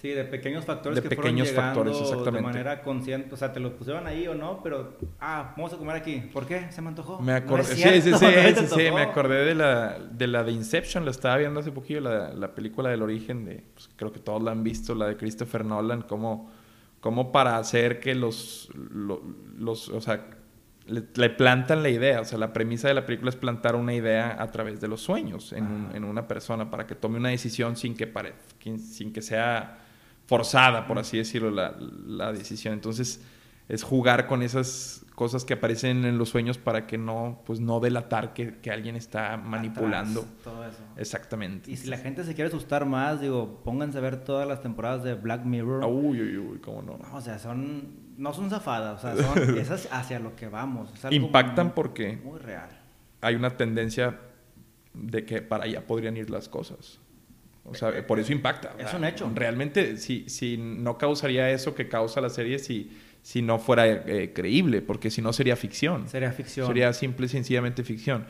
Sí, 0.00 0.08
de 0.10 0.24
pequeños 0.24 0.64
factores 0.66 0.96
de 0.96 1.02
que 1.02 1.08
pequeños 1.16 1.48
fueron 1.50 1.74
llegando 1.74 1.90
factores, 1.90 2.00
exactamente. 2.00 2.36
de 2.36 2.42
manera 2.64 2.82
consciente. 2.82 3.34
O 3.34 3.36
sea, 3.36 3.52
te 3.52 3.60
lo 3.60 3.74
pusieron 3.76 4.06
ahí 4.06 4.28
o 4.28 4.34
no, 4.34 4.62
pero, 4.62 4.98
ah, 5.20 5.54
vamos 5.56 5.72
a 5.72 5.78
comer 5.78 5.96
aquí. 5.96 6.20
¿Por 6.32 6.46
qué? 6.46 6.70
¿Se 6.70 6.82
me 6.82 6.88
antojó? 6.88 7.18
Me 7.20 7.32
acordé, 7.32 7.64
sí, 7.64 7.82
sí, 7.82 8.02
sí, 8.02 8.10
no 8.10 8.18
sí, 8.18 8.66
sí, 8.68 8.90
me 8.92 9.00
acordé 9.00 9.44
de 9.46 9.54
la, 9.54 9.98
de 9.98 10.26
la 10.26 10.44
de 10.44 10.52
Inception, 10.52 11.04
la 11.06 11.10
estaba 11.10 11.38
viendo 11.38 11.60
hace 11.60 11.72
poquillo, 11.72 12.00
la, 12.02 12.32
la 12.34 12.54
película 12.54 12.90
del 12.90 13.00
origen 13.02 13.46
de, 13.46 13.64
pues, 13.74 13.88
creo 13.96 14.12
que 14.12 14.20
todos 14.20 14.42
la 14.42 14.50
han 14.52 14.62
visto, 14.62 14.94
la 14.94 15.06
de 15.08 15.16
Christopher 15.16 15.64
Nolan, 15.64 16.02
como, 16.02 16.50
como 17.00 17.32
para 17.32 17.56
hacer 17.56 17.98
que 17.98 18.14
los, 18.14 18.68
lo- 18.74 19.22
los, 19.58 19.88
o 19.88 20.00
sea, 20.02 20.26
le, 20.86 21.04
le 21.14 21.30
plantan 21.30 21.82
la 21.82 21.88
idea, 21.88 22.20
o 22.20 22.24
sea, 22.24 22.38
la 22.38 22.52
premisa 22.52 22.88
de 22.88 22.94
la 22.94 23.04
película 23.06 23.30
es 23.30 23.36
plantar 23.36 23.74
una 23.76 23.92
idea 23.94 24.40
a 24.40 24.50
través 24.50 24.80
de 24.80 24.88
los 24.88 25.00
sueños 25.00 25.52
en, 25.52 25.64
un- 25.64 25.88
en 25.94 26.04
una 26.04 26.26
persona 26.28 26.70
para 26.70 26.86
que 26.86 26.94
tome 26.94 27.18
una 27.18 27.30
decisión 27.30 27.76
sin 27.76 27.96
que, 27.96 28.06
pare, 28.06 28.34
sin 28.78 29.12
que 29.12 29.22
sea 29.22 29.78
forzada, 30.26 30.86
por 30.86 30.98
así 30.98 31.16
decirlo, 31.18 31.50
la, 31.50 31.74
la 32.06 32.32
decisión. 32.32 32.74
Entonces, 32.74 33.22
es 33.68 33.82
jugar 33.82 34.28
con 34.28 34.42
esas 34.42 35.04
cosas 35.16 35.44
que 35.44 35.54
aparecen 35.54 36.04
en 36.04 36.18
los 36.18 36.28
sueños 36.28 36.56
para 36.58 36.86
que 36.86 36.98
no, 36.98 37.42
pues 37.46 37.58
no 37.58 37.80
delatar 37.80 38.32
que, 38.32 38.58
que 38.58 38.70
alguien 38.70 38.94
está 38.96 39.36
manipulando. 39.38 40.20
Atrás, 40.20 40.34
todo 40.44 40.64
eso. 40.66 40.78
Exactamente. 40.96 41.70
Y 41.70 41.76
si 41.76 41.88
la 41.88 41.96
gente 41.98 42.22
se 42.22 42.34
quiere 42.34 42.48
asustar 42.48 42.86
más, 42.86 43.20
digo, 43.20 43.60
pónganse 43.64 43.98
a 43.98 44.02
ver 44.02 44.22
todas 44.22 44.46
las 44.46 44.62
temporadas 44.62 45.02
de 45.02 45.14
Black 45.14 45.44
Mirror. 45.44 45.84
Uy, 45.84 46.20
uy, 46.20 46.36
uy, 46.38 46.58
cómo 46.58 46.82
no. 46.82 46.98
No, 46.98 47.16
o 47.16 47.20
sea, 47.20 47.38
son, 47.40 47.88
no 48.16 48.32
son 48.32 48.50
zafadas, 48.50 49.04
o 49.04 49.14
sea, 49.14 49.16
son 49.34 49.58
esas 49.58 49.88
hacia 49.92 50.18
lo 50.18 50.34
que 50.36 50.48
vamos. 50.48 50.90
Es 50.94 51.04
algo 51.04 51.16
Impactan 51.16 51.66
muy- 51.66 51.72
porque 51.74 52.16
Muy 52.24 52.38
real. 52.38 52.68
hay 53.20 53.34
una 53.34 53.50
tendencia 53.56 54.18
de 54.94 55.24
que 55.24 55.42
para 55.42 55.64
allá 55.64 55.86
podrían 55.86 56.16
ir 56.16 56.30
las 56.30 56.48
cosas. 56.48 56.98
O 57.64 57.74
sea, 57.74 58.06
por 58.06 58.20
eso 58.20 58.32
impacta. 58.32 58.74
Es 58.78 58.94
un 58.94 59.04
hecho. 59.04 59.30
Realmente, 59.34 59.96
si, 59.96 60.28
si 60.28 60.56
no 60.56 60.96
causaría 60.98 61.50
eso 61.50 61.74
que 61.74 61.88
causa 61.88 62.20
la 62.20 62.30
serie 62.30 62.60
si, 62.60 62.96
si 63.22 63.42
no 63.42 63.58
fuera 63.58 63.88
eh, 63.88 64.32
creíble, 64.32 64.82
porque 64.82 65.10
si 65.10 65.20
no 65.20 65.32
sería 65.32 65.56
ficción. 65.56 66.08
Sería 66.08 66.30
ficción. 66.30 66.68
Sería 66.68 66.92
simple 66.92 67.26
y 67.26 67.28
sencillamente 67.28 67.82
ficción. 67.82 68.24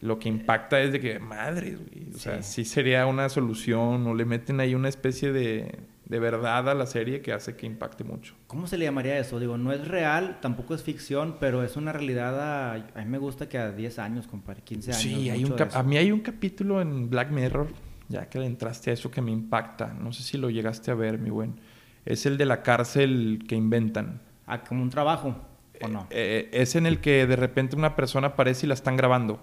Lo 0.00 0.18
que 0.18 0.30
impacta 0.30 0.80
es 0.80 0.92
de 0.92 1.00
que, 1.00 1.18
madre, 1.18 1.76
güey, 1.76 2.14
o 2.14 2.18
sea, 2.18 2.42
sí 2.42 2.64
sería 2.64 3.04
una 3.06 3.28
solución, 3.28 4.06
o 4.06 4.14
le 4.14 4.24
meten 4.24 4.60
ahí 4.60 4.74
una 4.74 4.88
especie 4.88 5.30
de, 5.30 5.78
de 6.10 6.18
verdad 6.18 6.68
a 6.68 6.74
la 6.74 6.86
serie 6.86 7.22
que 7.22 7.32
hace 7.32 7.54
que 7.54 7.66
impacte 7.66 8.02
mucho. 8.02 8.34
¿Cómo 8.48 8.66
se 8.66 8.76
le 8.76 8.84
llamaría 8.84 9.16
eso? 9.16 9.38
Digo, 9.38 9.56
no 9.56 9.72
es 9.72 9.86
real, 9.86 10.38
tampoco 10.42 10.74
es 10.74 10.82
ficción, 10.82 11.36
pero 11.38 11.62
es 11.62 11.76
una 11.76 11.92
realidad 11.92 12.40
a... 12.40 12.72
A 12.72 13.04
mí 13.04 13.04
me 13.04 13.18
gusta 13.18 13.48
que 13.48 13.58
a 13.58 13.70
10 13.70 14.00
años, 14.00 14.26
compadre, 14.26 14.62
15 14.62 14.90
años. 14.90 15.02
Sí, 15.02 15.30
hay 15.30 15.44
un 15.44 15.54
a 15.72 15.82
mí 15.84 15.96
hay 15.96 16.10
un 16.10 16.18
capítulo 16.18 16.80
en 16.80 17.08
Black 17.08 17.30
Mirror, 17.30 17.68
ya 18.08 18.28
que 18.28 18.40
le 18.40 18.46
entraste 18.46 18.90
a 18.90 18.94
eso 18.94 19.12
que 19.12 19.22
me 19.22 19.30
impacta. 19.30 19.94
No 19.94 20.12
sé 20.12 20.24
si 20.24 20.36
lo 20.36 20.50
llegaste 20.50 20.90
a 20.90 20.94
ver, 20.94 21.20
mi 21.20 21.30
buen. 21.30 21.60
Es 22.04 22.26
el 22.26 22.36
de 22.38 22.44
la 22.44 22.64
cárcel 22.64 23.44
que 23.46 23.54
inventan. 23.54 24.20
Ah, 24.48 24.64
como 24.64 24.82
un 24.82 24.90
trabajo, 24.90 25.36
¿o 25.80 25.86
no? 25.86 26.08
Eh, 26.10 26.50
eh, 26.52 26.60
es 26.60 26.74
en 26.74 26.86
el 26.86 27.00
que 27.00 27.24
de 27.28 27.36
repente 27.36 27.76
una 27.76 27.94
persona 27.94 28.28
aparece 28.28 28.66
y 28.66 28.68
la 28.68 28.74
están 28.74 28.96
grabando. 28.96 29.40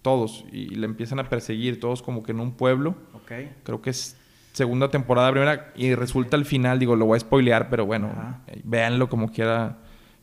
Todos. 0.00 0.46
Y 0.50 0.76
le 0.76 0.86
empiezan 0.86 1.18
a 1.18 1.28
perseguir, 1.28 1.78
todos 1.78 2.00
como 2.00 2.22
que 2.22 2.32
en 2.32 2.40
un 2.40 2.52
pueblo. 2.52 2.96
ok. 3.12 3.32
Creo 3.64 3.82
que 3.82 3.90
es 3.90 4.16
segunda 4.56 4.88
temporada, 4.88 5.30
primera. 5.30 5.72
Y 5.76 5.94
resulta 5.94 6.36
al 6.36 6.46
final, 6.46 6.78
digo, 6.78 6.96
lo 6.96 7.04
voy 7.04 7.18
a 7.18 7.20
spoilear, 7.20 7.68
pero 7.68 7.84
bueno, 7.84 8.10
Ajá. 8.10 8.40
eh, 8.46 8.62
véanlo 8.64 9.10
como 9.10 9.30
quiera. 9.30 9.78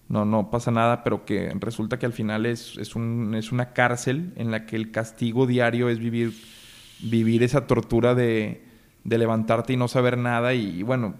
No, 0.10 0.26
no 0.26 0.50
pasa 0.50 0.72
nada, 0.72 1.04
pero 1.04 1.24
que 1.24 1.52
resulta 1.60 1.98
que 1.98 2.06
al 2.06 2.14
final 2.14 2.46
es, 2.46 2.78
es, 2.78 2.96
un, 2.96 3.36
es 3.36 3.52
una 3.52 3.74
cárcel 3.74 4.34
en 4.36 4.52
la 4.52 4.66
que 4.66 4.76
el 4.76 4.92
castigo 4.92 5.48
diario 5.48 5.88
es 5.88 6.00
vivir, 6.00 6.34
vivir 7.00 7.42
esa 7.42 7.68
tortura 7.68 8.14
de, 8.14 8.66
de 9.04 9.18
levantarte 9.18 9.74
y 9.74 9.78
no 9.78 9.88
saber 9.88 10.18
nada. 10.18 10.54
Y, 10.56 10.82
bueno, 10.84 11.14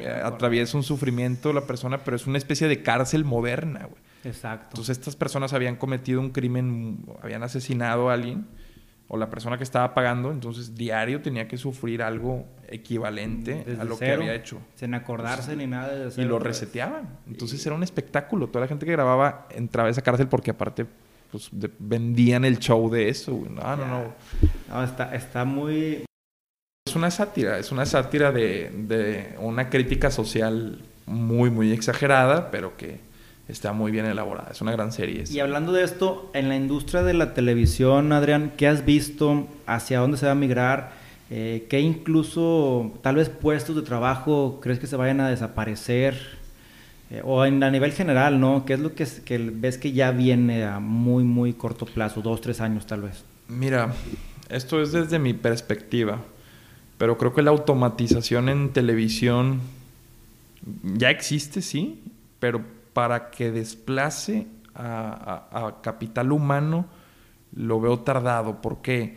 eh, 0.00 0.08
atraviesa 0.22 0.76
un 0.76 0.84
sufrimiento 0.84 1.52
la 1.52 1.62
persona, 1.62 2.04
pero 2.04 2.16
es 2.16 2.26
una 2.26 2.38
especie 2.38 2.68
de 2.68 2.82
cárcel 2.82 3.24
moderna, 3.24 3.86
güey. 3.86 4.02
Exacto. 4.24 4.68
Entonces 4.72 4.98
estas 4.98 5.16
personas 5.16 5.52
habían 5.54 5.76
cometido 5.76 6.20
un 6.20 6.30
crimen, 6.30 7.04
habían 7.22 7.42
asesinado 7.42 8.10
a 8.10 8.14
alguien, 8.14 8.46
o 9.08 9.16
la 9.16 9.30
persona 9.30 9.56
que 9.56 9.64
estaba 9.64 9.94
pagando, 9.94 10.30
entonces 10.30 10.74
diario 10.74 11.22
tenía 11.22 11.48
que 11.48 11.56
sufrir 11.56 12.02
algo 12.02 12.44
equivalente 12.68 13.64
Desde 13.66 13.80
a 13.80 13.84
lo 13.84 13.96
cero, 13.96 14.18
que 14.20 14.28
había 14.28 14.34
hecho. 14.34 14.58
Sin 14.74 14.92
acordarse 14.94 15.56
ni 15.56 15.66
nada 15.66 15.94
de 15.94 16.22
Y 16.22 16.24
lo 16.26 16.34
pues. 16.36 16.48
reseteaban. 16.48 17.08
Entonces 17.26 17.64
era 17.64 17.74
un 17.74 17.82
espectáculo. 17.82 18.48
Toda 18.48 18.62
la 18.64 18.68
gente 18.68 18.84
que 18.86 18.92
grababa 18.92 19.48
entraba 19.50 19.88
a 19.88 19.90
esa 19.90 20.02
cárcel 20.02 20.28
porque 20.28 20.50
aparte 20.50 20.86
pues, 21.32 21.48
de- 21.52 21.70
vendían 21.78 22.44
el 22.44 22.58
show 22.58 22.90
de 22.90 23.08
eso. 23.08 23.32
No, 23.50 23.76
no, 23.76 23.86
no. 23.86 24.14
No, 24.68 24.84
está, 24.84 25.14
está 25.14 25.44
muy... 25.46 26.04
Es 26.86 26.94
una 26.96 27.10
sátira, 27.10 27.58
es 27.58 27.70
una 27.72 27.86
sátira 27.86 28.32
de, 28.32 28.70
de 28.74 29.36
una 29.40 29.68
crítica 29.70 30.10
social 30.10 30.80
muy, 31.06 31.50
muy 31.50 31.72
exagerada, 31.72 32.50
pero 32.50 32.76
que 32.76 33.00
está 33.48 33.72
muy 33.72 33.90
bien 33.90 34.06
elaborada. 34.06 34.48
Es 34.52 34.60
una 34.60 34.72
gran 34.72 34.92
serie. 34.92 35.24
Y 35.30 35.40
hablando 35.40 35.72
de 35.72 35.82
esto, 35.84 36.30
en 36.34 36.48
la 36.48 36.56
industria 36.56 37.02
de 37.02 37.14
la 37.14 37.34
televisión, 37.34 38.12
Adrián, 38.12 38.52
¿qué 38.56 38.68
has 38.68 38.84
visto? 38.84 39.48
¿Hacia 39.66 40.00
dónde 40.00 40.18
se 40.18 40.26
va 40.26 40.32
a 40.32 40.36
migrar? 40.36 40.92
Eh, 41.30 41.66
¿Qué 41.68 41.80
incluso, 41.80 42.92
tal 43.02 43.16
vez 43.16 43.28
puestos 43.28 43.76
de 43.76 43.82
trabajo, 43.82 44.60
crees 44.62 44.78
que 44.78 44.86
se 44.86 44.96
vayan 44.96 45.20
a 45.20 45.28
desaparecer? 45.28 46.38
Eh, 47.10 47.22
o 47.24 47.44
en, 47.46 47.62
a 47.62 47.70
nivel 47.70 47.92
general, 47.92 48.38
¿no? 48.38 48.64
¿Qué 48.66 48.74
es 48.74 48.80
lo 48.80 48.94
que, 48.94 49.02
es- 49.04 49.20
que 49.20 49.38
ves 49.38 49.78
que 49.78 49.92
ya 49.92 50.10
viene 50.10 50.64
a 50.64 50.78
muy, 50.78 51.24
muy 51.24 51.54
corto 51.54 51.86
plazo, 51.86 52.20
dos, 52.20 52.40
tres 52.42 52.60
años 52.60 52.86
tal 52.86 53.00
vez? 53.02 53.24
Mira, 53.48 53.94
esto 54.50 54.82
es 54.82 54.92
desde 54.92 55.18
mi 55.18 55.32
perspectiva, 55.32 56.20
pero 56.98 57.16
creo 57.16 57.32
que 57.32 57.40
la 57.40 57.50
automatización 57.50 58.50
en 58.50 58.70
televisión 58.74 59.60
ya 60.82 61.08
existe, 61.10 61.62
sí, 61.62 61.98
pero 62.40 62.60
para 62.98 63.30
que 63.30 63.52
desplace 63.52 64.48
a, 64.74 65.78
capital 65.84 66.32
humano 66.32 66.86
lo 67.52 67.80
veo 67.80 68.00
tardado. 68.00 68.60
¿Por 68.60 68.82
qué? 68.82 69.16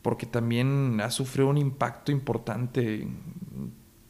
Porque 0.00 0.26
también 0.26 1.00
ha 1.00 1.10
sufrido 1.10 1.48
un 1.48 1.58
impacto 1.58 2.12
importante. 2.12 3.08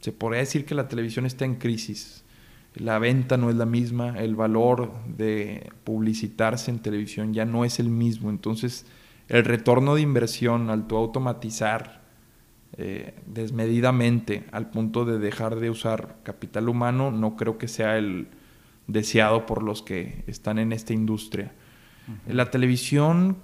Se 0.00 0.12
podría 0.12 0.40
decir 0.40 0.66
que 0.66 0.74
la 0.74 0.86
televisión 0.86 1.24
está 1.24 1.46
en 1.46 1.54
crisis. 1.54 2.26
La 2.74 2.98
venta 2.98 3.38
no 3.38 3.48
es 3.48 3.56
la 3.56 3.64
misma, 3.64 4.18
el 4.18 4.36
valor 4.36 4.92
de 5.06 5.72
publicitarse 5.84 6.70
en 6.70 6.80
televisión 6.80 7.32
ya 7.32 7.46
no 7.46 7.64
es 7.64 7.80
el 7.80 7.88
mismo. 7.88 8.28
Entonces, 8.28 8.84
el 9.30 9.46
retorno 9.46 9.94
de 9.94 10.02
inversión 10.02 10.68
al 10.68 10.84
automatizar 10.90 12.02
eh, 12.76 13.14
desmedidamente 13.24 14.44
al 14.52 14.68
punto 14.68 15.06
de 15.06 15.18
dejar 15.18 15.56
de 15.56 15.70
usar 15.70 16.16
capital 16.22 16.68
humano, 16.68 17.10
no 17.10 17.34
creo 17.34 17.56
que 17.56 17.66
sea 17.66 17.96
el 17.96 18.28
deseado 18.86 19.46
por 19.46 19.62
los 19.62 19.82
que 19.82 20.24
están 20.26 20.58
en 20.58 20.72
esta 20.72 20.92
industria. 20.92 21.52
La 22.26 22.50
televisión, 22.50 23.38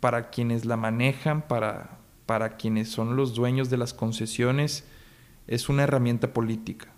para 0.00 0.30
quienes 0.30 0.64
la 0.64 0.76
manejan, 0.76 1.42
para, 1.42 1.98
para 2.26 2.56
quienes 2.56 2.88
son 2.88 3.16
los 3.16 3.34
dueños 3.34 3.70
de 3.70 3.76
las 3.76 3.92
concesiones, 3.92 4.84
es 5.48 5.68
una 5.68 5.82
herramienta 5.82 6.32
política. 6.32 6.88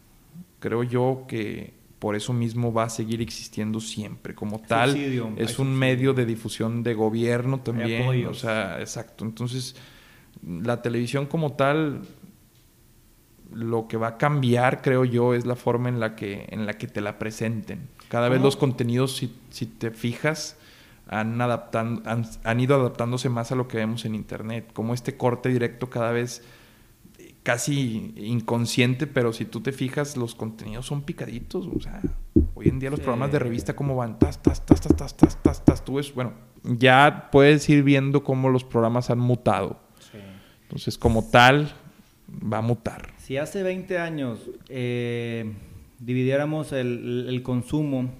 Creo 0.58 0.82
yo 0.82 1.24
que 1.26 1.72
por 2.00 2.16
eso 2.16 2.32
mismo 2.32 2.72
va 2.72 2.84
a 2.84 2.90
seguir 2.90 3.22
existiendo 3.22 3.78
siempre. 3.80 4.34
Como 4.34 4.58
tal, 4.60 4.90
Subsidio, 4.90 5.32
es 5.36 5.58
un 5.58 5.66
subsidio. 5.66 5.78
medio 5.78 6.14
de 6.14 6.26
difusión 6.26 6.82
de 6.82 6.94
gobierno 6.94 7.60
también. 7.60 8.26
O 8.26 8.34
sea, 8.34 8.80
exacto. 8.80 9.24
Entonces, 9.24 9.76
la 10.42 10.82
televisión 10.82 11.26
como 11.26 11.52
tal, 11.52 12.02
lo 13.52 13.88
que 13.88 13.96
va 13.96 14.08
a 14.08 14.16
cambiar, 14.18 14.82
creo 14.82 15.04
yo, 15.04 15.34
es 15.34 15.46
la 15.46 15.56
forma 15.56 15.88
en 15.88 16.00
la 16.00 16.14
que, 16.16 16.46
en 16.50 16.66
la 16.66 16.74
que 16.74 16.86
te 16.86 17.00
la 17.00 17.18
presenten. 17.18 17.88
Cada 18.08 18.28
vez 18.28 18.40
los 18.40 18.56
contenidos, 18.56 19.16
si, 19.16 19.34
si 19.50 19.66
te 19.66 19.90
fijas, 19.90 20.56
han, 21.08 21.40
adaptando, 21.40 22.02
han, 22.08 22.24
han 22.44 22.60
ido 22.60 22.76
adaptándose 22.76 23.28
más 23.28 23.50
a 23.52 23.56
lo 23.56 23.66
que 23.68 23.76
vemos 23.78 24.04
en 24.04 24.14
Internet. 24.14 24.70
Como 24.72 24.94
este 24.94 25.16
corte 25.16 25.48
directo 25.48 25.90
cada 25.90 26.12
vez 26.12 26.42
eh, 27.18 27.34
casi 27.42 28.12
inconsciente, 28.16 29.06
pero 29.06 29.32
si 29.32 29.44
tú 29.44 29.60
te 29.60 29.72
fijas, 29.72 30.16
los 30.16 30.34
contenidos 30.34 30.86
son 30.86 31.02
picaditos. 31.02 31.66
O 31.66 31.80
sea, 31.80 32.00
hoy 32.54 32.68
en 32.68 32.78
día 32.78 32.90
los 32.90 32.98
Sí. 33.00 33.04
programas 33.04 33.32
de 33.32 33.38
revista, 33.40 33.74
¿cómo 33.74 33.96
van? 33.96 34.18
Tas, 34.18 34.40
tas, 34.42 34.64
tas, 34.64 34.80
tas, 34.80 34.96
tas, 34.96 35.16
tas, 35.16 35.42
tas, 35.42 35.64
tas. 35.64 35.84
Tú 35.84 35.94
ves, 35.94 36.14
bueno, 36.14 36.32
ya 36.62 37.28
puedes 37.32 37.68
ir 37.68 37.82
viendo 37.82 38.22
cómo 38.22 38.48
los 38.48 38.62
programas 38.64 39.10
han 39.10 39.18
mutado. 39.18 39.80
Entonces, 40.62 40.96
como 40.98 41.28
tal, 41.28 41.72
va 42.30 42.58
a 42.58 42.62
mutar. 42.62 43.08
Si 43.30 43.36
hace 43.36 43.62
20 43.62 43.96
años 43.96 44.40
eh, 44.68 45.52
dividiéramos 46.00 46.72
el, 46.72 47.26
el 47.28 47.44
consumo 47.44 48.10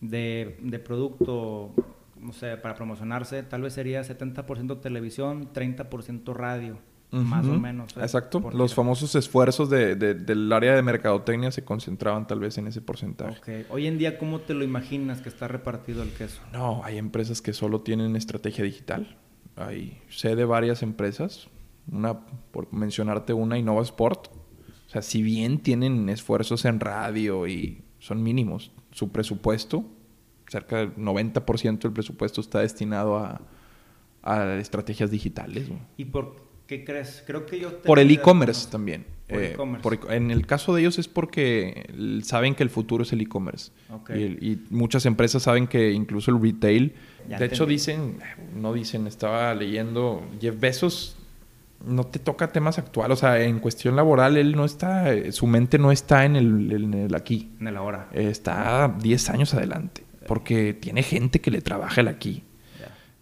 de, 0.00 0.56
de 0.62 0.78
producto, 0.78 1.74
no 2.18 2.32
sé, 2.32 2.56
para 2.56 2.74
promocionarse, 2.74 3.42
tal 3.42 3.60
vez 3.60 3.74
sería 3.74 4.00
70% 4.00 4.80
televisión, 4.80 5.52
30% 5.52 6.32
radio. 6.32 6.78
más 7.10 7.44
o 7.44 7.58
menos. 7.58 7.94
¿eh? 7.98 8.00
Exacto. 8.00 8.50
Los 8.54 8.74
famosos 8.74 9.14
esfuerzos 9.14 9.68
de, 9.68 9.94
del 9.94 10.50
área 10.54 10.74
de 10.74 10.80
mercadotecnia 10.80 11.50
se 11.50 11.62
concentraban 11.62 12.26
tal 12.26 12.40
vez 12.40 12.56
en 12.56 12.66
ese 12.66 12.80
porcentaje. 12.80 13.40
Okay. 13.40 13.66
Hoy 13.68 13.88
en 13.88 13.98
día, 13.98 14.16
¿cómo 14.16 14.40
te 14.40 14.54
lo 14.54 14.64
imaginas 14.64 15.20
que 15.20 15.28
está 15.28 15.48
repartido 15.48 16.02
el 16.02 16.14
queso? 16.14 16.40
No, 16.54 16.82
hay 16.82 16.96
empresas 16.96 17.42
que 17.42 17.52
solo 17.52 17.82
tienen 17.82 18.16
estrategia 18.16 18.64
digital. 18.64 19.18
Hay, 19.56 20.00
sé 20.08 20.34
de 20.34 20.46
varias 20.46 20.82
empresas, 20.82 21.50
una, 21.90 22.26
por 22.26 22.72
mencionarte 22.72 23.32
una, 23.32 23.58
Innova 23.58 23.82
Sport. 23.82 24.28
O 24.28 24.90
sea, 24.90 25.02
si 25.02 25.22
bien 25.22 25.58
tienen 25.60 26.08
esfuerzos 26.08 26.64
en 26.64 26.80
radio 26.80 27.46
y 27.46 27.82
son 27.98 28.22
mínimos, 28.22 28.72
su 28.90 29.10
presupuesto, 29.10 29.84
cerca 30.48 30.78
del 30.78 30.96
90% 30.96 31.78
del 31.80 31.92
presupuesto 31.92 32.40
está 32.40 32.60
destinado 32.60 33.18
a, 33.18 33.40
a 34.22 34.54
estrategias 34.54 35.10
digitales. 35.10 35.70
¿Y 35.96 36.06
por 36.06 36.50
¿Qué 36.70 36.84
crees? 36.84 37.24
Creo 37.26 37.46
que 37.46 37.58
yo... 37.58 37.82
Por 37.82 37.98
el 37.98 38.08
e-commerce 38.12 38.70
también. 38.70 39.04
Eh, 39.26 39.56
en 40.08 40.30
el 40.30 40.46
caso 40.46 40.72
de 40.72 40.82
ellos 40.82 41.00
es 41.00 41.08
porque 41.08 41.90
saben 42.22 42.54
que 42.54 42.62
el 42.62 42.70
futuro 42.70 43.02
es 43.02 43.12
el 43.12 43.20
e-commerce. 43.22 43.72
Y, 44.14 44.56
muchas 44.70 45.04
empresas 45.04 45.42
saben 45.42 45.66
que 45.66 45.90
incluso 45.90 46.30
el 46.30 46.40
retail... 46.40 46.94
de 47.26 47.44
hecho 47.44 47.66
dicen, 47.66 48.18
no 48.54 48.72
dicen, 48.72 49.08
estaba 49.08 49.52
leyendo, 49.52 50.24
Jeff 50.40 50.60
Bezos 50.60 51.16
no 51.84 52.04
te 52.04 52.18
toca 52.18 52.48
temas 52.48 52.78
actuales. 52.78 53.18
O 53.18 53.20
sea, 53.20 53.42
en 53.42 53.58
cuestión 53.58 53.96
laboral, 53.96 54.36
él 54.36 54.54
no 54.56 54.64
está, 54.64 55.06
su 55.32 55.46
mente 55.46 55.78
no 55.78 55.92
está 55.92 56.24
en 56.24 56.36
el, 56.36 56.72
en 56.72 56.94
el 56.94 57.14
aquí. 57.14 57.50
En 57.60 57.68
el 57.68 57.76
ahora. 57.76 58.08
está 58.12 58.94
10 59.00 59.30
años 59.30 59.54
adelante. 59.54 60.04
Porque 60.26 60.74
tiene 60.74 61.02
gente 61.02 61.40
que 61.40 61.50
le 61.50 61.60
trabaja 61.60 62.00
el 62.00 62.08
aquí. 62.08 62.44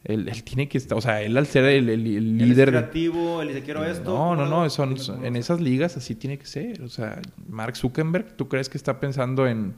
Él, 0.04 0.30
tiene 0.42 0.68
que 0.68 0.78
estar, 0.78 0.96
o 0.96 1.00
sea, 1.00 1.20
él 1.20 1.36
al 1.36 1.46
ser 1.46 1.64
el, 1.64 1.88
el, 1.88 2.38
líder. 2.38 2.70
creativo, 2.70 3.42
él 3.42 3.48
dice 3.48 3.62
quiero 3.62 3.84
esto. 3.84 4.14
No, 4.14 4.36
no, 4.36 4.46
no, 4.46 4.70
son, 4.70 4.96
en 5.22 5.36
esas 5.36 5.60
ligas 5.60 5.96
así 5.96 6.14
tiene 6.14 6.38
que 6.38 6.46
ser. 6.46 6.82
O 6.82 6.88
sea, 6.88 7.20
Mark 7.48 7.76
Zuckerberg, 7.76 8.36
¿tú 8.36 8.48
crees 8.48 8.68
que 8.68 8.78
está 8.78 9.00
pensando 9.00 9.46
en, 9.46 9.74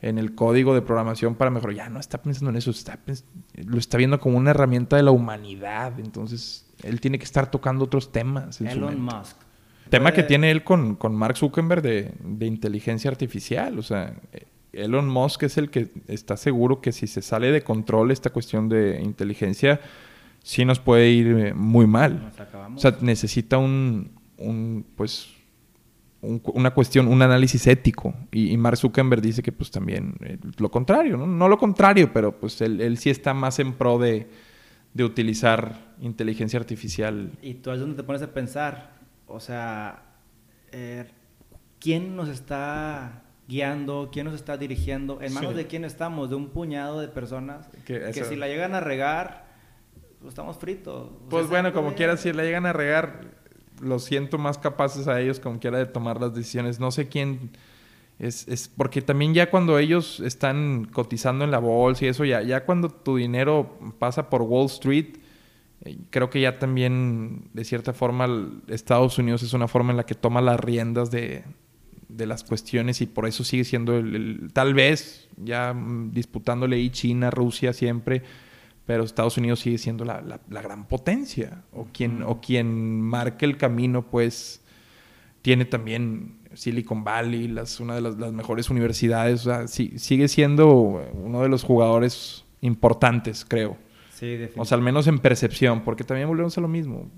en 0.00 0.16
el 0.16 0.34
código 0.34 0.74
de 0.74 0.80
programación 0.80 1.34
para 1.34 1.50
mejorar? 1.50 1.76
Ya 1.76 1.88
no 1.90 2.00
está 2.00 2.22
pensando 2.22 2.50
en 2.50 2.56
eso, 2.56 2.70
está, 2.70 2.98
lo 3.56 3.78
está 3.78 3.98
viendo 3.98 4.20
como 4.20 4.38
una 4.38 4.52
herramienta 4.52 4.96
de 4.96 5.02
la 5.02 5.10
humanidad. 5.10 5.98
Entonces, 5.98 6.67
él 6.82 7.00
tiene 7.00 7.18
que 7.18 7.24
estar 7.24 7.50
tocando 7.50 7.84
otros 7.84 8.12
temas. 8.12 8.60
Elon 8.60 9.00
Musk. 9.00 9.36
Tema 9.90 10.12
que 10.12 10.22
tiene 10.22 10.50
él 10.50 10.64
con, 10.64 10.96
con 10.96 11.14
Mark 11.14 11.36
Zuckerberg 11.36 11.80
de, 11.80 12.12
de 12.20 12.46
inteligencia 12.46 13.10
artificial. 13.10 13.78
O 13.78 13.82
sea, 13.82 14.14
Elon 14.72 15.08
Musk 15.08 15.44
es 15.44 15.58
el 15.58 15.70
que 15.70 15.88
está 16.08 16.36
seguro 16.36 16.80
que 16.80 16.92
si 16.92 17.06
se 17.06 17.22
sale 17.22 17.50
de 17.50 17.62
control 17.62 18.10
esta 18.10 18.30
cuestión 18.30 18.68
de 18.68 19.00
inteligencia, 19.02 19.80
sí 20.42 20.64
nos 20.64 20.78
puede 20.78 21.10
ir 21.10 21.26
eh, 21.26 21.54
muy 21.54 21.86
mal. 21.86 22.32
O 22.74 22.78
sea, 22.78 22.96
necesita 23.00 23.58
un, 23.58 24.12
pues, 24.96 25.28
una 26.20 26.70
cuestión, 26.72 27.08
un 27.08 27.22
análisis 27.22 27.66
ético. 27.66 28.14
Y, 28.32 28.56
Mark 28.56 28.76
Zuckerberg 28.76 29.22
dice 29.22 29.42
que 29.42 29.52
pues 29.52 29.70
también 29.70 30.14
eh, 30.20 30.38
lo 30.58 30.70
contrario, 30.70 31.16
¿no? 31.16 31.26
No 31.26 31.48
lo 31.48 31.58
contrario, 31.58 32.10
pero 32.12 32.38
pues 32.38 32.60
él, 32.60 32.98
sí 32.98 33.10
está 33.10 33.34
más 33.34 33.58
en 33.58 33.72
pro 33.74 33.98
de, 33.98 34.28
utilizar 34.96 35.94
inteligencia 36.00 36.58
artificial. 36.58 37.32
Y 37.42 37.54
tú 37.54 37.70
es 37.70 37.80
donde 37.80 37.96
te 37.96 38.02
pones 38.02 38.22
a 38.22 38.32
pensar, 38.32 38.94
o 39.26 39.40
sea, 39.40 40.02
eh, 40.72 41.06
¿quién 41.78 42.16
nos 42.16 42.28
está 42.28 43.22
guiando, 43.48 44.10
quién 44.12 44.26
nos 44.26 44.34
está 44.34 44.58
dirigiendo, 44.58 45.20
en 45.22 45.32
manos 45.32 45.56
de 45.56 45.66
quién 45.66 45.84
estamos, 45.84 46.28
de 46.28 46.36
un 46.36 46.50
puñado 46.50 47.00
de 47.00 47.08
personas 47.08 47.68
que, 47.86 48.12
si 48.12 48.36
la 48.36 48.46
llegan 48.46 48.74
a 48.74 48.80
regar, 48.80 49.46
pues 50.20 50.30
estamos 50.30 50.58
fritos. 50.58 51.10
Pues 51.30 51.48
bueno, 51.48 51.72
como 51.72 51.94
quiera, 51.94 52.16
si 52.18 52.32
la 52.32 52.42
llegan 52.42 52.66
a 52.66 52.74
regar, 52.74 53.38
lo 53.80 53.98
siento 54.00 54.36
más 54.36 54.58
capaces 54.58 55.08
a 55.08 55.18
ellos 55.20 55.40
como 55.40 55.60
quiera 55.60 55.78
de 55.78 55.86
tomar 55.86 56.20
las 56.20 56.34
decisiones. 56.34 56.78
No 56.78 56.90
sé 56.90 57.08
quién 57.08 57.52
es, 58.18 58.48
es 58.48 58.68
porque 58.68 59.02
también 59.02 59.32
ya 59.34 59.50
cuando 59.50 59.78
ellos 59.78 60.20
están 60.20 60.86
cotizando 60.86 61.44
en 61.44 61.50
la 61.50 61.58
bolsa 61.58 62.04
y 62.04 62.08
eso, 62.08 62.24
ya, 62.24 62.42
ya 62.42 62.64
cuando 62.64 62.88
tu 62.88 63.16
dinero 63.16 63.78
pasa 63.98 64.28
por 64.28 64.42
Wall 64.42 64.66
Street, 64.66 65.18
eh, 65.84 65.98
creo 66.10 66.28
que 66.28 66.40
ya 66.40 66.58
también, 66.58 67.48
de 67.52 67.64
cierta 67.64 67.92
forma, 67.92 68.26
Estados 68.66 69.18
Unidos 69.18 69.42
es 69.42 69.52
una 69.52 69.68
forma 69.68 69.92
en 69.92 69.98
la 69.98 70.06
que 70.06 70.14
toma 70.14 70.40
las 70.40 70.58
riendas 70.58 71.10
de, 71.10 71.44
de 72.08 72.26
las 72.26 72.42
cuestiones 72.42 73.00
y 73.00 73.06
por 73.06 73.26
eso 73.26 73.44
sigue 73.44 73.64
siendo 73.64 73.96
el, 73.96 74.50
tal 74.52 74.74
vez 74.74 75.28
ya 75.36 75.72
mm, 75.72 76.12
disputándole 76.12 76.76
ahí 76.76 76.90
China, 76.90 77.30
Rusia 77.30 77.72
siempre, 77.72 78.22
pero 78.86 79.04
Estados 79.04 79.36
Unidos 79.36 79.60
sigue 79.60 79.78
siendo 79.78 80.04
la, 80.04 80.22
la, 80.22 80.62
gran 80.62 80.88
potencia 80.88 81.62
o 81.72 81.86
quien, 81.92 82.22
o 82.22 82.40
quien 82.40 83.00
marque 83.02 83.44
el 83.44 83.58
camino 83.58 84.02
pues 84.02 84.62
tiene 85.48 85.64
también 85.64 86.40
Silicon 86.52 87.04
Valley, 87.04 87.48
las, 87.48 87.80
una 87.80 87.94
de 87.94 88.02
las, 88.02 88.16
mejores 88.34 88.68
universidades, 88.68 89.46
o 89.46 89.50
sea, 89.50 89.66
sigue 89.66 90.28
siendo 90.28 90.70
uno 91.14 91.40
de 91.40 91.48
los 91.48 91.64
jugadores 91.64 92.44
importantes, 92.60 93.46
creo. 93.48 93.78
Sí, 94.12 94.36
o 94.58 94.66
sea, 94.66 94.76
al 94.76 94.82
menos 94.82 95.06
en 95.06 95.18
percepción, 95.18 95.84
porque 95.84 96.04
también 96.04 96.28
volvemos 96.28 96.58
a 96.58 96.60
lo 96.60 96.68
mismo 96.68 97.10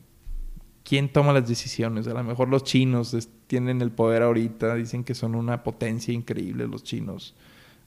quién 0.85 1.13
toma 1.13 1.33
las 1.33 1.49
decisiones. 1.49 2.07
A 2.07 2.15
lo 2.15 2.23
mejor 2.23 2.49
los 2.49 2.63
chinos 2.63 3.17
tienen 3.49 3.83
el 3.83 3.91
poder 3.91 4.23
ahorita, 4.23 4.77
dicen 4.77 5.03
que 5.03 5.17
son 5.17 5.35
una 5.35 5.65
potencia 5.65 6.15
increíble 6.15 6.69
los 6.69 6.85
chinos. 6.85 7.35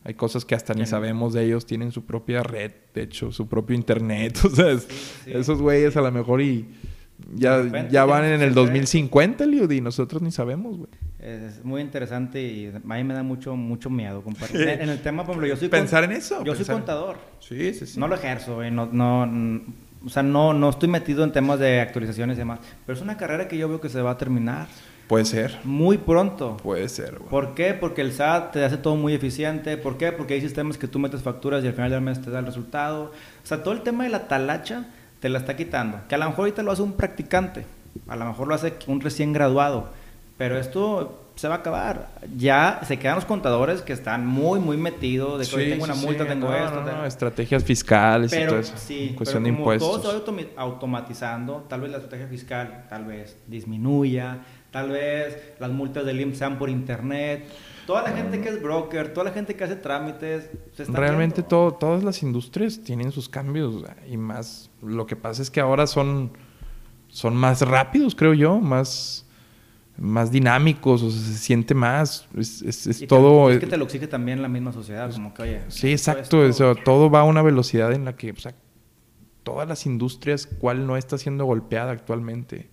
Hay 0.03 0.15
cosas 0.15 0.43
que 0.43 0.55
hasta 0.55 0.73
ni 0.73 0.85
sabemos 0.85 1.31
de 1.31 1.45
ellos, 1.45 1.65
tienen 1.65 1.93
su 1.93 2.03
propia 2.03 2.43
red, 2.43 2.73
de 2.93 3.03
hecho, 3.03 3.31
su 3.31 3.47
propio 3.47 3.77
internet. 3.77 4.37
O 4.43 4.49
sea, 4.49 4.77
esos 5.25 5.61
güeyes 5.61 5.95
a 5.95 6.01
lo 6.01 6.11
mejor 6.11 6.41
y 6.41 6.67
ya, 7.35 7.87
ya 7.89 8.05
van 8.05 8.25
en 8.25 8.41
el 8.41 8.53
2050, 8.53 9.45
Liud, 9.45 9.71
y 9.71 9.81
nosotros 9.81 10.21
ni 10.21 10.31
sabemos, 10.31 10.77
güey. 10.77 10.89
Es 11.19 11.63
muy 11.63 11.81
interesante 11.81 12.41
y 12.41 12.67
a 12.67 12.79
mí 12.79 13.03
me 13.05 13.13
da 13.13 13.23
mucho, 13.23 13.55
mucho 13.55 13.89
miedo 13.89 14.21
compartir. 14.21 14.67
en 14.67 14.89
el 14.89 15.01
tema, 15.01 15.23
por 15.23 15.31
ejemplo, 15.31 15.47
yo 15.47 15.55
soy... 15.55 15.69
Pensar 15.69 16.03
en 16.03 16.11
eso. 16.11 16.43
Yo 16.43 16.53
soy 16.53 16.65
contador. 16.65 17.15
Sí, 17.39 17.73
sí, 17.73 17.85
sí. 17.85 17.99
No 17.99 18.09
lo 18.09 18.15
ejerzo, 18.15 18.55
güey. 18.55 18.71
No, 18.71 18.87
no, 18.87 19.23
o 20.05 20.09
sea, 20.09 20.21
no, 20.21 20.53
no 20.53 20.69
estoy 20.69 20.89
metido 20.89 21.23
en 21.23 21.31
temas 21.31 21.59
de 21.59 21.79
actualizaciones 21.79 22.35
y 22.35 22.39
demás. 22.39 22.59
Pero 22.85 22.97
es 22.97 23.01
una 23.01 23.15
carrera 23.15 23.47
que 23.47 23.57
yo 23.57 23.69
veo 23.69 23.79
que 23.79 23.87
se 23.87 24.01
va 24.01 24.11
a 24.11 24.17
terminar. 24.17 24.67
Puede 25.07 25.23
ser. 25.25 25.59
Muy 25.63 25.97
pronto. 25.97 26.57
Puede 26.57 26.89
ser, 26.89 27.17
güey. 27.17 27.29
¿Por 27.29 27.55
qué? 27.55 27.73
Porque 27.73 28.01
el 28.01 28.11
SAT 28.11 28.51
te 28.51 28.65
hace 28.65 28.77
todo 28.77 28.97
muy 28.97 29.13
eficiente. 29.13 29.77
¿Por 29.77 29.97
qué? 29.97 30.11
Porque 30.11 30.33
hay 30.33 30.41
sistemas 30.41 30.77
que 30.77 30.87
tú 30.87 30.99
metes 30.99 31.21
facturas 31.21 31.63
y 31.63 31.67
al 31.67 31.73
final 31.73 31.91
del 31.91 32.01
mes 32.01 32.21
te 32.21 32.31
da 32.31 32.39
el 32.39 32.45
resultado. 32.45 33.11
O 33.43 33.47
sea, 33.47 33.63
todo 33.63 33.73
el 33.73 33.81
tema 33.81 34.03
de 34.03 34.09
la 34.09 34.27
talacha 34.27 34.87
te 35.23 35.29
la 35.29 35.39
está 35.39 35.55
quitando. 35.55 36.01
Que 36.09 36.15
a 36.15 36.17
lo 36.17 36.25
mejor 36.25 36.41
ahorita 36.41 36.63
lo 36.63 36.73
hace 36.73 36.81
un 36.81 36.97
practicante. 36.97 37.65
A 38.09 38.17
lo 38.17 38.25
mejor 38.25 38.45
lo 38.45 38.55
hace 38.55 38.73
un 38.87 38.99
recién 38.99 39.31
graduado. 39.31 39.87
Pero 40.37 40.59
esto 40.59 41.27
se 41.35 41.47
va 41.47 41.55
a 41.55 41.57
acabar. 41.59 42.09
Ya 42.35 42.81
se 42.85 42.99
quedan 42.99 43.15
los 43.15 43.23
contadores 43.23 43.81
que 43.83 43.93
están 43.93 44.27
muy, 44.27 44.59
muy 44.59 44.75
metidos 44.75 45.39
de 45.39 45.47
que 45.47 45.55
hoy 45.55 45.69
tengo 45.69 45.85
una 45.85 45.95
multa, 45.95 46.27
tengo 46.27 46.53
esto. 46.53 47.05
estrategias 47.05 47.63
fiscales 47.63 48.33
y 48.33 48.45
todo 48.45 48.59
eso. 48.59 48.73
Sí, 48.75 49.13
cuestión 49.15 49.43
de 49.43 49.49
impuestos. 49.49 50.01
Todo 50.01 50.11
se 50.11 50.33
va 50.33 50.45
automatizando, 50.57 51.67
tal 51.69 51.79
vez 51.79 51.91
la 51.91 51.99
estrategia 51.99 52.27
fiscal 52.27 52.85
tal 52.89 53.05
vez 53.05 53.37
disminuya, 53.47 54.39
tal 54.71 54.89
vez 54.89 55.37
las 55.57 55.71
multas 55.71 56.05
del 56.05 56.19
IMSS 56.19 56.37
sean 56.37 56.59
por 56.59 56.69
internet. 56.69 57.47
Toda 57.85 58.03
la 58.03 58.11
gente 58.11 58.39
que 58.39 58.49
es 58.49 58.61
broker, 58.61 59.13
toda 59.13 59.25
la 59.25 59.31
gente 59.31 59.55
que 59.55 59.63
hace 59.63 59.75
trámites, 59.75 60.49
se 60.73 60.83
está 60.83 60.97
Realmente 60.97 61.43
todo, 61.43 61.73
todas 61.73 62.03
las 62.03 62.23
industrias 62.23 62.81
tienen 62.81 63.11
sus 63.11 63.27
cambios 63.27 63.83
y 64.07 64.17
más. 64.17 64.69
Lo 64.81 65.05
que 65.05 65.15
pasa 65.15 65.41
es 65.41 65.49
que 65.51 65.59
ahora 65.59 65.85
son, 65.85 66.31
son 67.09 67.35
más 67.35 67.61
rápidos, 67.61 68.15
creo 68.15 68.33
yo, 68.33 68.59
más 68.59 69.23
más 69.97 70.31
dinámicos, 70.31 71.03
o 71.03 71.11
sea, 71.11 71.21
se 71.21 71.37
siente 71.37 71.75
más, 71.75 72.27
es, 72.35 72.61
es, 72.63 73.07
todo... 73.07 73.51
es 73.51 73.59
que 73.59 73.67
te 73.67 73.77
lo 73.77 73.85
exige 73.85 74.07
también 74.07 74.41
la 74.41 74.47
misma 74.47 74.71
sociedad, 74.73 75.11
como 75.11 75.33
que, 75.33 75.43
oye... 75.43 75.61
Sí, 75.67 75.91
exacto, 75.91 76.45
eso, 76.45 76.75
todo 76.75 77.11
va 77.11 77.19
a 77.19 77.23
una 77.23 77.41
velocidad 77.43 77.93
en 77.93 78.05
la 78.05 78.15
que, 78.15 78.31
o 78.31 78.35
sea, 78.37 78.55
todas 79.43 79.67
las 79.67 79.85
industrias, 79.85 80.47
¿cuál 80.47 80.87
no 80.87 80.97
está 80.97 81.17
siendo 81.17 81.45
golpeada 81.45 81.91
actualmente? 81.91 82.69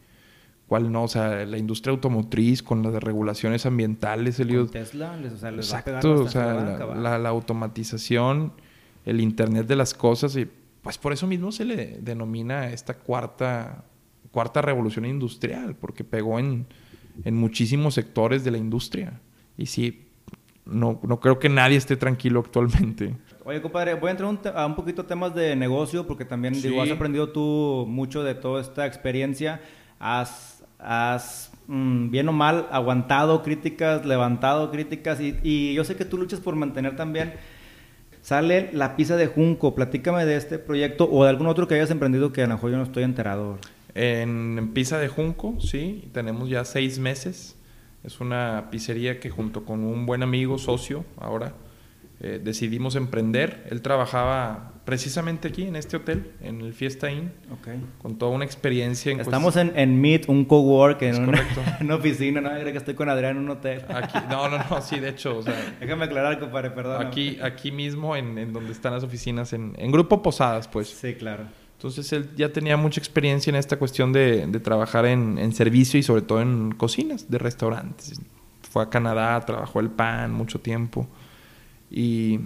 ¿Cuál 0.70 0.92
no? 0.92 1.02
O 1.02 1.08
sea, 1.08 1.44
la 1.44 1.58
industria 1.58 1.90
automotriz 1.92 2.62
con 2.62 2.82
las 2.84 3.02
regulaciones 3.02 3.66
ambientales, 3.66 4.38
el 4.38 4.70
Tesla, 4.70 5.18
o 5.20 5.36
sea, 5.36 5.50
les 5.50 5.66
exacto, 5.66 6.14
va 6.14 6.20
a 6.20 6.22
o 6.22 6.28
sea, 6.28 6.94
la, 6.94 7.18
la, 7.18 7.28
automatización, 7.28 8.52
el 9.04 9.20
Internet 9.20 9.66
de 9.66 9.74
las 9.74 9.94
cosas, 9.94 10.36
y 10.36 10.48
pues 10.80 10.96
por 10.96 11.12
eso 11.12 11.26
mismo 11.26 11.50
se 11.50 11.64
le 11.64 11.98
denomina 12.00 12.70
esta 12.70 12.94
cuarta, 12.94 13.84
cuarta 14.30 14.62
revolución 14.62 15.06
industrial, 15.06 15.74
porque 15.74 16.04
pegó 16.04 16.38
en 16.38 16.66
en 17.24 17.36
muchísimos 17.36 17.94
sectores 17.94 18.44
de 18.44 18.50
la 18.50 18.58
industria. 18.58 19.20
Y 19.56 19.66
sí, 19.66 20.06
no, 20.64 21.00
no 21.02 21.20
creo 21.20 21.38
que 21.38 21.48
nadie 21.48 21.76
esté 21.76 21.96
tranquilo 21.96 22.40
actualmente. 22.40 23.14
Oye, 23.44 23.60
compadre, 23.60 23.94
voy 23.94 24.08
a 24.08 24.10
entrar 24.12 24.56
a 24.56 24.66
un 24.66 24.74
poquito 24.74 25.04
temas 25.04 25.34
de 25.34 25.56
negocio, 25.56 26.06
porque 26.06 26.24
también 26.24 26.60
digo, 26.60 26.82
has 26.82 26.90
aprendido 26.90 27.30
tú 27.30 27.86
mucho 27.88 28.22
de 28.22 28.34
toda 28.34 28.60
esta 28.60 28.86
experiencia. 28.86 29.60
Has, 29.98 30.59
has 30.83 31.51
mm, 31.66 32.11
bien 32.11 32.28
o 32.28 32.33
mal, 32.33 32.68
aguantado 32.70 33.43
críticas, 33.43 34.05
levantado 34.05 34.70
críticas, 34.70 35.18
y, 35.20 35.74
yo 35.74 35.85
sé 35.85 35.97
que 35.97 36.05
tú 36.05 36.18
luchas 36.18 36.41
por 36.41 36.57
mantener 36.57 36.97
también. 36.97 37.35
Sale 38.22 38.68
la 38.72 38.97
pizza 38.97 39.16
de 39.16 39.26
Junco, 39.26 39.74
platícame 39.74 40.26
de 40.26 40.37
este 40.37 40.59
proyecto 40.59 41.09
o 41.11 41.24
de 41.24 41.31
algún 41.31 41.47
otro 41.47 41.66
que 41.66 41.74
hayas 41.74 41.91
emprendido 41.91 42.33
que 42.33 42.43
a 42.43 42.47
lo 42.47 42.55
mejor 42.55 42.70
yo 42.70 42.76
no 42.76 42.83
estoy 42.83 43.03
enterado. 43.03 43.59
En, 43.95 44.70
Pizza 44.74 44.99
de 44.99 45.09
Junco, 45.09 45.57
sí, 45.61 46.09
tenemos 46.12 46.49
ya 46.49 46.64
seis 46.64 46.99
meses. 46.99 47.57
Es 48.05 48.20
una 48.20 48.68
pizzería 48.70 49.20
que 49.20 49.31
junto 49.31 49.64
con 49.64 49.85
un 49.85 50.07
buen 50.07 50.22
amigo, 50.22 50.59
socio, 50.59 51.05
ahora, 51.18 51.55
eh, 52.20 52.40
decidimos 52.42 52.96
emprender. 52.96 53.66
Él 53.70 53.82
trabajaba 53.82 54.74
precisamente 54.84 55.48
aquí, 55.48 55.64
en 55.64 55.76
este 55.76 55.96
hotel, 55.96 56.32
en 56.40 56.60
el 56.60 56.74
Fiesta 56.74 57.10
Inn, 57.10 57.32
con 57.98 58.18
toda 58.18 58.32
una 58.32 58.44
experiencia. 58.44 59.12
En 59.12 59.20
Estamos 59.20 59.56
en, 59.56 59.72
en 59.76 60.00
Meet, 60.00 60.28
un 60.28 60.44
cowork, 60.44 61.02
en, 61.02 61.28
una, 61.28 61.40
en 61.80 61.86
una 61.86 61.94
oficina, 61.96 62.40
no 62.40 62.50
creo 62.50 62.72
que 62.72 62.78
estoy 62.78 62.94
con 62.94 63.08
Adrián 63.08 63.36
en 63.36 63.44
un 63.44 63.50
hotel. 63.50 63.84
Aquí, 63.88 64.18
no, 64.28 64.48
no, 64.48 64.58
no, 64.58 64.82
sí, 64.82 64.98
de 64.98 65.10
hecho, 65.10 65.38
o 65.38 65.42
sea... 65.42 65.54
Déjame 65.80 66.04
aclarar, 66.04 66.38
compadre, 66.38 66.70
perdón. 66.70 67.06
Aquí, 67.06 67.38
aquí 67.42 67.72
mismo, 67.72 68.16
en, 68.16 68.36
en 68.38 68.52
donde 68.52 68.72
están 68.72 68.92
las 68.92 69.04
oficinas, 69.04 69.52
en, 69.52 69.74
en 69.78 69.90
Grupo 69.92 70.22
Posadas, 70.22 70.68
pues. 70.68 70.88
Sí, 70.88 71.14
claro. 71.14 71.44
Entonces 71.80 72.12
él 72.12 72.28
ya 72.36 72.52
tenía 72.52 72.76
mucha 72.76 73.00
experiencia 73.00 73.48
en 73.48 73.56
esta 73.56 73.78
cuestión 73.78 74.12
de, 74.12 74.46
trabajar 74.62 75.06
en, 75.06 75.50
servicio 75.54 75.98
y 75.98 76.02
sobre 76.02 76.20
todo 76.20 76.42
en 76.42 76.72
cocinas 76.72 77.30
de 77.30 77.38
restaurantes. 77.38 78.20
Fue 78.70 78.82
a 78.82 78.90
Canadá, 78.90 79.40
trabajó 79.46 79.80
el 79.80 79.88
pan 79.88 80.30
mucho 80.30 80.60
tiempo. 80.60 81.08
Y 81.91 82.41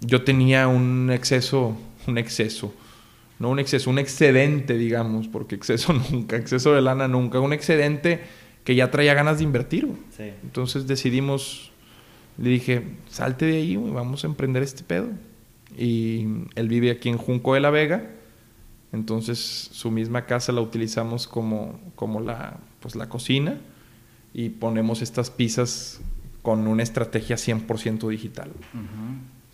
yo 0.00 0.22
tenía 0.22 0.68
un 0.68 1.10
exceso, 1.12 1.76
un 2.06 2.18
exceso, 2.18 2.74
no 3.38 3.50
un 3.50 3.58
exceso, 3.58 3.90
un 3.90 3.98
excedente, 3.98 4.74
digamos, 4.74 5.28
porque 5.28 5.54
exceso 5.54 5.92
nunca, 6.10 6.36
exceso 6.36 6.72
de 6.72 6.82
lana 6.82 7.08
nunca, 7.08 7.40
un 7.40 7.52
excedente 7.52 8.20
que 8.64 8.74
ya 8.74 8.90
traía 8.90 9.14
ganas 9.14 9.38
de 9.38 9.44
invertir. 9.44 9.88
Entonces 10.42 10.86
decidimos, 10.86 11.70
le 12.36 12.50
dije, 12.50 12.82
salte 13.08 13.46
de 13.46 13.56
ahí, 13.56 13.76
vamos 13.76 14.24
a 14.24 14.26
emprender 14.26 14.62
este 14.62 14.82
pedo. 14.82 15.08
Y 15.76 16.26
él 16.56 16.68
vive 16.68 16.90
aquí 16.90 17.08
en 17.08 17.18
Junco 17.18 17.54
de 17.54 17.60
la 17.60 17.70
Vega 17.70 18.10
entonces 18.92 19.38
su 19.72 19.90
misma 19.90 20.24
casa 20.24 20.52
la 20.52 20.60
utilizamos 20.60 21.28
como, 21.28 21.78
como 21.94 22.20
la, 22.20 22.58
pues, 22.80 22.96
la 22.96 23.08
cocina 23.08 23.60
y 24.32 24.48
ponemos 24.50 25.02
estas 25.02 25.30
pizzas 25.30 26.00
con 26.42 26.66
una 26.66 26.82
estrategia 26.82 27.36
100% 27.36 28.08
digital. 28.08 28.50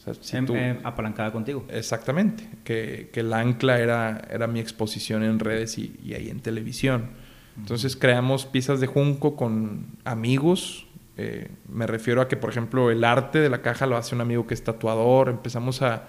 Em, 0.06 0.78
apalancada 0.84 1.32
contigo. 1.32 1.64
Exactamente, 1.70 2.46
que, 2.62 3.08
que, 3.12 3.20
el 3.20 3.32
ancla 3.32 3.78
era, 3.78 4.20
era 4.30 4.46
mi 4.46 4.60
exposición 4.60 5.22
en 5.22 5.38
redes 5.38 5.78
y, 5.78 5.98
y 6.04 6.14
ahí 6.14 6.28
en 6.28 6.40
televisión. 6.40 7.10
Entonces 7.56 7.96
creamos 7.96 8.46
pizzas 8.46 8.80
de 8.80 8.86
junco 8.86 9.36
con 9.36 9.86
amigos. 10.04 10.86
Eh, 11.16 11.48
me 11.68 11.86
refiero 11.86 12.20
a 12.20 12.28
que, 12.28 12.36
por 12.36 12.50
ejemplo, 12.50 12.90
el 12.90 13.04
arte 13.04 13.38
de 13.38 13.48
la 13.48 13.62
caja 13.62 13.86
lo 13.86 13.96
hace 13.96 14.14
un 14.14 14.20
amigo 14.20 14.46
que 14.46 14.54
es 14.54 14.64
tatuador. 14.64 15.28
Empezamos 15.28 15.80
a, 15.82 16.08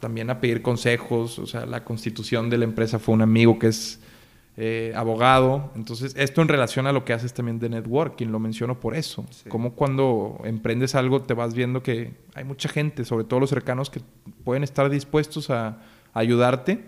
también 0.00 0.30
a 0.30 0.40
pedir 0.40 0.62
consejos. 0.62 1.38
O 1.38 1.46
sea, 1.46 1.66
la 1.66 1.84
constitución 1.84 2.48
de 2.48 2.58
la 2.58 2.64
empresa 2.64 2.98
fue 2.98 3.14
un 3.14 3.22
amigo 3.22 3.58
que 3.58 3.68
es 3.68 4.00
eh, 4.56 4.92
abogado. 4.94 5.72
Entonces, 5.74 6.14
esto 6.16 6.40
en 6.40 6.46
relación 6.46 6.86
a 6.86 6.92
lo 6.92 7.04
que 7.04 7.12
haces 7.12 7.34
también 7.34 7.58
de 7.58 7.68
networking, 7.68 8.28
lo 8.28 8.38
menciono 8.38 8.78
por 8.78 8.94
eso. 8.94 9.26
Como 9.48 9.72
cuando 9.74 10.40
emprendes 10.44 10.94
algo 10.94 11.22
te 11.22 11.34
vas 11.34 11.54
viendo 11.54 11.82
que 11.82 12.14
hay 12.34 12.44
mucha 12.44 12.68
gente, 12.68 13.04
sobre 13.04 13.24
todo 13.24 13.40
los 13.40 13.50
cercanos, 13.50 13.90
que 13.90 14.00
pueden 14.44 14.62
estar 14.62 14.88
dispuestos 14.90 15.50
a, 15.50 15.78
ayudarte 16.16 16.84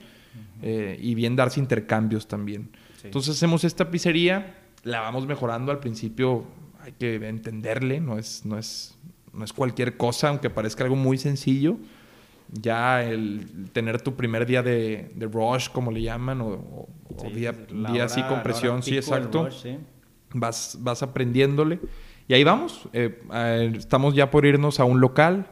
eh, 0.63 0.97
y 1.01 1.17
bien 1.17 1.35
darse 1.35 1.59
intercambios 1.59 2.29
también. 2.29 2.71
Entonces, 3.03 3.35
hacemos 3.35 3.65
esta 3.65 3.91
pizzería, 3.91 4.55
la 4.85 5.01
vamos 5.01 5.27
mejorando 5.27 5.73
al 5.73 5.81
principio. 5.81 6.45
Hay 6.83 6.93
que 6.93 7.17
entenderle, 7.17 7.99
no 8.01 8.17
es, 8.17 8.47
no 8.47 8.57
es, 8.57 8.97
no 9.33 9.45
es 9.45 9.53
cualquier 9.53 9.97
cosa, 9.97 10.29
aunque 10.29 10.51
parezca 10.51 10.85
algo 10.85 10.95
muy 10.95 11.19
sencillo 11.19 11.79
ya 12.53 13.03
el 13.03 13.71
tener 13.73 14.01
tu 14.01 14.15
primer 14.15 14.47
día 14.47 14.63
de, 14.63 15.11
rush, 15.31 15.69
como 15.69 15.91
le 15.91 16.03
llaman, 16.03 16.41
o, 16.41 16.89
día, 17.35 17.53
día 17.93 18.05
así 18.05 18.23
con 18.23 18.43
presión, 18.43 18.83
sí, 18.83 18.97
exacto. 18.97 19.49
Vas, 20.33 20.79
vas 20.81 21.03
aprendiéndole. 21.03 21.81
Y 22.29 22.35
ahí 22.35 22.45
vamos. 22.45 22.89
Eh, 22.93 23.21
estamos 23.77 24.15
ya 24.15 24.31
por 24.31 24.45
irnos 24.45 24.81
a 24.81 24.85
un 24.85 25.01
local, 25.01 25.47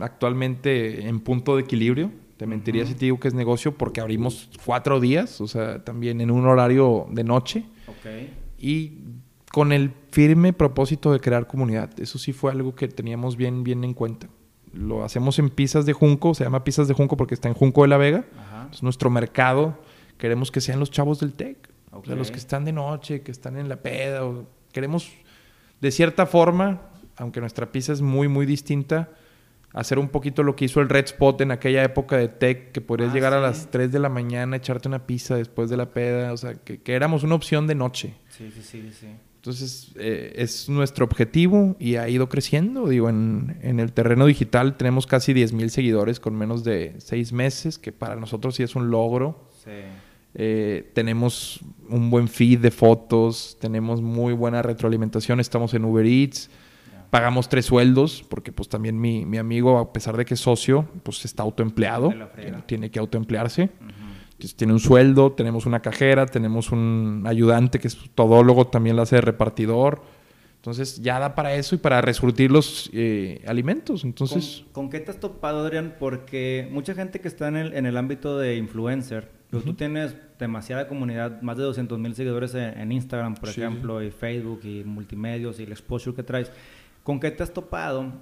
actualmente 0.00 1.06
en 1.06 1.20
punto 1.20 1.56
de 1.56 1.62
equilibrio. 1.62 2.10
Te 2.36 2.46
mentiría 2.46 2.86
si 2.86 2.94
te 2.94 3.06
digo 3.06 3.18
que 3.18 3.28
es 3.28 3.34
negocio 3.34 3.76
porque 3.76 4.00
abrimos 4.00 4.48
cuatro 4.64 5.00
días, 5.00 5.40
o 5.40 5.48
sea, 5.48 5.82
también 5.84 6.20
en 6.20 6.30
un 6.30 6.46
horario 6.46 7.06
de 7.10 7.24
noche. 7.24 7.64
Y 8.58 8.98
con 9.52 9.72
el 9.72 9.92
firme 10.10 10.52
propósito 10.52 11.12
de 11.12 11.20
crear 11.20 11.46
comunidad. 11.46 11.98
Eso 11.98 12.18
sí 12.18 12.32
fue 12.32 12.52
algo 12.52 12.74
que 12.74 12.86
teníamos 12.86 13.36
bien, 13.36 13.64
bien 13.64 13.82
en 13.82 13.94
cuenta 13.94 14.28
lo 14.78 15.04
hacemos 15.04 15.38
en 15.38 15.50
pizzas 15.50 15.86
de 15.86 15.92
Junco, 15.92 16.34
se 16.34 16.44
llama 16.44 16.64
pizzas 16.64 16.88
de 16.88 16.94
Junco 16.94 17.16
porque 17.16 17.34
está 17.34 17.48
en 17.48 17.54
Junco 17.54 17.82
de 17.82 17.88
la 17.88 17.96
Vega. 17.96 18.24
Es 18.72 18.82
nuestro 18.82 19.10
mercado. 19.10 19.78
Queremos 20.18 20.50
que 20.50 20.60
sean 20.60 20.78
los 20.78 20.90
chavos 20.90 21.20
del 21.20 21.32
TEC, 21.32 21.70
o 21.90 22.04
sea, 22.04 22.16
los 22.16 22.30
que 22.30 22.38
están 22.38 22.64
de 22.64 22.72
noche, 22.72 23.22
que 23.22 23.30
están 23.30 23.56
en 23.56 23.68
la 23.68 23.76
peda. 23.76 24.22
queremos, 24.72 25.10
de 25.80 25.90
cierta 25.90 26.26
forma, 26.26 26.82
aunque 27.16 27.40
nuestra 27.40 27.70
pizza 27.70 27.92
es 27.92 28.02
muy, 28.02 28.28
muy 28.28 28.44
distinta, 28.44 29.10
hacer 29.72 29.98
un 29.98 30.08
poquito 30.08 30.42
lo 30.42 30.56
que 30.56 30.64
hizo 30.64 30.80
el 30.80 30.88
Red 30.88 31.04
Spot 31.06 31.40
en 31.40 31.52
aquella 31.52 31.84
época 31.84 32.16
de 32.16 32.28
tech, 32.28 32.72
que 32.72 32.80
podrías 32.80 33.10
ah, 33.10 33.14
llegar 33.14 33.32
a 33.32 33.40
las 33.40 33.70
3 33.70 33.92
de 33.92 33.98
la 34.00 34.08
mañana, 34.08 34.56
echarte 34.56 34.88
una 34.88 35.06
pizza 35.06 35.36
después 35.36 35.70
de 35.70 35.76
la 35.76 35.90
peda, 35.90 36.32
o 36.32 36.36
sea, 36.36 36.54
que, 36.54 36.80
que 36.80 36.94
éramos 36.94 37.22
una 37.22 37.36
opción 37.36 37.66
de 37.66 37.76
noche. 37.76 38.14
Sí, 38.30 38.50
sí, 38.50 38.62
sí, 38.62 38.92
sí. 38.92 39.08
Entonces, 39.48 39.92
eh, 39.98 40.34
es 40.36 40.68
nuestro 40.68 41.06
objetivo 41.06 41.74
y 41.78 41.96
ha 41.96 42.06
ido 42.06 42.28
creciendo. 42.28 42.86
Digo, 42.86 43.08
en, 43.08 43.56
el 43.62 43.92
terreno 43.94 44.26
digital 44.26 44.76
tenemos 44.76 45.06
casi 45.06 45.32
10 45.32 45.54
mil 45.54 45.70
seguidores 45.70 46.20
con 46.20 46.36
menos 46.36 46.64
de 46.64 46.96
6 46.98 47.32
meses, 47.32 47.78
que 47.78 47.90
para 47.90 48.16
nosotros 48.16 48.56
sí 48.56 48.62
es 48.62 48.76
un 48.76 48.90
logro. 48.90 49.48
Eh, 50.34 50.90
tenemos 50.92 51.60
un 51.88 52.10
buen 52.10 52.28
feed 52.28 52.58
de 52.58 52.70
fotos, 52.70 53.56
tenemos 53.58 54.02
muy 54.02 54.34
buena 54.34 54.60
retroalimentación, 54.60 55.40
estamos 55.40 55.72
en 55.72 55.86
Uber 55.86 56.04
Eats, 56.04 56.50
pagamos 57.08 57.48
tres 57.48 57.64
sueldos, 57.64 58.22
porque 58.28 58.52
pues 58.52 58.68
también 58.68 59.00
mi, 59.00 59.24
mi, 59.24 59.38
amigo, 59.38 59.78
a 59.78 59.94
pesar 59.94 60.14
de 60.18 60.26
que 60.26 60.34
es 60.34 60.40
socio, 60.40 60.86
pues 61.02 61.24
está 61.24 61.42
autoempleado, 61.42 62.12
tiene, 62.66 62.90
que 62.90 62.98
autoemplearse 62.98 63.70
tiene 64.56 64.72
un 64.72 64.80
sueldo, 64.80 65.32
tenemos 65.32 65.66
una 65.66 65.80
cajera, 65.80 66.26
tenemos 66.26 66.70
un 66.70 67.24
ayudante 67.26 67.78
que 67.78 67.88
es 67.88 67.98
todólogo, 68.14 68.66
también 68.66 68.96
la 68.96 69.02
hace 69.02 69.16
de 69.16 69.22
repartidor. 69.22 70.02
Entonces 70.56 71.00
ya 71.00 71.18
da 71.18 71.34
para 71.34 71.54
eso 71.54 71.74
y 71.74 71.78
para 71.78 72.00
resurtir 72.00 72.50
los 72.50 72.90
eh, 72.92 73.42
alimentos. 73.46 74.04
Entonces, 74.04 74.64
¿Con, 74.72 74.90
qué 74.90 75.00
te 75.00 75.10
has 75.10 75.20
topado, 75.20 75.60
Adrián? 75.60 75.94
Porque 75.98 76.68
mucha 76.70 76.94
gente 76.94 77.20
que 77.20 77.28
está 77.28 77.48
en 77.48 77.56
el, 77.56 77.74
en 77.74 77.86
el 77.86 77.96
ámbito 77.96 78.38
de 78.38 78.56
influencer, 78.56 79.30
pues 79.50 79.64
tú 79.64 79.74
tienes 79.74 80.16
demasiada 80.38 80.88
comunidad, 80.88 81.40
más 81.42 81.56
de 81.56 81.62
200 81.62 81.98
mil 81.98 82.14
seguidores 82.14 82.54
en, 82.54 82.92
Instagram, 82.92 83.34
por 83.36 83.48
ejemplo, 83.48 84.02
y 84.02 84.10
Facebook, 84.10 84.60
y 84.64 84.84
multimedios, 84.84 85.58
y 85.58 85.62
el 85.62 85.72
exposure 85.72 86.14
que 86.14 86.22
traes. 86.22 86.50
¿Con 87.02 87.18
qué 87.18 87.30
te 87.30 87.42
has 87.42 87.52
topado 87.52 88.12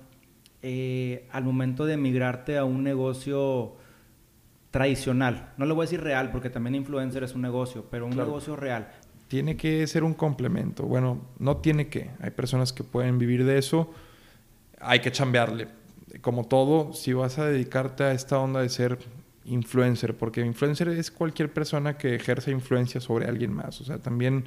eh, 0.62 1.26
al 1.32 1.42
momento 1.42 1.84
de 1.84 1.94
emigrarte 1.94 2.58
a 2.58 2.64
un 2.64 2.84
negocio 2.84 3.74
tradicional. 4.76 5.54
No 5.56 5.64
le 5.64 5.72
voy 5.72 5.84
a 5.84 5.86
decir 5.86 6.02
real 6.02 6.30
porque 6.30 6.50
también 6.50 6.74
influencer 6.74 7.24
es 7.24 7.34
un 7.34 7.40
negocio, 7.40 7.86
pero 7.90 8.04
un 8.04 8.14
negocio 8.14 8.56
real. 8.56 8.92
Tiene 9.26 9.56
que 9.56 9.86
ser 9.86 10.04
un 10.04 10.12
complemento. 10.12 10.82
Bueno, 10.82 11.22
no 11.38 11.56
tiene 11.56 11.88
que. 11.88 12.10
Hay 12.20 12.30
personas 12.30 12.74
que 12.74 12.84
pueden 12.84 13.18
vivir 13.18 13.46
de 13.46 13.56
eso. 13.56 13.90
Hay 14.78 15.00
que 15.00 15.10
chambearle. 15.10 15.68
Como 16.20 16.44
todo, 16.46 16.92
si 16.92 17.14
vas 17.14 17.38
a 17.38 17.46
dedicarte 17.46 18.04
a 18.04 18.12
esta 18.12 18.38
onda 18.38 18.60
de 18.60 18.68
ser 18.68 18.98
influencer, 19.46 20.14
porque 20.14 20.42
influencer 20.42 20.88
es 20.88 21.10
cualquier 21.10 21.50
persona 21.50 21.96
que 21.96 22.14
ejerce 22.14 22.50
influencia 22.50 23.00
sobre 23.00 23.24
alguien 23.28 23.54
más. 23.54 23.80
O 23.80 23.84
sea, 23.84 23.96
también 23.96 24.44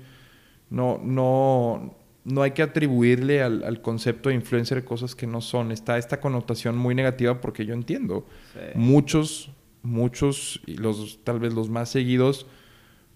no, 0.69 1.01
no, 1.03 1.95
no 2.23 2.43
hay 2.43 2.51
que 2.51 2.61
atribuirle 2.61 3.41
al, 3.41 3.81
concepto 3.81 4.29
de 4.29 4.35
influencer 4.35 4.85
cosas 4.85 5.15
que 5.15 5.25
no 5.25 5.41
son. 5.41 5.71
Está 5.71 5.97
esta 5.97 6.19
connotación 6.19 6.77
muy 6.77 6.93
negativa 6.93 7.41
porque 7.41 7.65
yo 7.65 7.73
entiendo. 7.73 8.27
Muchos 8.75 9.55
muchos, 9.81 10.61
y 10.65 10.75
los, 10.75 11.19
tal 11.23 11.39
vez 11.39 11.53
los 11.53 11.69
más 11.69 11.89
seguidos, 11.89 12.45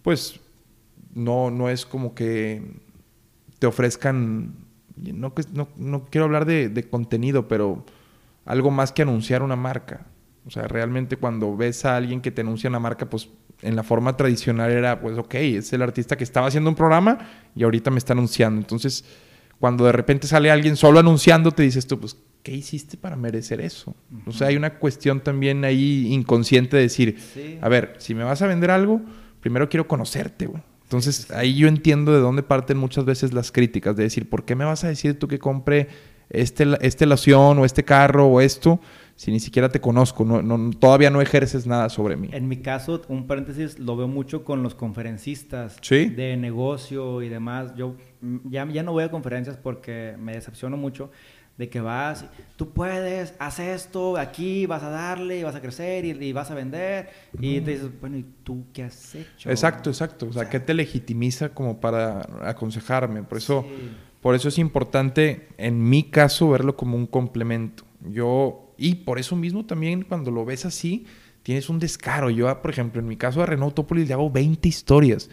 pues 0.02 0.40
no, 1.14 1.52
no 1.52 1.70
es 1.70 1.86
como 1.86 2.16
que 2.16 2.82
te 3.60 3.68
ofrezcan, 3.68 4.56
no, 4.96 5.34
no, 5.54 5.68
no 5.78 6.06
quiero 6.06 6.26
hablar 6.26 6.46
de, 6.46 6.70
de, 6.70 6.90
contenido, 6.90 7.48
pero 7.48 7.86
algo 8.46 8.72
más 8.72 8.92
que 8.92 9.02
anunciar 9.02 9.42
una 9.44 9.56
marca. 9.56 10.06
O 10.46 10.50
sea, 10.50 10.64
realmente 10.64 11.16
cuando 11.16 11.56
ves 11.56 11.86
a 11.86 11.96
alguien 11.96 12.22
que 12.22 12.32
te 12.32 12.42
anuncia 12.42 12.70
una 12.70 12.80
marca, 12.80 13.10
pues 13.10 13.30
en 13.62 13.76
la 13.76 13.84
forma 13.84 14.18
tradicional 14.18 14.72
era, 14.72 15.00
pues 15.00 15.18
ok, 15.18 15.36
es 15.36 15.72
el 15.72 15.82
artista 15.82 16.18
que 16.18 16.24
estaba 16.24 16.48
haciendo 16.48 16.70
un 16.70 16.76
programa 16.76 17.18
y 17.56 17.64
ahorita 17.64 17.92
me 17.92 17.98
está 17.98 18.14
anunciando. 18.14 18.60
Entonces, 18.60 19.06
cuando 19.60 19.86
de 19.86 19.94
repente 19.94 20.28
sale 20.28 20.52
alguien 20.52 20.76
solo 20.76 21.00
anunciando, 21.00 21.52
te 21.52 21.64
dices 21.64 21.88
tú, 21.88 22.00
pues 22.00 22.18
¿qué 22.44 22.52
hiciste 22.52 22.98
para 22.98 23.16
merecer 23.16 23.62
eso? 23.62 23.96
O 24.28 24.32
sea, 24.34 24.48
hay 24.48 24.58
una 24.58 24.78
cuestión 24.78 25.22
también 25.22 25.64
ahí 25.64 26.14
inconsciente 26.14 26.76
de 26.76 26.84
decir, 26.84 27.18
a 27.62 27.70
ver, 27.70 27.96
si 27.98 28.14
me 28.14 28.24
vas 28.24 28.42
a 28.42 28.48
vender 28.48 28.70
algo, 28.70 29.02
primero 29.40 29.70
quiero 29.70 29.88
conocerte, 29.88 30.46
güey. 30.46 30.62
Entonces, 30.84 31.32
ahí 31.32 31.56
yo 31.56 31.68
entiendo 31.68 32.14
de 32.14 32.20
dónde 32.20 32.44
parten 32.44 32.78
muchas 32.78 33.06
veces 33.06 33.34
las 33.34 33.52
críticas, 33.52 33.96
de 33.96 34.04
decir, 34.04 34.30
¿por 34.30 34.46
qué 34.46 34.56
me 34.56 34.66
vas 34.66 34.84
a 34.84 34.90
decir 34.90 35.18
tú 35.18 35.28
que 35.28 35.40
compre 35.40 35.88
este, 36.30 36.68
este 36.82 37.06
loción 37.06 37.58
o 37.58 37.66
este 37.66 37.84
carro 37.84 38.28
o 38.28 38.42
esto 38.42 38.80
si 39.16 39.32
ni 39.32 39.40
siquiera 39.40 39.70
te 39.70 39.80
conozco? 39.80 40.24
No, 40.24 40.70
todavía 40.72 41.10
no 41.10 41.22
ejerces 41.22 41.66
nada 41.66 41.90
sobre 41.90 42.18
mí. 42.18 42.30
En 42.32 42.48
mi 42.48 42.58
caso, 42.58 43.02
un 43.08 43.26
paréntesis, 43.26 43.80
lo 43.80 43.96
veo 43.96 44.08
mucho 44.08 44.44
con 44.44 44.62
los 44.62 44.76
conferencistas 44.76 45.78
¿Sí? 45.82 46.06
de 46.06 46.38
negocio 46.38 47.22
y 47.24 47.30
demás. 47.30 47.74
Yo 47.76 47.96
ya, 48.44 48.68
ya 48.70 48.84
no 48.84 48.92
voy 48.92 49.06
a 49.06 49.10
conferencias 49.10 49.58
porque 49.58 50.16
me 50.20 50.34
decepciono 50.34 50.78
mucho 50.78 51.10
de 51.58 51.70
que 51.70 51.82
vas, 51.82 52.26
tú 52.56 52.72
puedes, 52.72 53.36
haz 53.38 53.60
esto, 53.60 54.18
aquí 54.18 54.66
vas 54.66 54.82
a 54.82 54.90
darle, 54.90 55.40
y 55.40 55.44
vas 55.44 55.56
a 55.56 55.62
crecer 55.62 56.04
y, 56.06 56.34
vas 56.34 56.50
a 56.50 56.56
vender. 56.56 57.10
Y 57.40 57.62
te 57.62 57.72
dices, 57.72 57.90
bueno, 58.02 58.18
¿y 58.18 58.26
tú 58.44 58.66
qué 58.74 58.84
has 58.84 59.16
hecho? 59.16 59.50
Exacto, 59.50 59.90
exacto. 59.90 60.28
O 60.28 60.34
sea, 60.34 60.50
¿qué 60.50 60.60
te 60.60 60.74
legitimiza 60.74 61.50
como 61.50 61.80
para 61.80 62.28
aconsejarme? 62.42 63.24
Por 63.24 63.38
eso, 63.38 63.66
por 64.22 64.34
eso 64.34 64.50
es 64.50 64.58
importante, 64.58 65.48
en 65.58 65.88
mi 65.88 66.04
caso, 66.04 66.50
verlo 66.50 66.76
como 66.76 66.98
un 66.98 67.06
complemento. 67.06 67.84
Yo, 68.10 68.74
y 68.78 68.96
por 68.96 69.20
eso 69.20 69.36
mismo 69.36 69.66
también 69.66 70.04
cuando 70.04 70.32
lo 70.32 70.46
ves 70.46 70.66
así, 70.66 71.06
tienes 71.44 71.70
un 71.70 71.78
descaro. 71.78 72.32
Yo, 72.32 72.62
por 72.62 72.72
ejemplo, 72.72 73.00
en 73.00 73.08
mi 73.08 73.16
caso 73.16 73.42
de 73.42 73.46
Renault 73.46 73.76
Topolis 73.76 74.08
le 74.08 74.14
hago 74.14 74.32
20 74.32 74.68
historias. 74.68 75.30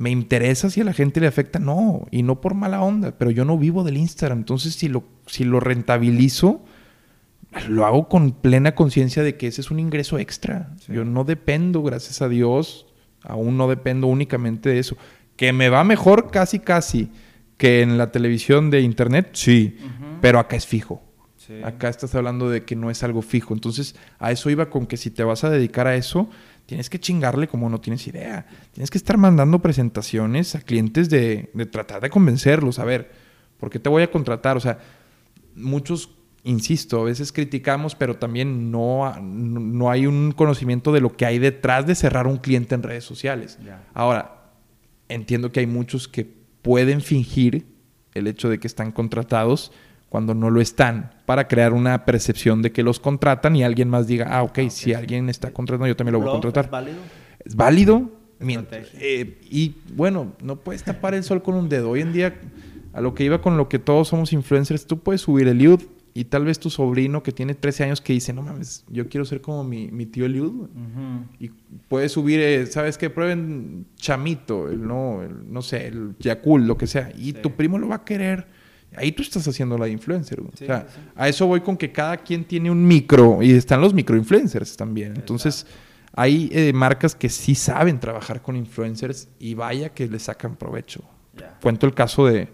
¿Me 0.00 0.08
interesa 0.08 0.70
si 0.70 0.80
a 0.80 0.84
la 0.84 0.94
gente 0.94 1.20
le 1.20 1.26
afecta? 1.26 1.58
No, 1.58 2.06
y 2.10 2.22
no 2.22 2.40
por 2.40 2.54
mala 2.54 2.80
onda, 2.80 3.18
pero 3.18 3.30
yo 3.30 3.44
no 3.44 3.58
vivo 3.58 3.84
del 3.84 3.98
Instagram. 3.98 4.38
Entonces, 4.38 4.74
si 4.74 4.88
lo, 4.88 5.04
si 5.26 5.44
lo 5.44 5.60
rentabilizo, 5.60 6.64
lo 7.68 7.84
hago 7.84 8.08
con 8.08 8.32
plena 8.32 8.74
conciencia 8.74 9.22
de 9.22 9.36
que 9.36 9.46
ese 9.46 9.60
es 9.60 9.70
un 9.70 9.78
ingreso 9.78 10.18
extra. 10.18 10.74
Yo 10.88 11.04
no 11.04 11.24
dependo, 11.24 11.82
gracias 11.82 12.22
a 12.22 12.30
Dios, 12.30 12.86
aún 13.24 13.58
no 13.58 13.68
dependo 13.68 14.06
únicamente 14.06 14.70
de 14.70 14.78
eso. 14.78 14.96
Que 15.36 15.52
me 15.52 15.68
va 15.68 15.84
mejor 15.84 16.30
casi, 16.30 16.60
casi 16.60 17.10
que 17.58 17.82
en 17.82 17.98
la 17.98 18.10
televisión 18.10 18.70
de 18.70 18.80
internet, 18.80 19.28
sí, 19.34 19.76
pero 20.22 20.38
acá 20.38 20.56
es 20.56 20.66
fijo. 20.66 21.02
Acá 21.62 21.90
estás 21.90 22.14
hablando 22.14 22.48
de 22.48 22.64
que 22.64 22.74
no 22.74 22.90
es 22.90 23.02
algo 23.02 23.20
fijo. 23.20 23.52
Entonces, 23.52 23.96
a 24.18 24.32
eso 24.32 24.48
iba 24.48 24.70
con 24.70 24.86
que 24.86 24.96
si 24.96 25.10
te 25.10 25.24
vas 25.24 25.44
a 25.44 25.50
dedicar 25.50 25.86
a 25.86 25.94
eso, 25.94 26.30
tienes 26.70 26.88
que 26.88 27.00
chingarle 27.00 27.48
como 27.48 27.68
no 27.68 27.80
tienes 27.80 28.06
idea. 28.06 28.46
Tienes 28.70 28.92
que 28.92 28.98
estar 28.98 29.18
mandando 29.18 29.58
presentaciones 29.58 30.54
a 30.54 30.60
clientes 30.60 31.10
de, 31.10 31.50
tratar 31.72 32.00
de 32.00 32.10
convencerlos. 32.10 32.78
A 32.78 32.84
ver, 32.84 33.10
¿por 33.58 33.70
qué 33.70 33.80
te 33.80 33.88
voy 33.88 34.04
a 34.04 34.10
contratar? 34.12 34.56
O 34.56 34.60
sea, 34.60 34.78
muchos, 35.56 36.10
insisto, 36.44 37.00
a 37.00 37.04
veces 37.06 37.32
criticamos, 37.32 37.96
pero 37.96 38.18
también 38.18 38.70
no, 38.70 39.12
no 39.20 39.90
hay 39.90 40.06
un 40.06 40.30
conocimiento 40.30 40.92
de 40.92 41.00
lo 41.00 41.16
que 41.16 41.26
hay 41.26 41.40
detrás 41.40 41.88
de 41.88 41.96
cerrar 41.96 42.28
un 42.28 42.36
cliente 42.36 42.76
en 42.76 42.84
redes 42.84 43.02
sociales. 43.02 43.58
Ahora, 43.92 44.52
entiendo 45.08 45.50
que 45.50 45.58
hay 45.58 45.66
muchos 45.66 46.06
que 46.06 46.24
pueden 46.62 47.00
fingir 47.00 47.66
el 48.14 48.28
hecho 48.28 48.48
de 48.48 48.60
que 48.60 48.68
están 48.68 48.92
contratados 48.92 49.72
cuando 50.10 50.34
no 50.34 50.50
lo 50.50 50.60
están, 50.60 51.12
para 51.24 51.46
crear 51.46 51.72
una 51.72 52.04
percepción 52.04 52.62
de 52.62 52.72
que 52.72 52.82
los 52.82 52.98
contratan 52.98 53.54
y 53.54 53.62
alguien 53.62 53.88
más 53.88 54.08
diga, 54.08 54.26
ah, 54.28 54.42
ok, 54.42 54.58
ah, 54.58 54.70
si 54.70 54.92
alguien 54.92 55.30
está 55.30 55.52
contratando, 55.52 55.86
yo 55.86 55.96
también 55.96 56.14
lo 56.14 56.18
voy 56.18 56.28
a 56.28 56.32
contratar. 56.32 56.64
¿Es 56.64 56.70
válido? 56.70 56.98
Es 57.44 57.54
válido. 57.54 58.10
Eh, 58.98 59.38
y 59.48 59.76
bueno, 59.94 60.32
no 60.42 60.56
puedes 60.56 60.82
tapar 60.82 61.14
el 61.14 61.22
sol 61.22 61.42
con 61.42 61.54
un 61.54 61.68
dedo. 61.68 61.90
Hoy 61.90 62.00
en 62.00 62.12
día, 62.12 62.34
a 62.92 63.00
lo 63.00 63.14
que 63.14 63.22
iba 63.22 63.40
con 63.40 63.56
lo 63.56 63.68
que 63.68 63.78
todos 63.78 64.08
somos 64.08 64.32
influencers, 64.32 64.84
tú 64.84 64.98
puedes 64.98 65.20
subir 65.20 65.46
el 65.46 65.58
Eliud 65.58 65.80
y 66.12 66.24
tal 66.24 66.44
vez 66.44 66.58
tu 66.58 66.70
sobrino 66.70 67.22
que 67.22 67.30
tiene 67.30 67.54
13 67.54 67.84
años 67.84 68.00
que 68.00 68.12
dice, 68.12 68.32
no 68.32 68.42
mames, 68.42 68.84
yo 68.88 69.08
quiero 69.08 69.24
ser 69.24 69.40
como 69.40 69.62
mi, 69.62 69.92
mi 69.92 70.06
tío 70.06 70.26
Eliud. 70.26 70.70
Y 71.38 71.50
puedes 71.86 72.10
subir, 72.10 72.40
eh, 72.40 72.66
¿sabes 72.66 72.98
qué? 72.98 73.10
Prueben 73.10 73.86
chamito, 73.94 74.68
el, 74.68 74.84
no, 74.84 75.22
no 75.46 75.62
sé, 75.62 75.86
el 75.86 76.16
Yakul, 76.18 76.66
lo 76.66 76.76
que 76.76 76.88
sea. 76.88 77.12
Y 77.16 77.34
tu 77.34 77.52
primo 77.52 77.78
lo 77.78 77.86
va 77.86 77.96
a 77.96 78.04
querer 78.04 78.58
Ahí 78.96 79.12
tú 79.12 79.22
estás 79.22 79.46
haciendo 79.46 79.78
la 79.78 79.88
influencer. 79.88 80.40
o 80.40 80.50
sea, 80.56 80.86
a 81.14 81.28
eso 81.28 81.46
voy 81.46 81.60
con 81.60 81.76
que 81.76 81.92
cada 81.92 82.16
quien 82.16 82.44
tiene 82.44 82.70
un 82.70 82.86
micro 82.86 83.42
y 83.42 83.52
están 83.52 83.80
los 83.80 83.94
microinfluencers 83.94 84.76
también. 84.76 85.14
Entonces, 85.16 85.66
hay 86.14 86.50
eh, 86.52 86.72
marcas 86.72 87.14
que 87.14 87.28
sí 87.28 87.54
saben 87.54 88.00
trabajar 88.00 88.42
con 88.42 88.56
influencers 88.56 89.28
y 89.38 89.54
vaya 89.54 89.90
que 89.90 90.08
le 90.08 90.18
sacan 90.18 90.56
provecho. 90.56 91.04
Cuento 91.62 91.86
el 91.86 91.94
caso 91.94 92.26
de 92.26 92.48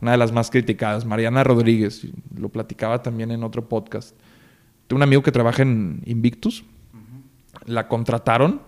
una 0.00 0.12
de 0.12 0.18
las 0.18 0.30
más 0.30 0.50
criticadas, 0.50 1.06
Mariana 1.06 1.42
Rodríguez. 1.42 2.06
Lo 2.36 2.50
platicaba 2.50 3.02
también 3.02 3.30
en 3.30 3.42
otro 3.42 3.68
podcast. 3.68 4.14
Tengo 4.86 4.98
un 4.98 5.02
amigo 5.02 5.22
que 5.22 5.32
trabaja 5.32 5.62
en 5.62 6.02
Invictus. 6.04 6.64
La 7.64 7.88
contrataron 7.88 8.60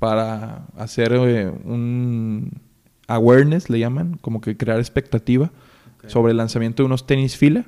para 0.00 0.66
hacer 0.76 1.12
eh, 1.12 1.48
un 1.64 2.60
awareness, 3.06 3.70
le 3.70 3.78
llaman, 3.78 4.18
como 4.20 4.40
que 4.40 4.56
crear 4.56 4.78
expectativa 4.78 5.52
sobre 6.06 6.32
el 6.32 6.36
lanzamiento 6.36 6.82
de 6.82 6.86
unos 6.86 7.06
tenis 7.06 7.36
fila. 7.36 7.64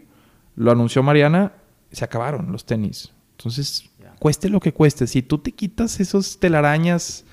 Lo 0.55 0.72
anunció 0.72 1.03
Mariana, 1.03 1.53
se 1.93 2.05
acabaron 2.05 2.53
los 2.53 2.64
tenis. 2.66 3.12
Entonces, 3.32 3.91
cueste 4.18 4.49
lo 4.49 4.61
que 4.61 4.72
cueste, 4.72 5.07
si 5.07 5.22
tú 5.22 5.39
te 5.39 5.53
quitas 5.53 6.01
esos 6.01 6.41
telarañas 6.41 7.24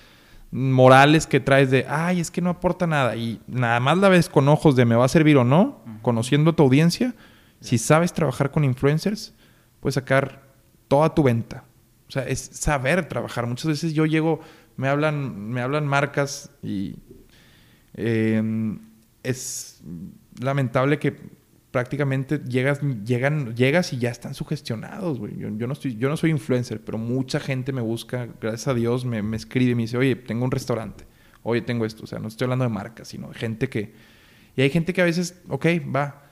morales 0.51 1.25
que 1.25 1.39
traes 1.39 1.71
de, 1.71 1.85
ay, 1.89 2.19
es 2.19 2.29
que 2.29 2.41
no 2.41 2.51
aporta 2.51 2.85
nada, 2.85 3.15
y 3.15 3.41
nada 3.47 3.79
más 3.79 3.97
la 3.97 4.09
ves 4.09 4.29
con 4.29 4.47
ojos 4.47 4.75
de 4.75 4.85
me 4.85 4.95
va 4.95 5.05
a 5.05 5.09
servir 5.09 5.37
o 5.37 5.43
no, 5.43 5.81
conociendo 6.01 6.51
a 6.51 6.55
tu 6.55 6.63
audiencia, 6.63 7.15
si 7.59 7.77
sabes 7.77 8.13
trabajar 8.13 8.51
con 8.51 8.63
influencers, 8.63 9.33
puedes 9.79 9.95
sacar 9.95 10.43
toda 10.87 11.15
tu 11.15 11.23
venta. 11.23 11.63
O 12.07 12.11
sea, 12.11 12.23
es 12.23 12.39
saber 12.39 13.07
trabajar. 13.07 13.47
Muchas 13.47 13.67
veces 13.67 13.93
yo 13.93 14.05
llego, 14.05 14.41
me 14.75 14.89
hablan, 14.89 15.49
me 15.49 15.61
hablan 15.61 15.87
marcas 15.87 16.51
y 16.61 16.97
em, 17.95 18.79
es 19.23 19.81
lamentable 20.39 20.99
que 20.99 21.15
prácticamente 21.71 22.39
llegas, 22.39 22.81
llegan, 23.03 23.55
llegas 23.55 23.93
y 23.93 23.97
ya 23.97 24.11
están 24.11 24.35
sugestionados, 24.35 25.17
güey. 25.17 25.35
Yo, 25.37 25.49
no 25.49 25.73
estoy, 25.73 25.95
yo 25.97 26.07
no 26.07 26.17
soy 26.17 26.29
influencer, 26.29 26.81
pero 26.81 26.97
mucha 26.97 27.39
gente 27.39 27.71
me 27.71 27.81
busca, 27.81 28.27
gracias 28.39 28.67
a 28.67 28.73
Dios, 28.73 29.05
me, 29.05 29.23
me 29.23 29.37
escribe 29.37 29.71
y 29.71 29.75
me 29.75 29.81
dice, 29.83 29.97
oye, 29.97 30.15
tengo 30.15 30.45
un 30.45 30.51
restaurante, 30.51 31.05
oye, 31.41 31.61
tengo 31.61 31.85
esto. 31.85 32.03
O 32.03 32.07
sea, 32.07 32.19
no 32.19 32.27
estoy 32.27 32.45
hablando 32.45 32.65
de 32.65 32.69
marcas, 32.69 33.07
sino 33.07 33.29
de 33.29 33.35
gente 33.35 33.69
que... 33.69 33.93
Y 34.55 34.61
hay 34.61 34.69
gente 34.69 34.93
que 34.93 35.01
a 35.01 35.05
veces, 35.05 35.41
ok, 35.49 35.65
va, 35.93 36.23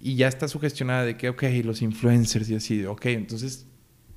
y 0.00 0.16
ya 0.16 0.28
está 0.28 0.48
sugestionada 0.48 1.04
de 1.04 1.16
que, 1.16 1.28
ok, 1.28 1.44
los 1.64 1.80
influencers 1.82 2.50
y 2.50 2.56
así, 2.56 2.84
ok, 2.84 3.06
entonces 3.06 3.66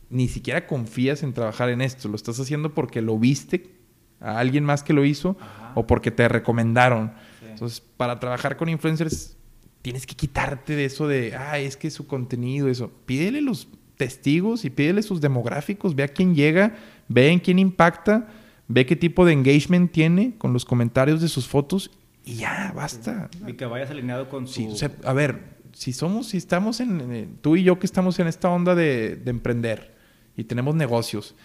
ni 0.10 0.28
siquiera 0.28 0.68
confías 0.68 1.24
en 1.24 1.34
trabajar 1.34 1.70
en 1.70 1.82
esto, 1.82 2.10
lo 2.10 2.16
estás 2.16 2.40
haciendo 2.40 2.74
porque 2.74 3.02
lo 3.02 3.18
viste 3.18 3.72
a 4.20 4.40
alguien 4.40 4.66
más 4.66 4.84
que 4.84 4.94
lo 4.94 5.06
hizo 5.06 5.38
o 5.74 5.88
porque 5.88 6.12
te 6.12 6.28
recomendaron. 6.28 7.14
Entonces, 7.62 7.84
para 7.96 8.20
trabajar 8.20 8.58
con 8.58 8.70
influencers, 8.70 9.38
tienes 9.84 10.08
que 10.08 10.16
quitarte 10.16 10.76
de 10.76 10.86
eso 10.86 11.08
de, 11.08 11.36
ah, 11.36 11.60
es 11.60 11.78
que 11.78 11.92
su 11.92 12.08
contenido, 12.08 12.68
eso. 12.68 12.92
Pídele 13.06 13.40
los 13.40 13.68
testigos 13.98 14.66
y 14.66 14.72
pídele 14.72 15.04
sus 15.04 15.22
demográficos, 15.22 15.94
ve 15.94 16.02
a 16.02 16.08
quién 16.08 16.34
llega, 16.34 16.76
ve 17.08 17.30
en 17.30 17.38
quién 17.38 17.60
impacta, 17.60 18.28
ve 18.68 18.88
qué 18.88 18.96
tipo 18.96 19.26
de 19.26 19.34
engagement 19.34 19.92
tiene 19.92 20.34
con 20.40 20.54
los 20.54 20.66
comentarios 20.66 21.22
de 21.22 21.28
sus 21.28 21.48
fotos 21.48 21.92
y 22.26 22.38
ya, 22.38 22.74
basta. 22.76 23.30
Y 23.46 23.54
que 23.54 23.68
vayas 23.68 23.92
alineado 23.92 24.28
con 24.28 24.48
su... 24.48 24.76
a 25.04 25.14
ver, 25.14 25.60
si 25.72 25.94
somos, 25.94 26.30
si 26.30 26.38
estamos 26.38 26.80
en, 26.80 27.38
tú 27.42 27.58
y 27.58 27.64
yo 27.64 27.78
que 27.78 27.86
estamos 27.86 28.18
en 28.18 28.26
esta 28.26 28.50
onda 28.50 28.74
de, 28.74 29.18
de 29.18 29.30
emprender 29.30 29.96
y 30.36 30.46
tenemos 30.46 30.74
negocios, 30.74 31.36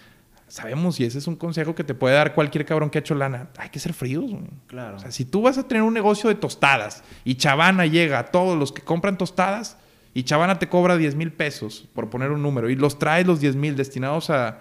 sabemos, 0.47 0.99
y 0.99 1.03
ese 1.03 1.17
es 1.17 1.27
un 1.27 1.35
consejo 1.35 1.75
que 1.75 1.83
te 1.83 1.93
puede 1.93 2.15
dar 2.15 2.33
cualquier 2.33 2.65
cabrón 2.65 2.89
que 2.89 2.97
ha 2.97 3.01
hecho 3.01 3.15
lana, 3.15 3.49
hay 3.57 3.69
que 3.69 3.79
ser 3.79 3.93
fríos. 3.93 4.31
Claro. 4.67 4.97
O 4.97 4.99
sea, 4.99 5.11
si 5.11 5.25
tú 5.25 5.41
vas 5.41 5.57
a 5.57 5.67
tener 5.67 5.83
un 5.83 5.93
negocio 5.93 6.29
de 6.29 6.35
tostadas 6.35 7.03
y 7.23 7.35
Chavana 7.35 7.85
llega 7.85 8.19
a 8.19 8.25
todos 8.27 8.57
los 8.57 8.71
que 8.71 8.81
compran 8.81 9.17
tostadas 9.17 9.77
y 10.13 10.23
Chavana 10.23 10.57
te 10.57 10.69
cobra 10.69 10.97
10 10.97 11.15
mil 11.15 11.31
pesos, 11.31 11.87
por 11.93 12.09
poner 12.09 12.31
un 12.31 12.41
número, 12.41 12.69
y 12.69 12.75
los 12.75 12.97
traes 12.97 13.27
los 13.27 13.39
10 13.39 13.55
mil 13.55 13.75
destinados 13.75 14.29
a, 14.29 14.59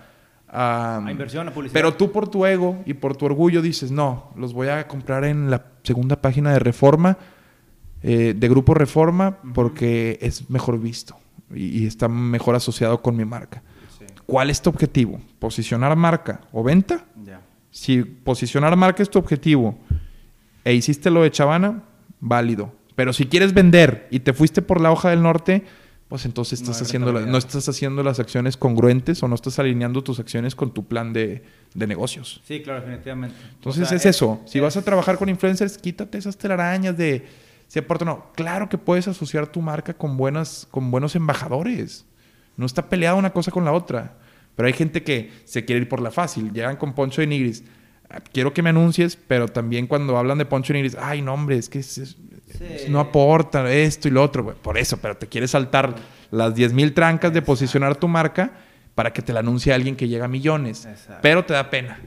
a, 0.48 1.02
inversión, 1.08 1.48
a 1.48 1.54
publicidad. 1.54 1.74
Pero 1.74 1.94
tú 1.94 2.12
por 2.12 2.28
tu 2.28 2.44
ego 2.44 2.82
y 2.84 2.94
por 2.94 3.16
tu 3.16 3.26
orgullo 3.26 3.62
dices, 3.62 3.90
no, 3.90 4.32
los 4.36 4.52
voy 4.52 4.68
a 4.68 4.86
comprar 4.88 5.24
en 5.24 5.50
la 5.50 5.64
segunda 5.82 6.20
página 6.20 6.52
de 6.52 6.58
Reforma, 6.58 7.16
eh, 8.02 8.34
de 8.36 8.48
Grupo 8.48 8.74
Reforma, 8.74 9.38
porque 9.54 10.18
es 10.20 10.50
mejor 10.50 10.78
visto 10.78 11.16
y, 11.54 11.82
y 11.82 11.86
está 11.86 12.08
mejor 12.08 12.54
asociado 12.56 13.00
con 13.00 13.16
mi 13.16 13.24
marca. 13.24 13.62
¿Cuál 14.26 14.50
es 14.50 14.60
tu 14.60 14.70
objetivo? 14.70 15.20
¿Posicionar 15.38 15.96
marca 15.96 16.40
o 16.52 16.62
venta? 16.62 17.04
Si 17.70 18.02
posicionar 18.02 18.74
marca 18.76 19.02
es 19.02 19.10
tu 19.10 19.18
objetivo 19.18 19.78
e 20.64 20.74
hiciste 20.74 21.10
lo 21.10 21.22
de 21.22 21.30
Chavana, 21.30 21.84
válido. 22.20 22.72
Pero 22.96 23.12
si 23.12 23.26
quieres 23.26 23.54
vender 23.54 24.08
y 24.10 24.20
te 24.20 24.32
fuiste 24.32 24.62
por 24.62 24.80
la 24.80 24.90
hoja 24.90 25.10
del 25.10 25.22
norte, 25.22 25.64
pues 26.08 26.24
entonces 26.24 26.60
estás 26.60 26.80
no, 26.80 26.86
haciendo 26.86 27.12
no 27.12 27.38
estás 27.38 27.68
haciendo 27.68 28.02
las 28.02 28.18
acciones 28.18 28.56
congruentes 28.56 29.22
o 29.22 29.28
no 29.28 29.34
estás 29.34 29.58
alineando 29.58 30.02
tus 30.02 30.18
acciones 30.18 30.54
con 30.54 30.72
tu 30.72 30.86
plan 30.86 31.12
de, 31.12 31.42
negocios. 31.74 32.40
Sí, 32.44 32.62
claro, 32.62 32.80
definitivamente. 32.80 33.36
Entonces 33.54 33.92
es, 33.92 34.06
eso. 34.06 34.40
Si 34.46 34.58
vas 34.58 34.76
a 34.76 34.82
trabajar 34.82 35.18
con 35.18 35.28
influencers, 35.28 35.78
quítate 35.78 36.18
esas 36.18 36.36
telarañas 36.36 36.96
de 36.96 37.26
si 37.68 37.78
aporta 37.78 38.04
no. 38.04 38.32
Claro 38.34 38.68
que 38.68 38.78
puedes 38.78 39.08
asociar 39.08 39.48
tu 39.48 39.60
marca 39.60 39.94
con 39.94 40.16
buenas, 40.16 40.66
con 40.70 40.90
buenos 40.90 41.14
embajadores. 41.16 42.06
No 42.56 42.66
está 42.66 42.88
peleada 42.88 43.16
una 43.16 43.30
cosa 43.30 43.50
con 43.50 43.64
la 43.64 43.72
otra. 43.72 44.14
Pero 44.54 44.66
hay 44.66 44.72
gente 44.72 45.02
que 45.02 45.30
se 45.44 45.64
quiere 45.64 45.82
ir 45.82 45.88
por 45.88 46.00
la 46.00 46.10
fácil. 46.10 46.52
Llegan 46.52 46.76
con 46.76 46.94
Poncho 46.94 47.20
de 47.20 47.26
Nigris. 47.26 47.64
quiero 48.32 48.54
que 48.54 48.62
me 48.62 48.70
anuncies, 48.70 49.16
pero 49.16 49.48
también 49.48 49.86
cuando 49.86 50.16
hablan 50.16 50.38
de 50.38 50.46
Poncho 50.46 50.72
Nigris, 50.72 50.96
ay, 50.98 51.22
no, 51.22 51.34
hombre, 51.34 51.58
es 51.58 51.68
que 51.68 51.82
no 52.88 53.00
aporta 53.00 53.70
esto 53.70 54.08
y 54.08 54.10
lo 54.10 54.22
otro. 54.22 54.54
Por 54.54 54.78
eso, 54.78 54.96
pero 54.96 55.16
te 55.16 55.26
quieres 55.26 55.50
saltar 55.50 55.94
las 56.30 56.54
10.000 56.54 56.94
trancas 56.94 57.32
de 57.32 57.42
posicionar 57.42 57.96
tu 57.96 58.08
marca 58.08 58.52
para 58.96 59.12
que 59.12 59.20
te 59.20 59.34
la 59.34 59.40
anuncie 59.40 59.74
alguien 59.74 59.94
que 59.94 60.08
llega 60.08 60.24
a 60.24 60.28
millones. 60.28 60.88
Pero 61.20 61.44
te 61.44 61.52
da 61.52 61.68
pena. 61.68 62.00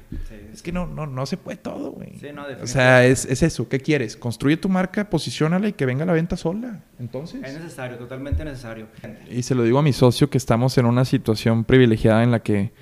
es 0.51 0.63
que 0.63 0.71
no, 0.71 0.87
no, 0.87 1.05
no 1.05 1.27
se 1.27 1.37
puede 1.37 1.57
todo, 1.57 1.91
güey. 1.91 2.19
o 2.63 2.65
sea, 2.65 3.05
es, 3.05 3.25
es, 3.25 3.43
eso. 3.43 3.69
¿Qué 3.69 3.79
quieres? 3.79 4.17
Construye 4.17 4.57
tu 4.57 4.69
marca, 4.69 5.07
posicionala 5.07 5.67
y 5.67 5.73
que 5.73 5.85
venga 5.85 6.03
la 6.03 6.13
venta 6.13 6.35
sola. 6.35 6.81
Entonces. 6.99 7.43
Es 7.43 7.53
necesario, 7.53 7.97
totalmente 7.99 8.43
necesario. 8.43 8.87
Y 9.29 9.43
se 9.43 9.53
lo 9.53 9.61
digo 9.61 9.77
a 9.77 9.83
mi 9.83 9.93
socio 9.93 10.31
que 10.31 10.39
estamos 10.39 10.79
en 10.79 10.87
una 10.87 11.05
situación 11.05 11.63
privilegiada 11.63 12.23
en 12.23 12.31
la 12.31 12.39
que, 12.41 12.73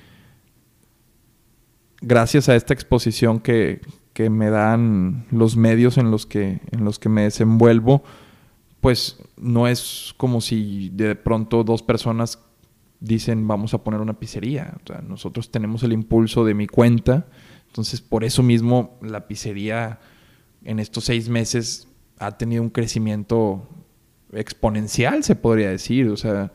gracias 1.99 2.47
a 2.47 2.55
esta 2.55 2.73
exposición 2.73 3.41
que, 3.41 3.81
que 4.13 4.29
me 4.29 4.49
dan 4.49 5.25
los 5.31 5.57
medios 5.57 5.97
en 5.97 6.11
los 6.11 6.25
que, 6.25 6.61
en 6.71 6.85
los 6.85 6.97
que 6.97 7.09
me 7.09 7.23
desenvuelvo, 7.23 8.03
pues 8.79 9.17
no 9.35 9.67
es 9.67 10.13
como 10.15 10.39
si 10.39 10.91
de 10.93 11.15
pronto 11.15 11.65
dos 11.65 11.83
personas 11.83 12.39
dicen 12.99 13.47
vamos 13.47 13.73
a 13.73 13.83
poner 13.83 14.01
una 14.01 14.19
pizzería. 14.19 14.75
O 14.83 14.87
sea, 14.87 15.01
nosotros 15.01 15.51
tenemos 15.51 15.83
el 15.83 15.93
impulso 15.93 16.45
de 16.45 16.53
mi 16.53 16.67
cuenta. 16.67 17.27
Entonces, 17.67 18.01
por 18.01 18.23
eso 18.23 18.43
mismo 18.43 18.97
la 19.01 19.27
pizzería 19.27 19.99
en 20.63 20.79
estos 20.79 21.05
seis 21.05 21.29
meses 21.29 21.87
ha 22.19 22.37
tenido 22.37 22.63
un 22.63 22.69
crecimiento 22.69 23.67
exponencial, 24.33 25.23
se 25.23 25.35
podría 25.35 25.69
decir. 25.69 26.09
O 26.09 26.17
sea, 26.17 26.51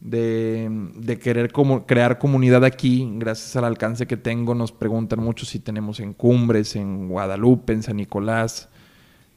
de, 0.00 1.18
querer 1.22 1.52
como, 1.52 1.86
crear 1.86 2.18
comunidad 2.18 2.64
aquí, 2.64 3.08
gracias 3.16 3.56
al 3.56 3.64
alcance 3.64 4.06
que 4.06 4.16
tengo, 4.16 4.54
nos 4.54 4.72
preguntan 4.72 5.20
mucho 5.20 5.46
si 5.46 5.58
tenemos 5.58 6.00
en 6.00 6.12
Cumbres, 6.12 6.76
en 6.76 7.08
Guadalupe, 7.08 7.72
en 7.72 7.82
San 7.82 7.96
Nicolás. 7.96 8.68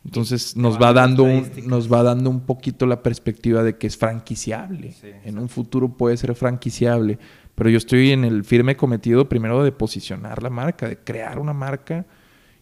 Entonces 0.06 0.56
nos 0.56 0.82
va, 0.82 0.94
dando 0.94 1.24
un, 1.24 1.46
nos 1.66 1.92
va 1.92 2.04
dando 2.04 2.30
un 2.30 2.42
poquito 2.42 2.86
la 2.86 3.04
perspectiva 3.04 3.64
de 3.64 3.78
que 3.78 3.88
es 3.88 3.98
franquiciable. 3.98 4.96
en 5.26 5.38
un 5.38 5.50
futuro 5.50 5.90
puede 5.90 6.18
ser 6.18 6.34
franquiciable. 6.36 7.20
Pero 7.56 7.70
yo 7.70 7.78
estoy 7.78 8.12
en 8.12 8.24
el 8.24 8.46
firme 8.46 8.78
cometido 8.78 9.28
primero 9.28 9.64
de 9.64 9.74
posicionar 9.74 10.42
la 10.42 10.50
marca, 10.50 10.88
de 10.88 10.98
crear 10.98 11.38
una 11.40 11.54
marca 11.54 12.06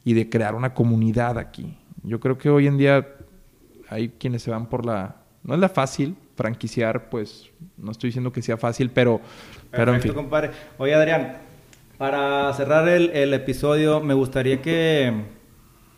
y 0.03 0.13
de 0.13 0.27
crear 0.27 0.55
una 0.55 0.73
comunidad 0.73 1.37
aquí. 1.37 1.77
Yo 2.01 2.19
creo 2.19 2.37
que 2.37 2.49
hoy 2.49 2.65
en 2.65 2.77
día 2.77 3.07
hay 3.89 4.09
quienes 4.09 4.41
se 4.41 4.49
van 4.49 4.67
por 4.67 4.85
la... 4.85 5.17
No 5.43 5.53
es 5.53 5.59
la 5.59 5.69
fácil, 5.69 6.15
franquiciar, 6.35 7.09
pues 7.09 7.51
no 7.77 7.91
estoy 7.91 8.09
diciendo 8.09 8.31
que 8.31 8.41
sea 8.41 8.57
fácil, 8.57 8.89
pero... 8.89 9.21
pero 9.69 9.93
en 9.93 10.01
fin. 10.01 10.13
compadre. 10.13 10.49
Oye, 10.79 10.95
Adrián, 10.95 11.37
para 11.97 12.51
cerrar 12.53 12.87
el, 12.89 13.11
el 13.11 13.33
episodio, 13.33 14.01
me 14.01 14.15
gustaría 14.15 14.61
que 14.61 15.36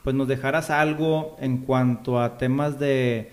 pues 0.04 0.16
nos 0.16 0.28
dejaras 0.28 0.70
algo 0.70 1.36
en 1.40 1.58
cuanto 1.58 2.20
a 2.20 2.38
temas 2.38 2.80
de, 2.80 3.30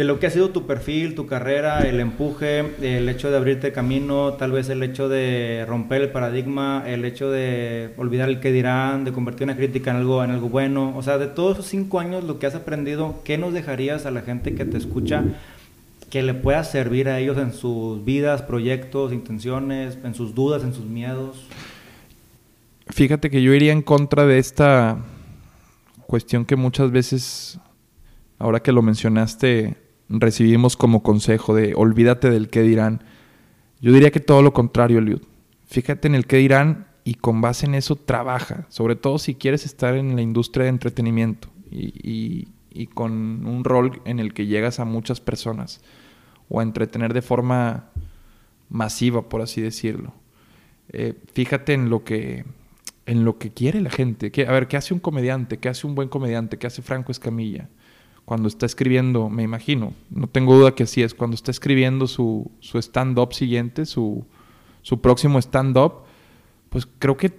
de 0.00 0.04
lo 0.04 0.18
que 0.18 0.26
ha 0.26 0.30
sido 0.30 0.48
tu 0.48 0.66
perfil, 0.66 1.14
tu 1.14 1.26
carrera, 1.26 1.80
el 1.80 2.00
empuje, 2.00 2.64
el 2.80 3.06
hecho 3.08 3.30
de 3.30 3.36
abrirte 3.36 3.70
camino, 3.70 4.32
tal 4.32 4.52
vez 4.52 4.70
el 4.70 4.82
hecho 4.82 5.10
de 5.10 5.66
romper 5.68 6.00
el 6.00 6.08
paradigma, 6.08 6.84
el 6.86 7.04
hecho 7.04 7.30
de 7.30 7.92
olvidar 7.98 8.30
el 8.30 8.40
que 8.40 8.50
dirán, 8.50 9.04
de 9.04 9.12
convertir 9.12 9.44
una 9.44 9.56
crítica 9.56 9.90
en 9.90 9.98
algo, 9.98 10.24
en 10.24 10.30
algo 10.30 10.48
bueno. 10.48 10.96
O 10.96 11.02
sea, 11.02 11.18
de 11.18 11.26
todos 11.26 11.58
esos 11.58 11.66
cinco 11.66 12.00
años, 12.00 12.24
lo 12.24 12.38
que 12.38 12.46
has 12.46 12.54
aprendido, 12.54 13.20
¿qué 13.24 13.36
nos 13.36 13.52
dejarías 13.52 14.06
a 14.06 14.10
la 14.10 14.22
gente 14.22 14.54
que 14.54 14.64
te 14.64 14.78
escucha 14.78 15.22
que 16.08 16.22
le 16.22 16.32
pueda 16.32 16.64
servir 16.64 17.08
a 17.10 17.18
ellos 17.18 17.36
en 17.36 17.52
sus 17.52 18.02
vidas, 18.04 18.40
proyectos, 18.40 19.12
intenciones, 19.12 19.98
en 20.02 20.14
sus 20.14 20.34
dudas, 20.34 20.64
en 20.64 20.72
sus 20.72 20.86
miedos? 20.86 21.44
Fíjate 22.88 23.28
que 23.28 23.42
yo 23.42 23.52
iría 23.52 23.72
en 23.72 23.82
contra 23.82 24.24
de 24.24 24.38
esta 24.38 24.96
cuestión 26.10 26.44
que 26.44 26.56
muchas 26.56 26.90
veces, 26.90 27.60
ahora 28.40 28.58
que 28.58 28.72
lo 28.72 28.82
mencionaste, 28.82 29.76
recibimos 30.08 30.76
como 30.76 31.04
consejo 31.04 31.54
de 31.54 31.72
olvídate 31.76 32.30
del 32.30 32.48
qué 32.50 32.62
dirán. 32.62 33.04
Yo 33.80 33.92
diría 33.92 34.10
que 34.10 34.18
todo 34.18 34.42
lo 34.42 34.52
contrario, 34.52 35.00
Liud. 35.00 35.22
Fíjate 35.66 36.08
en 36.08 36.16
el 36.16 36.26
qué 36.26 36.38
dirán 36.38 36.88
y 37.04 37.14
con 37.14 37.40
base 37.40 37.66
en 37.66 37.76
eso 37.76 37.94
trabaja, 37.94 38.66
sobre 38.70 38.96
todo 38.96 39.20
si 39.20 39.36
quieres 39.36 39.64
estar 39.64 39.94
en 39.94 40.16
la 40.16 40.22
industria 40.22 40.64
de 40.64 40.70
entretenimiento 40.70 41.48
y, 41.70 42.48
con 42.94 43.46
un 43.46 43.62
rol 43.62 44.02
en 44.04 44.18
el 44.18 44.34
que 44.34 44.46
llegas 44.46 44.80
a 44.80 44.84
muchas 44.84 45.20
personas 45.20 45.80
o 46.48 46.58
a 46.58 46.64
entretener 46.64 47.14
de 47.14 47.22
forma 47.22 47.90
masiva, 48.68 49.28
por 49.28 49.42
así 49.42 49.60
decirlo. 49.60 50.12
Eh, 50.88 51.14
fíjate 51.34 51.72
en 51.72 51.88
lo 51.88 52.02
que 52.02 52.44
en 53.10 53.24
lo 53.24 53.38
que 53.38 53.50
quiere 53.50 53.80
la 53.80 53.90
gente. 53.90 54.30
a 54.46 54.52
ver, 54.52 54.68
¿qué 54.68 54.76
hace 54.76 54.94
un 54.94 55.00
comediante? 55.00 55.58
¿Qué 55.58 55.68
hace 55.68 55.84
un 55.84 55.96
buen 55.96 56.08
comediante? 56.08 56.58
¿Qué 56.58 56.68
hace 56.68 56.80
Franco 56.80 57.10
Escamilla? 57.10 57.68
Cuando 58.24 58.46
está 58.46 58.66
escribiendo, 58.66 59.28
me 59.28 59.42
imagino, 59.42 59.94
no 60.10 60.28
tengo 60.28 60.56
duda 60.56 60.76
que 60.76 60.84
así 60.84 61.02
es, 61.02 61.12
cuando 61.12 61.34
está 61.34 61.50
escribiendo 61.50 62.06
su, 62.06 62.48
stand-up 62.60 63.34
siguiente, 63.34 63.84
su, 63.84 64.24
su 64.82 65.00
próximo 65.00 65.40
stand-up, 65.40 66.04
pues 66.68 66.86
creo 67.00 67.16
que 67.16 67.32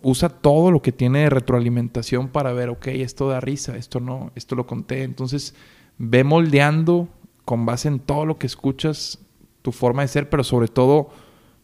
usa 0.00 0.30
todo 0.30 0.70
lo 0.70 0.80
que 0.80 0.90
tiene 0.90 1.18
de 1.18 1.28
retroalimentación 1.28 2.28
para 2.28 2.54
ver, 2.54 2.70
ok, 2.70 2.86
esto 2.86 3.28
da 3.28 3.40
risa, 3.40 3.76
esto 3.76 4.00
no, 4.00 4.32
esto 4.36 4.56
lo 4.56 4.66
conté. 4.66 5.02
Entonces, 5.02 5.54
ve 5.98 6.24
moldeando 6.24 7.10
con 7.44 7.66
base 7.66 7.88
en 7.88 7.98
todo 7.98 8.24
lo 8.24 8.38
que 8.38 8.46
escuchas 8.46 9.18
tu 9.60 9.70
forma 9.70 10.00
de 10.00 10.08
ser, 10.08 10.30
pero 10.30 10.44
sobre 10.44 10.68
todo 10.68 11.10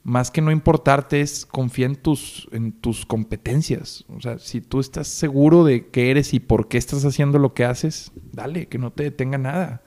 más 0.06 0.30
que 0.30 0.40
no 0.40 0.52
importarte 0.52 1.20
es 1.20 1.44
confía 1.44 1.86
en 1.86 1.96
tus, 1.96 2.48
en 2.52 2.70
tus 2.70 3.04
competencias. 3.04 4.04
O 4.16 4.20
sea, 4.20 4.38
si 4.38 4.60
tú 4.60 4.78
estás 4.78 5.08
seguro 5.08 5.64
de 5.64 5.88
qué 5.88 6.12
eres 6.12 6.32
y 6.32 6.38
por 6.38 6.68
qué 6.68 6.78
estás 6.78 7.04
haciendo 7.04 7.40
lo 7.40 7.54
que 7.54 7.64
haces, 7.64 8.12
dale, 8.32 8.68
que 8.68 8.78
no 8.78 8.92
te 8.92 9.02
detenga 9.02 9.36
nada. 9.36 9.82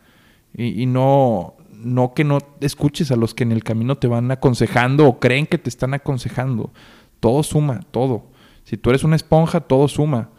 Y, 0.54 0.88
no, 0.88 1.56
no 1.72 2.14
que 2.14 2.26
no 2.26 2.40
escuches 2.60 3.12
a 3.12 3.16
los 3.16 3.34
que 3.34 3.44
en 3.44 3.54
el 3.54 3.64
camino 3.64 3.98
te 3.98 4.08
van 4.08 4.30
aconsejando 4.30 5.08
o 5.08 5.22
creen 5.22 5.48
que 5.48 5.58
te 5.58 5.70
están 5.70 5.94
aconsejando. 5.94 6.74
Todo 7.22 7.42
suma, 7.42 7.80
todo. 7.90 8.28
Si 8.66 8.76
tú 8.76 8.90
eres 8.90 9.06
una 9.06 9.16
esponja, 9.16 9.62
todo 9.62 9.88
suma. 9.88 10.32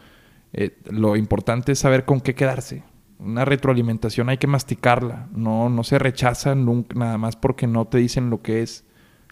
Eh, 0.53 0.77
lo 0.91 1.15
importante 1.15 1.71
es 1.71 1.79
saber 1.79 2.05
con 2.05 2.21
qué 2.21 2.35
quedarse. 2.35 2.83
Una 3.17 3.45
retroalimentación 3.45 4.29
hay 4.29 4.37
que 4.37 4.45
masticarla. 4.45 5.27
No, 5.33 5.69
no 5.69 5.83
se 5.83 5.97
rechaza 5.97 6.53
nunca, 6.53 6.99
nada 6.99 7.17
más 7.17 7.35
porque 7.35 7.65
no 7.65 7.85
te 7.85 7.97
dicen 7.97 8.29
lo 8.29 8.43
que 8.43 8.61
es 8.61 8.85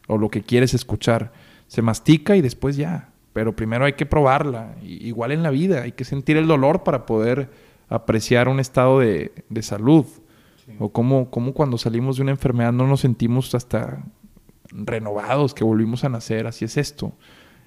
o 0.10 0.18
lo 0.18 0.30
que 0.30 0.42
quieres 0.42 0.74
escuchar. 0.74 1.32
Se 1.68 1.82
mastica 1.82 2.36
y 2.36 2.42
después 2.42 2.76
ya. 2.76 3.10
Pero 3.32 3.56
primero 3.56 3.86
hay 3.86 3.94
que 3.94 4.06
probarla. 4.06 4.76
Igual 4.82 5.32
en 5.32 5.44
la 5.44 5.52
vida, 5.52 5.84
hay 5.84 5.92
que 5.92 6.04
sentir 6.04 6.36
el 6.36 6.48
dolor 6.48 6.84
para 6.84 7.06
poder 7.06 7.50
apreciar 7.88 8.50
un 8.50 8.60
estado 8.60 9.00
de, 9.00 9.32
salud. 9.62 10.06
O 10.80 10.90
como, 10.90 11.30
como 11.30 11.54
cuando 11.54 11.78
salimos 11.78 12.18
de 12.18 12.24
una 12.24 12.32
enfermedad 12.32 12.74
no 12.74 12.88
nos 12.88 13.02
sentimos 13.02 13.54
hasta 13.56 14.04
renovados, 14.72 15.54
que 15.54 15.64
volvimos 15.64 16.04
a 16.04 16.10
nacer. 16.10 16.48
Así 16.48 16.66
es 16.66 16.76
esto. 16.76 17.14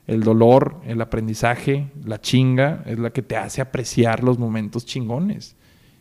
El 0.09 0.24
dolor, 0.24 0.80
el 0.84 1.01
aprendizaje, 1.01 1.90
la 2.05 2.20
chinga 2.20 2.82
es 2.86 2.99
la 2.99 3.11
que 3.11 3.22
te 3.22 3.36
hace 3.36 3.61
apreciar 3.61 4.24
los 4.24 4.36
momentos 4.36 4.84
chingones 4.84 5.55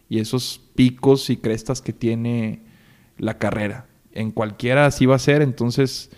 y 0.09 0.19
esos 0.19 0.59
picos 0.73 1.29
y 1.29 1.37
crestas 1.37 1.83
que 1.83 1.93
tiene 1.93 2.63
la 3.19 3.37
carrera. 3.37 3.85
En 4.11 4.31
cualquiera 4.31 4.87
así 4.87 5.05
va 5.05 5.15
a 5.15 5.19
ser, 5.19 5.43
entonces 5.43 6.09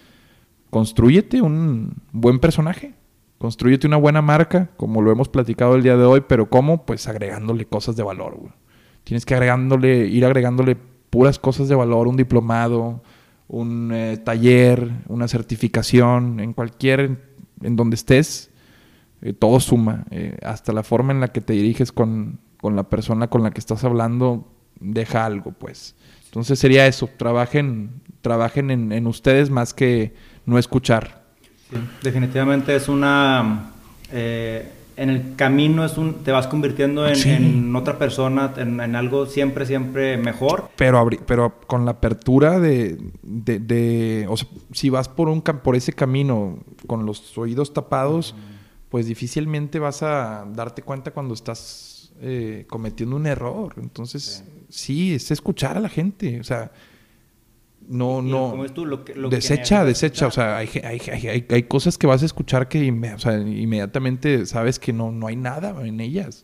construyete 0.74 1.40
un 1.40 1.94
buen 2.12 2.40
personaje, 2.40 2.96
construyete 3.38 3.86
una 3.86 3.98
buena 3.98 4.24
marca, 4.24 4.72
como 4.76 5.04
lo 5.04 5.12
hemos 5.12 5.30
platicado 5.30 5.76
el 5.76 5.84
día 5.84 5.96
de 5.96 6.04
hoy, 6.04 6.24
pero 6.28 6.50
¿cómo? 6.50 6.84
Pues 6.84 7.08
agregándole 7.08 7.66
cosas 7.66 7.96
de 7.96 8.02
valor, 8.02 8.36
güey. 8.40 8.52
Tienes 9.04 9.24
que 9.24 9.36
agregándole, 9.36 10.08
ir 10.08 10.26
agregándole 10.26 10.76
puras 11.12 11.38
cosas 11.38 11.70
de 11.70 11.76
valor, 11.76 12.08
un 12.08 12.18
diplomado, 12.18 13.04
un 13.48 13.92
eh, 13.94 14.18
taller, 14.18 14.90
una 15.08 15.28
certificación, 15.28 16.40
en 16.40 16.54
cualquier, 16.54 17.20
en 17.62 17.76
donde 17.76 17.96
estés, 17.96 18.50
eh, 19.22 19.34
todo 19.34 19.60
suma. 19.60 20.06
Eh, 20.10 20.40
hasta 20.42 20.74
la 20.74 20.82
forma 20.82 21.14
en 21.14 21.20
la 21.20 21.28
que 21.28 21.42
te 21.42 21.54
diriges 21.54 21.92
con, 21.92 22.40
con, 22.60 22.76
la 22.76 22.90
persona 22.90 23.30
con 23.30 23.44
la 23.44 23.52
que 23.52 23.60
estás 23.60 23.84
hablando, 23.84 24.52
deja 24.80 25.24
algo, 25.24 25.52
pues. 25.52 25.96
Entonces 26.26 26.58
sería 26.58 26.88
eso, 26.88 27.08
trabajen, 27.16 28.02
trabajen 28.22 28.72
en, 28.72 28.92
en 28.92 29.06
ustedes 29.06 29.52
más 29.52 29.76
que 29.76 30.16
no 30.46 30.58
escuchar. 30.58 31.24
definitivamente 32.02 32.76
es 32.76 32.88
una... 32.88 33.72
Eh, 34.12 34.72
en 34.96 35.10
el 35.10 35.36
camino 35.36 35.84
es 35.84 35.98
un, 35.98 36.24
te 36.24 36.32
vas 36.32 36.48
convirtiendo 36.48 37.08
en, 37.08 37.76
otra 37.76 37.98
persona, 37.98 38.54
en, 38.58 38.96
algo 38.96 39.26
siempre, 39.26 39.66
siempre 39.66 40.18
mejor. 40.18 40.70
Pero, 40.76 41.10
pero 41.26 41.60
con 41.66 41.86
la 41.86 41.92
apertura 41.92 42.60
de, 42.60 43.00
de, 43.24 44.28
o 44.30 44.38
sea, 44.38 44.48
si 44.72 44.90
vas 44.90 45.10
por, 45.10 45.30
un, 45.30 45.42
por 45.42 45.76
ese 45.76 45.94
camino 45.94 46.60
con 46.86 47.06
los 47.06 47.36
oídos 47.38 47.74
tapados, 47.74 48.36
pues 48.90 49.08
difícilmente 49.08 49.80
vas 49.80 50.04
a 50.04 50.46
darte 50.54 50.84
cuenta 50.84 51.12
cuando 51.12 51.34
estás 51.34 52.14
eh, 52.22 52.66
cometiendo 52.70 53.16
un 53.16 53.26
error. 53.26 53.74
Entonces, 53.78 54.44
sí. 54.70 54.86
sí, 55.10 55.16
es 55.16 55.32
escuchar 55.32 55.78
a 55.78 55.80
la 55.80 55.90
gente. 55.90 56.40
O 56.40 56.44
sea, 56.44 56.72
no, 57.88 58.20
Y 58.22 58.30
no. 58.32 58.50
como 58.52 58.66
es 58.66 58.74
tú, 58.74 58.86
lo 58.86 59.04
que- 59.06 59.14
lo 59.16 59.30
que 59.30 59.38
desecha, 59.38 59.84
desecha. 59.86 60.28
O 60.28 60.32
sea, 60.32 60.58
hay, 60.58 60.70
hay, 60.84 61.00
hay, 61.12 61.46
hay- 61.50 61.64
cosas 61.64 61.98
que 61.98 62.08
vas 62.08 62.22
a 62.24 62.26
escuchar 62.26 62.68
que 62.68 62.82
inme- 62.84 63.14
o 63.16 63.20
sea, 63.20 63.38
inmediatamente 63.38 64.46
sabes 64.46 64.80
que 64.80 64.94
no, 64.94 65.12
no 65.12 65.28
hay 65.28 65.36
nada 65.36 65.76
en 65.86 66.00
ellas. 66.00 66.44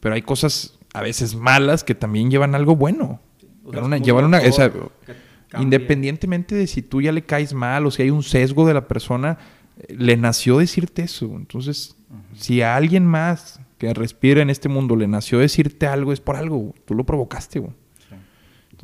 Pero 0.00 0.14
hay 0.14 0.22
cosas 0.22 0.78
a 0.92 1.00
veces 1.02 1.34
malas 1.34 1.82
que 1.84 1.94
también 1.94 2.30
llevan 2.30 2.54
algo 2.54 2.76
bueno. 2.76 3.20
O 3.64 3.72
sea, 3.72 3.82
una- 3.82 3.98
llevan 3.98 4.24
un 4.24 4.28
una- 4.28 4.38
esa- 4.42 4.70
independientemente 5.60 6.54
de 6.54 6.66
si 6.66 6.82
tú 6.82 7.00
ya 7.00 7.12
le 7.12 7.22
caes 7.22 7.54
mal 7.54 7.86
o 7.86 7.90
si 7.90 8.02
hay 8.02 8.10
un 8.10 8.22
sesgo 8.22 8.66
de 8.66 8.74
la 8.74 8.86
persona, 8.88 9.38
le 9.88 10.16
nació 10.16 10.58
decirte 10.58 11.02
eso. 11.02 11.26
Entonces, 11.36 11.96
si 12.34 12.62
a 12.62 12.76
alguien 12.76 13.06
más 13.06 13.60
que 13.78 13.92
respira 13.94 14.40
en 14.42 14.50
este 14.50 14.68
mundo 14.68 14.94
le 14.96 15.06
nació 15.08 15.38
decirte 15.38 15.86
algo, 15.86 16.12
es 16.12 16.20
por 16.20 16.36
algo. 16.36 16.74
Tú 16.84 16.94
lo 16.94 17.04
provocaste, 17.04 17.58
güey. 17.60 17.72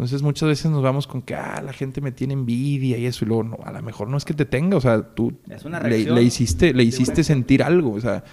Entonces 0.00 0.22
muchas 0.22 0.48
veces 0.48 0.70
nos 0.70 0.82
vamos 0.82 1.06
con 1.06 1.20
que, 1.20 1.34
ah, 1.34 1.60
la 1.62 1.74
gente 1.74 2.00
me 2.00 2.10
tiene 2.10 2.32
envidia 2.32 2.96
y 2.96 3.04
eso, 3.04 3.26
y 3.26 3.28
luego, 3.28 3.44
no, 3.44 3.58
a 3.62 3.70
lo 3.70 3.82
mejor 3.82 4.08
no 4.08 4.16
es 4.16 4.24
que 4.24 4.32
te 4.32 4.46
tenga, 4.46 4.78
o 4.78 4.80
sea, 4.80 5.02
tú 5.14 5.34
le, 5.82 6.22
hiciste, 6.22 6.72
le 6.72 6.84
hiciste 6.84 7.22
sentir 7.22 7.62
algo, 7.62 7.92
o 7.92 8.00
sea, 8.00 8.24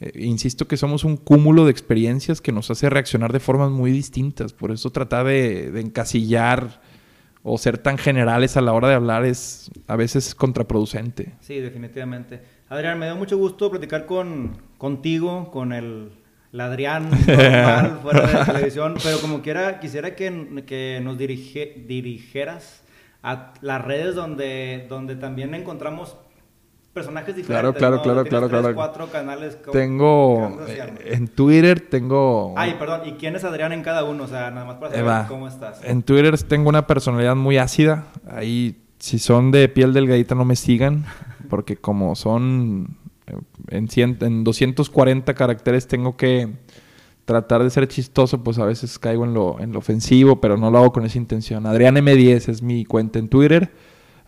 eh, 0.00 0.10
insisto 0.16 0.66
que 0.66 0.76
somos 0.76 1.04
un 1.04 1.16
cúmulo 1.16 1.64
de 1.64 1.70
experiencias 1.70 2.40
que 2.40 2.50
nos 2.50 2.72
hace 2.72 2.90
reaccionar 2.90 3.32
de 3.32 3.38
formas 3.38 3.70
muy 3.70 3.92
distintas, 3.92 4.52
por 4.52 4.72
eso 4.72 4.90
tratar 4.90 5.26
de, 5.26 5.70
de 5.70 5.80
encasillar 5.80 6.80
o 7.44 7.56
ser 7.56 7.78
tan 7.78 7.98
generales 7.98 8.56
a 8.56 8.60
la 8.60 8.72
hora 8.72 8.88
de 8.88 8.94
hablar 8.94 9.24
es 9.24 9.70
a 9.86 9.94
veces 9.94 10.34
contraproducente. 10.34 11.34
Sí, 11.38 11.60
definitivamente. 11.60 12.40
Adrián, 12.68 12.98
me 12.98 13.06
dio 13.06 13.14
mucho 13.14 13.38
gusto 13.38 13.70
platicar 13.70 14.06
con, 14.06 14.56
contigo, 14.76 15.52
con 15.52 15.72
el, 15.72 16.10
Adrián 16.60 17.10
normal, 17.10 17.98
fuera 18.02 18.26
de 18.26 18.32
la 18.32 18.44
televisión, 18.44 18.94
pero 19.02 19.20
como 19.20 19.42
quiera, 19.42 19.80
quisiera 19.80 20.14
que, 20.14 20.62
que 20.66 21.00
nos 21.02 21.18
dirige, 21.18 21.84
dirigieras 21.86 22.82
a 23.22 23.52
las 23.60 23.84
redes 23.84 24.14
donde, 24.14 24.86
donde 24.88 25.16
también 25.16 25.54
encontramos 25.54 26.16
personajes 26.92 27.36
diferentes. 27.36 27.76
claro, 27.78 27.96
¿no? 27.96 28.02
claro, 28.02 28.24
claro, 28.24 28.48
tres, 28.48 28.60
claro. 28.60 28.74
cuatro 28.74 29.06
canales. 29.10 29.56
¿cómo- 29.56 29.72
Tengo 29.72 30.60
en 31.04 31.28
Twitter 31.28 31.80
tengo 31.80 32.54
Ay, 32.56 32.76
perdón, 32.78 33.02
¿y 33.04 33.12
quién 33.12 33.36
es 33.36 33.44
Adrián 33.44 33.72
en 33.72 33.82
cada 33.82 34.04
uno? 34.04 34.24
O 34.24 34.28
sea, 34.28 34.50
nada 34.50 34.64
más 34.64 34.76
para 34.76 34.94
saber 34.94 35.26
cómo 35.28 35.46
estás. 35.46 35.80
En 35.84 36.02
Twitter 36.02 36.38
tengo 36.44 36.70
una 36.70 36.86
personalidad 36.86 37.36
muy 37.36 37.58
ácida. 37.58 38.04
Ahí, 38.30 38.76
si 38.98 39.18
son 39.18 39.50
de 39.50 39.68
piel 39.68 39.92
delgadita, 39.92 40.34
no 40.34 40.46
me 40.46 40.56
sigan. 40.56 41.04
Porque 41.50 41.76
como 41.76 42.14
son 42.16 42.96
en, 43.68 43.88
cien- 43.88 44.22
en 44.24 44.44
240 44.44 45.34
caracteres, 45.34 45.86
tengo 45.86 46.16
que 46.16 46.54
tratar 47.24 47.62
de 47.62 47.70
ser 47.70 47.88
chistoso. 47.88 48.42
Pues 48.42 48.58
a 48.58 48.64
veces 48.64 48.98
caigo 48.98 49.24
en 49.24 49.34
lo, 49.34 49.60
en 49.60 49.72
lo 49.72 49.78
ofensivo, 49.80 50.40
pero 50.40 50.56
no 50.56 50.70
lo 50.70 50.78
hago 50.78 50.92
con 50.92 51.04
esa 51.04 51.18
intención. 51.18 51.66
Adrián 51.66 51.96
M10 51.96 52.48
es 52.48 52.62
mi 52.62 52.84
cuenta 52.84 53.18
en 53.18 53.28
Twitter. 53.28 53.72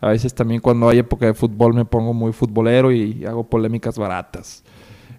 A 0.01 0.09
veces 0.09 0.33
también 0.33 0.61
cuando 0.61 0.87
hay 0.89 0.99
época 0.99 1.25
de 1.25 1.33
fútbol 1.33 1.73
me 1.73 1.85
pongo 1.85 2.13
muy 2.13 2.31
futbolero 2.31 2.91
y 2.91 3.25
hago 3.25 3.49
polémicas 3.49 3.97
baratas. 3.97 4.63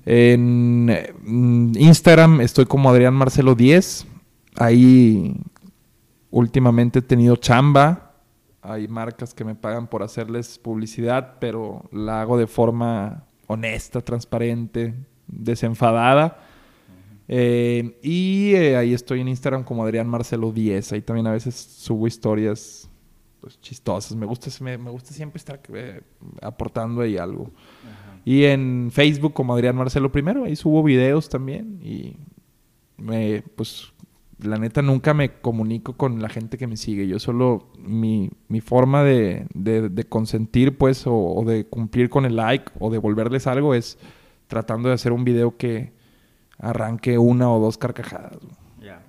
En 0.07 0.87
mm, 0.87 1.73
Instagram 1.79 2.41
estoy 2.41 2.65
como 2.65 2.89
Adrián 2.91 3.15
Marcelo 3.15 3.55
10. 3.55 4.07
Ahí 4.57 5.37
últimamente 6.31 7.01
he 7.01 7.03
tenido 7.03 7.37
chamba. 7.37 8.13
Hay 8.63 8.89
marcas 8.89 9.33
que 9.35 9.45
me 9.45 9.55
pagan 9.55 9.87
por 9.87 10.03
hacerles 10.03 10.59
publicidad, 10.59 11.37
pero 11.41 11.85
la 11.93 12.21
hago 12.23 12.37
de 12.39 12.47
forma 12.47 13.25
honesta, 13.51 14.01
transparente, 14.01 14.95
desenfadada. 15.27 16.39
Eh, 17.27 17.99
y 18.03 18.55
eh, 18.55 18.77
ahí 18.77 18.95
estoy 18.95 19.21
en 19.21 19.29
Instagram 19.29 19.65
como 19.65 19.85
Adrián 19.85 20.09
Marcelo 20.09 20.53
10. 20.53 20.93
Ahí 20.93 21.03
también 21.03 21.27
a 21.27 21.33
veces 21.33 21.55
subo 21.55 22.07
historias 22.07 22.89
pues, 23.41 23.61
chistosas. 23.61 24.17
Me 24.17 24.27
gusta, 24.27 24.51
me, 24.61 24.79
me 24.79 24.91
gusta 24.91 25.13
siempre 25.13 25.39
estar 25.39 25.61
eh, 25.75 26.01
aportando 26.41 27.03
ahí 27.03 27.17
algo. 27.17 27.51
Ajá. 27.83 28.21
Y 28.25 28.45
en 28.45 28.91
Facebook 28.93 29.33
como 29.33 29.55
Adrián 29.55 29.77
Marcelo 29.77 30.13
primero, 30.13 30.45
ahí 30.45 30.55
subo 30.55 30.83
videos 30.83 31.29
también 31.29 31.81
y 31.83 32.17
me, 32.97 33.43
pues 33.57 33.93
la 34.43 34.57
neta 34.57 34.83
nunca 34.83 35.15
me 35.15 35.33
comunico 35.41 35.95
con 35.97 36.21
la 36.23 36.29
gente 36.29 36.59
que 36.59 36.67
me 36.67 36.77
sigue. 36.77 37.07
Yo 37.07 37.19
solo 37.19 37.69
mi, 37.79 38.31
mi 38.49 38.61
forma 38.61 39.03
de, 39.03 39.47
de- 39.55 39.89
de 39.89 40.05
consentir 40.05 40.77
pues 40.79 41.07
o, 41.07 41.15
o 41.15 41.45
de 41.45 41.67
cumplir 41.67 42.09
con 42.11 42.25
el 42.25 42.37
like 42.37 42.73
o 42.79 42.91
devolverles 42.91 43.47
algo 43.47 43.75
es 43.75 43.99
tratando 44.47 44.89
de 44.89 44.95
hacer 44.95 45.13
un 45.13 45.25
video 45.25 45.57
que 45.57 45.93
arranque 46.59 47.19
una 47.19 47.51
o 47.51 47.59
dos 47.61 47.79
carcajadas. 47.79 48.39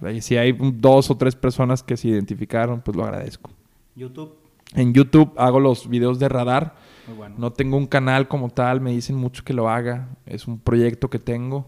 Ahí 0.01 0.21
Si 0.21 0.37
hay 0.37 0.51
dos 0.75 1.09
o 1.11 1.17
tres 1.17 1.35
personas 1.35 1.81
que 1.83 1.97
se 1.97 2.07
identificaron, 2.09 2.81
pues 2.81 2.95
lo 2.95 3.03
agradezco. 3.03 3.49
YouTube, 3.95 4.35
En 4.73 4.93
YouTube 4.93 5.33
hago 5.37 5.59
los 5.59 5.87
videos 5.89 6.17
de 6.19 6.29
radar. 6.29 6.75
muy 7.07 7.17
bueno. 7.17 7.35
No 7.37 7.51
tengo 7.51 7.77
un 7.77 7.87
canal 7.87 8.27
como 8.27 8.49
tal, 8.49 8.79
me 8.81 8.91
dicen 8.91 9.15
mucho 9.15 9.43
que 9.43 9.53
lo 9.53 9.69
haga. 9.69 10.09
Es 10.25 10.47
un 10.47 10.59
proyecto 10.59 11.09
que 11.09 11.19
tengo, 11.19 11.67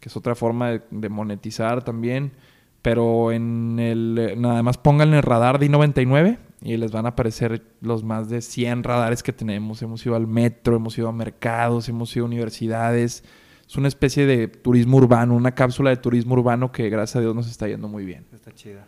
que 0.00 0.08
es 0.08 0.16
otra 0.16 0.34
forma 0.34 0.70
de, 0.70 0.82
de 0.90 1.08
monetizar 1.08 1.82
también. 1.82 2.32
Pero 2.86 3.32
en 3.32 3.80
el. 3.80 4.34
Nada 4.36 4.62
más 4.62 4.78
pónganle 4.78 5.16
el 5.16 5.24
radar 5.24 5.58
de 5.58 5.68
I99 5.68 6.38
y 6.62 6.76
les 6.76 6.92
van 6.92 7.04
a 7.04 7.08
aparecer 7.08 7.64
los 7.80 8.04
más 8.04 8.28
de 8.28 8.40
100 8.40 8.84
radares 8.84 9.24
que 9.24 9.32
tenemos. 9.32 9.82
Hemos 9.82 10.06
ido 10.06 10.14
al 10.14 10.28
metro, 10.28 10.76
hemos 10.76 10.96
ido 10.96 11.08
a 11.08 11.12
mercados, 11.12 11.88
hemos 11.88 12.14
ido 12.14 12.26
a 12.26 12.28
universidades. 12.28 13.24
Es 13.68 13.76
una 13.76 13.88
especie 13.88 14.24
de 14.24 14.46
turismo 14.46 14.98
urbano, 14.98 15.34
una 15.34 15.52
cápsula 15.52 15.90
de 15.90 15.96
turismo 15.96 16.34
urbano 16.34 16.70
que 16.70 16.88
gracias 16.88 17.16
a 17.16 17.20
Dios 17.22 17.34
nos 17.34 17.50
está 17.50 17.66
yendo 17.66 17.88
muy 17.88 18.04
bien. 18.04 18.24
Está 18.32 18.54
chida. 18.54 18.86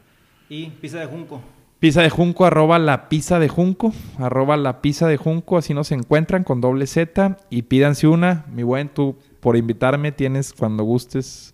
Y 0.49 0.67
pizza 0.67 1.01
de 1.01 1.07
junco. 1.07 1.41
Pizza 1.81 2.03
de 2.03 2.11
Junco, 2.11 2.45
arroba 2.45 2.79
la 2.81 3.09
pizza 3.09 3.39
de 3.39 3.49
Junco, 3.49 3.93
arroba 4.19 4.57
la 4.57 4.81
pizza 4.81 5.07
de 5.07 5.17
Junco, 5.17 5.59
así 5.59 5.75
nos 5.75 5.93
encuentran 5.93 6.43
con 6.43 6.61
doble 6.61 6.89
Z 6.89 7.37
y 7.51 7.63
pídanse 7.63 8.09
una. 8.09 8.47
Mi 8.53 8.65
buen, 8.65 8.89
tú 8.89 9.17
por 9.39 9.57
invitarme 9.57 10.11
tienes 10.11 10.53
cuando 10.53 10.83
gustes 10.83 11.53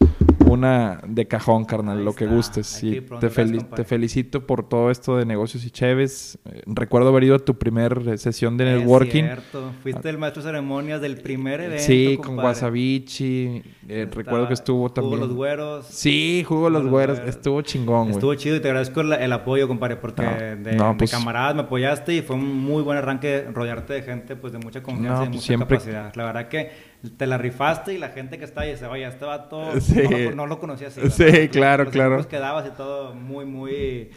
una 0.54 1.00
de 1.06 1.26
cajón, 1.28 1.64
carnal, 1.64 1.98
Ahí 1.98 2.04
lo 2.04 2.14
que 2.14 2.24
está. 2.24 2.36
gustes. 2.36 2.82
Y 2.82 3.00
te, 3.00 3.84
felicito 3.84 4.46
por 4.46 4.68
todo 4.68 4.90
esto 4.90 5.16
de 5.16 5.26
negocios 5.26 5.64
y 5.64 5.70
cheves. 5.70 6.38
Eh, 6.46 6.62
recuerdo 6.66 7.08
haber 7.08 7.24
ido 7.24 7.34
a 7.36 7.38
tu 7.38 7.58
primer 7.58 8.02
eh, 8.06 8.18
sesión 8.18 8.56
de 8.56 8.72
Es 8.74 8.78
networking. 8.80 9.24
cierto. 9.24 9.72
Fuiste 9.82 10.08
el 10.08 10.18
maestro 10.18 10.42
de 10.42 10.48
ceremonias 10.48 11.00
del 11.00 11.18
primer 11.18 11.60
evento. 11.60 11.82
Sí, 11.84 12.18
con. 12.22 12.38
Wasabichi. 12.38 13.62
eh, 13.88 14.08
recuerdo 14.10 14.48
que 14.48 14.54
estuvo 14.54 14.90
también. 14.90 15.20
los 15.20 15.32
güeros. 15.32 15.86
Sí, 15.86 16.44
jugó 16.46 16.70
los 16.70 16.82
los 16.82 16.90
güeros. 16.90 17.18
güeros. 17.18 17.34
Estuvo 17.36 17.62
chingón, 17.62 18.02
güey. 18.04 18.12
Estuvo 18.14 18.34
chido 18.34 18.56
y 18.56 18.60
te 18.60 18.68
agradezco 18.68 19.00
el, 19.00 19.12
el 19.12 19.32
apoyo, 19.32 19.68
compadre, 19.68 19.96
porque 19.96 20.22
No, 20.22 20.30
de, 20.64 20.76
no, 20.76 20.90
de 20.92 20.98
pues- 20.98 21.10
camaradas 21.10 21.54
me 21.54 21.62
apoyaste 21.62 22.14
y 22.14 22.22
fue 22.22 22.36
un 22.36 22.54
muy 22.64 22.82
buen 22.82 22.98
arranque 22.98 23.46
rodearte 23.52 23.92
de 23.94 24.02
gente 24.02 24.36
pues 24.36 24.52
de 24.52 24.58
mucha 24.58 24.82
confianza 24.82 25.20
No, 25.20 25.24
y 25.24 25.26
pues 25.26 25.36
mucha 25.36 25.46
siempre- 25.46 25.78
capacidad. 25.78 26.12
La 26.14 26.24
verdad 26.24 26.48
que 26.48 26.93
te 27.16 27.26
la 27.26 27.38
rifaste 27.38 27.94
y 27.94 27.98
la 27.98 28.08
gente 28.08 28.38
que 28.38 28.44
está 28.44 28.62
ahí 28.62 28.76
se 28.76 28.86
vaya, 28.86 29.08
este 29.08 29.24
vato 29.24 29.80
Sí. 29.80 30.02
no, 30.02 30.18
lo, 30.18 30.34
no 30.36 30.46
lo 30.46 30.58
conocía 30.60 30.88
así. 30.88 31.00
Sí, 31.10 31.48
claro, 31.48 31.84
Los 31.84 31.92
claro. 31.92 32.28
que 32.28 32.38
dabas 32.38 32.66
y 32.66 32.70
todo 32.76 33.14
muy, 33.14 33.44
muy... 33.44 34.10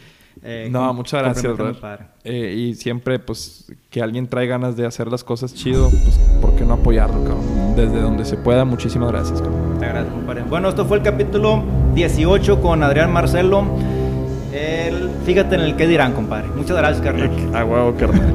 eh, 0.43 0.67
No, 0.71 0.93
muchas 0.93 1.21
gracias, 1.23 1.53
brother. 1.55 1.99
Eh, 2.23 2.53
y 2.57 2.75
siempre, 2.75 3.19
pues, 3.19 3.71
que 3.89 4.01
alguien 4.01 4.27
trae 4.27 4.47
ganas 4.47 4.75
de 4.77 4.85
hacer 4.85 5.07
las 5.07 5.23
cosas 5.23 5.53
chido, 5.53 5.89
pues, 5.89 6.19
¿por 6.41 6.55
qué 6.55 6.63
no 6.65 6.73
apoyarlo, 6.75 7.23
cabrón? 7.23 7.75
Desde 7.75 7.99
donde 8.01 8.25
se 8.25 8.38
pueda, 8.38 8.65
muchísimas 8.65 9.11
gracias, 9.11 9.41
cabrón. 9.41 9.77
Te 9.79 9.85
agradezco, 9.85 10.15
compadre. 10.15 10.43
Bueno, 10.43 10.69
esto 10.69 10.85
fue 10.85 10.97
el 10.97 11.03
capítulo 11.03 11.63
18 11.93 12.61
con 12.61 12.83
Adrián 12.83 13.11
Marcelo. 13.11 13.65
El, 14.53 15.09
fíjate 15.25 15.55
en 15.55 15.61
el 15.61 15.75
que 15.75 15.88
dirán, 15.88 16.13
compadre. 16.13 16.47
Muchas 16.55 16.77
gracias, 16.77 17.01
carnal. 17.03 17.29
A 17.55 17.63
huevo, 17.65 17.93
carnal. 17.95 18.33